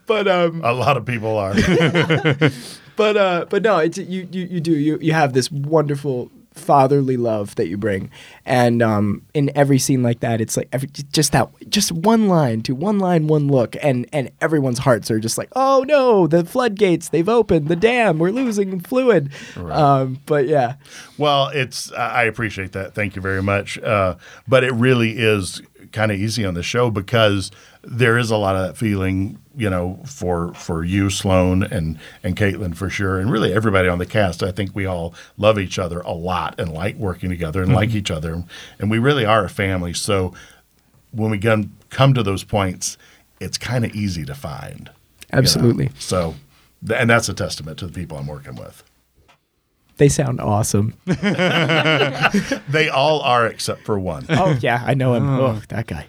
but 0.05 0.27
um 0.27 0.61
A 0.63 0.73
lot 0.73 0.97
of 0.97 1.05
people 1.05 1.37
are. 1.37 1.53
but 2.95 3.17
uh 3.17 3.45
but 3.49 3.61
no 3.63 3.77
it's 3.77 3.97
you 3.97 4.27
you, 4.31 4.43
you 4.45 4.59
do 4.59 4.75
you 4.77 4.97
you 5.01 5.13
have 5.13 5.33
this 5.33 5.51
wonderful 5.51 6.31
fatherly 6.57 7.17
love 7.17 7.55
that 7.55 7.67
you 7.67 7.77
bring, 7.77 8.09
and 8.45 8.81
um, 8.81 9.21
in 9.33 9.51
every 9.55 9.79
scene 9.79 10.03
like 10.03 10.19
that, 10.21 10.41
it's 10.41 10.57
like 10.57 10.67
every, 10.71 10.89
just 11.11 11.31
that 11.31 11.49
just 11.69 11.91
one 11.91 12.27
line 12.27 12.61
to 12.61 12.75
one 12.75 12.99
line, 12.99 13.27
one 13.27 13.47
look, 13.47 13.75
and 13.81 14.07
and 14.11 14.31
everyone's 14.41 14.79
hearts 14.79 15.09
are 15.11 15.19
just 15.19 15.37
like, 15.37 15.49
oh 15.55 15.85
no, 15.87 16.27
the 16.27 16.43
floodgates 16.43 17.09
they've 17.09 17.29
opened, 17.29 17.67
the 17.67 17.75
dam, 17.75 18.19
we're 18.19 18.31
losing 18.31 18.79
fluid. 18.79 19.31
Um, 19.57 20.19
but 20.25 20.47
yeah, 20.47 20.75
Well, 21.17 21.49
it's 21.49 21.91
I 21.93 22.17
I 22.17 22.23
appreciate 22.23 22.71
that. 22.71 22.93
Thank 22.95 23.15
you 23.15 23.21
very 23.21 23.43
much. 23.43 23.77
Uh, 23.79 24.15
but 24.47 24.63
it 24.63 24.73
really 24.73 25.17
is 25.17 25.61
kind 25.97 26.11
of 26.11 26.19
easy 26.19 26.45
on 26.45 26.53
the 26.53 26.61
show 26.61 26.91
because 26.91 27.49
there 27.81 28.19
is 28.19 28.29
a 28.29 28.37
lot 28.37 28.55
of 28.55 28.67
that 28.67 28.77
feeling, 28.77 29.39
you 29.55 29.67
know, 29.67 29.99
for 30.05 30.53
for 30.53 30.83
you, 30.83 31.09
Sloan, 31.09 31.63
and 31.63 31.97
and 32.23 32.35
Caitlin 32.35 32.75
for 32.75 32.87
sure, 32.87 33.19
and 33.19 33.31
really 33.31 33.51
everybody 33.51 33.89
on 33.89 33.97
the 33.97 34.05
cast. 34.05 34.43
I 34.43 34.51
think 34.51 34.75
we 34.75 34.85
all 34.85 35.15
love 35.37 35.57
each 35.57 35.79
other 35.79 36.01
a 36.01 36.11
lot 36.11 36.59
and 36.59 36.71
like 36.71 36.97
working 36.97 37.31
together 37.31 37.63
and 37.63 37.73
like 37.73 37.89
mm-hmm. 37.89 37.97
each 37.97 38.11
other, 38.11 38.43
and 38.77 38.91
we 38.91 38.99
really 38.99 39.25
are 39.25 39.45
a 39.45 39.49
family. 39.49 39.93
So 39.93 40.35
when 41.11 41.31
we 41.31 41.39
come 41.39 41.75
come 41.89 42.13
to 42.13 42.21
those 42.21 42.43
points, 42.43 42.97
it's 43.39 43.57
kind 43.57 43.83
of 43.83 43.95
easy 43.95 44.23
to 44.25 44.35
find. 44.35 44.79
you 44.79 45.33
know? 45.33 45.39
Absolutely. 45.39 45.89
So, 45.97 46.35
and 46.93 47.09
that's 47.09 47.27
a 47.27 47.33
testament 47.33 47.79
to 47.79 47.87
the 47.87 47.93
people 47.93 48.19
I'm 48.19 48.27
working 48.27 48.55
with. 48.55 48.83
They 49.97 50.09
sound 50.09 50.39
awesome. 50.39 50.93
They 52.69 52.89
all 52.89 53.21
are 53.21 53.47
except 53.47 53.83
for 53.85 53.99
one. 53.99 54.25
oh 54.29 54.57
yeah, 54.61 54.83
I 54.85 54.93
know 54.93 55.13
him. 55.13 55.29
Oh, 55.29 55.61
that 55.69 55.87
guy. 55.87 56.07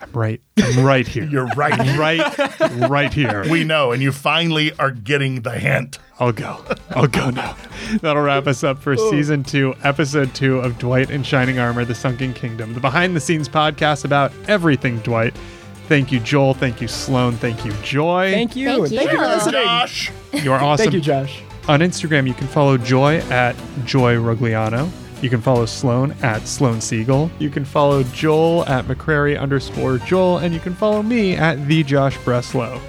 I'm 0.00 0.12
right. 0.12 0.40
I'm 0.58 0.84
right 0.84 1.08
here. 1.08 1.24
You're 1.24 1.46
right. 1.46 1.78
right, 1.96 2.60
right 2.88 3.12
here. 3.12 3.48
We 3.50 3.64
know, 3.64 3.92
and 3.92 4.02
you 4.02 4.12
finally 4.12 4.72
are 4.78 4.90
getting 4.90 5.40
the 5.40 5.52
hint. 5.52 5.98
I'll 6.20 6.32
go. 6.32 6.62
I'll 6.90 7.06
go 7.06 7.30
now. 7.30 7.56
That'll 8.02 8.22
wrap 8.22 8.46
us 8.46 8.62
up 8.62 8.78
for 8.78 8.94
oh. 8.98 9.10
season 9.10 9.42
two, 9.42 9.74
episode 9.84 10.34
two 10.34 10.58
of 10.58 10.78
Dwight 10.78 11.10
in 11.10 11.22
Shining 11.22 11.58
Armor, 11.58 11.86
The 11.86 11.94
Sunken 11.94 12.34
Kingdom, 12.34 12.74
the 12.74 12.80
behind 12.80 13.16
the 13.16 13.20
scenes 13.20 13.48
podcast 13.48 14.04
about 14.04 14.32
everything 14.48 14.98
Dwight. 14.98 15.34
Thank 15.88 16.12
you, 16.12 16.20
Joel. 16.20 16.52
Thank 16.52 16.82
you, 16.82 16.88
Sloan. 16.88 17.36
Thank 17.36 17.64
you, 17.64 17.72
Joy. 17.82 18.32
Thank 18.32 18.56
you. 18.56 18.68
Thank 18.68 18.80
and 18.80 18.88
Thank 18.90 19.12
you 19.12 19.18
for 19.18 19.26
listening. 19.26 19.62
Josh. 19.62 20.12
You 20.32 20.52
are 20.52 20.60
awesome. 20.60 20.84
Thank 20.84 20.94
you, 20.94 21.00
Josh. 21.00 21.42
On 21.68 21.80
Instagram, 21.80 22.28
you 22.28 22.34
can 22.34 22.46
follow 22.46 22.78
Joy 22.78 23.16
at 23.30 23.56
Joy 23.84 24.14
Regullano. 24.14 24.88
You 25.20 25.28
can 25.28 25.40
follow 25.40 25.66
Sloan 25.66 26.14
at 26.22 26.46
Sloan 26.46 26.80
Siegel. 26.80 27.28
You 27.40 27.50
can 27.50 27.64
follow 27.64 28.04
Joel 28.04 28.64
at 28.66 28.84
McCrary 28.84 29.38
underscore 29.40 29.98
Joel, 29.98 30.38
and 30.38 30.54
you 30.54 30.60
can 30.60 30.74
follow 30.74 31.02
me 31.02 31.34
at 31.34 31.66
the 31.66 31.82
Josh 31.82 32.16
Breslow. 32.18 32.80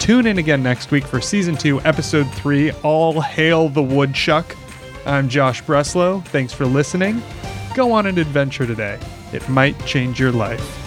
Tune 0.00 0.26
in 0.26 0.38
again 0.38 0.64
next 0.64 0.90
week 0.90 1.04
for 1.04 1.20
season 1.20 1.56
two, 1.56 1.80
episode 1.82 2.28
three. 2.32 2.72
All 2.82 3.20
hail 3.20 3.68
the 3.68 3.82
woodchuck. 3.82 4.56
I'm 5.06 5.28
Josh 5.28 5.62
Breslow. 5.62 6.24
Thanks 6.26 6.52
for 6.52 6.66
listening. 6.66 7.22
Go 7.74 7.92
on 7.92 8.06
an 8.06 8.18
adventure 8.18 8.66
today. 8.66 8.98
It 9.32 9.48
might 9.48 9.78
change 9.86 10.18
your 10.18 10.32
life. 10.32 10.83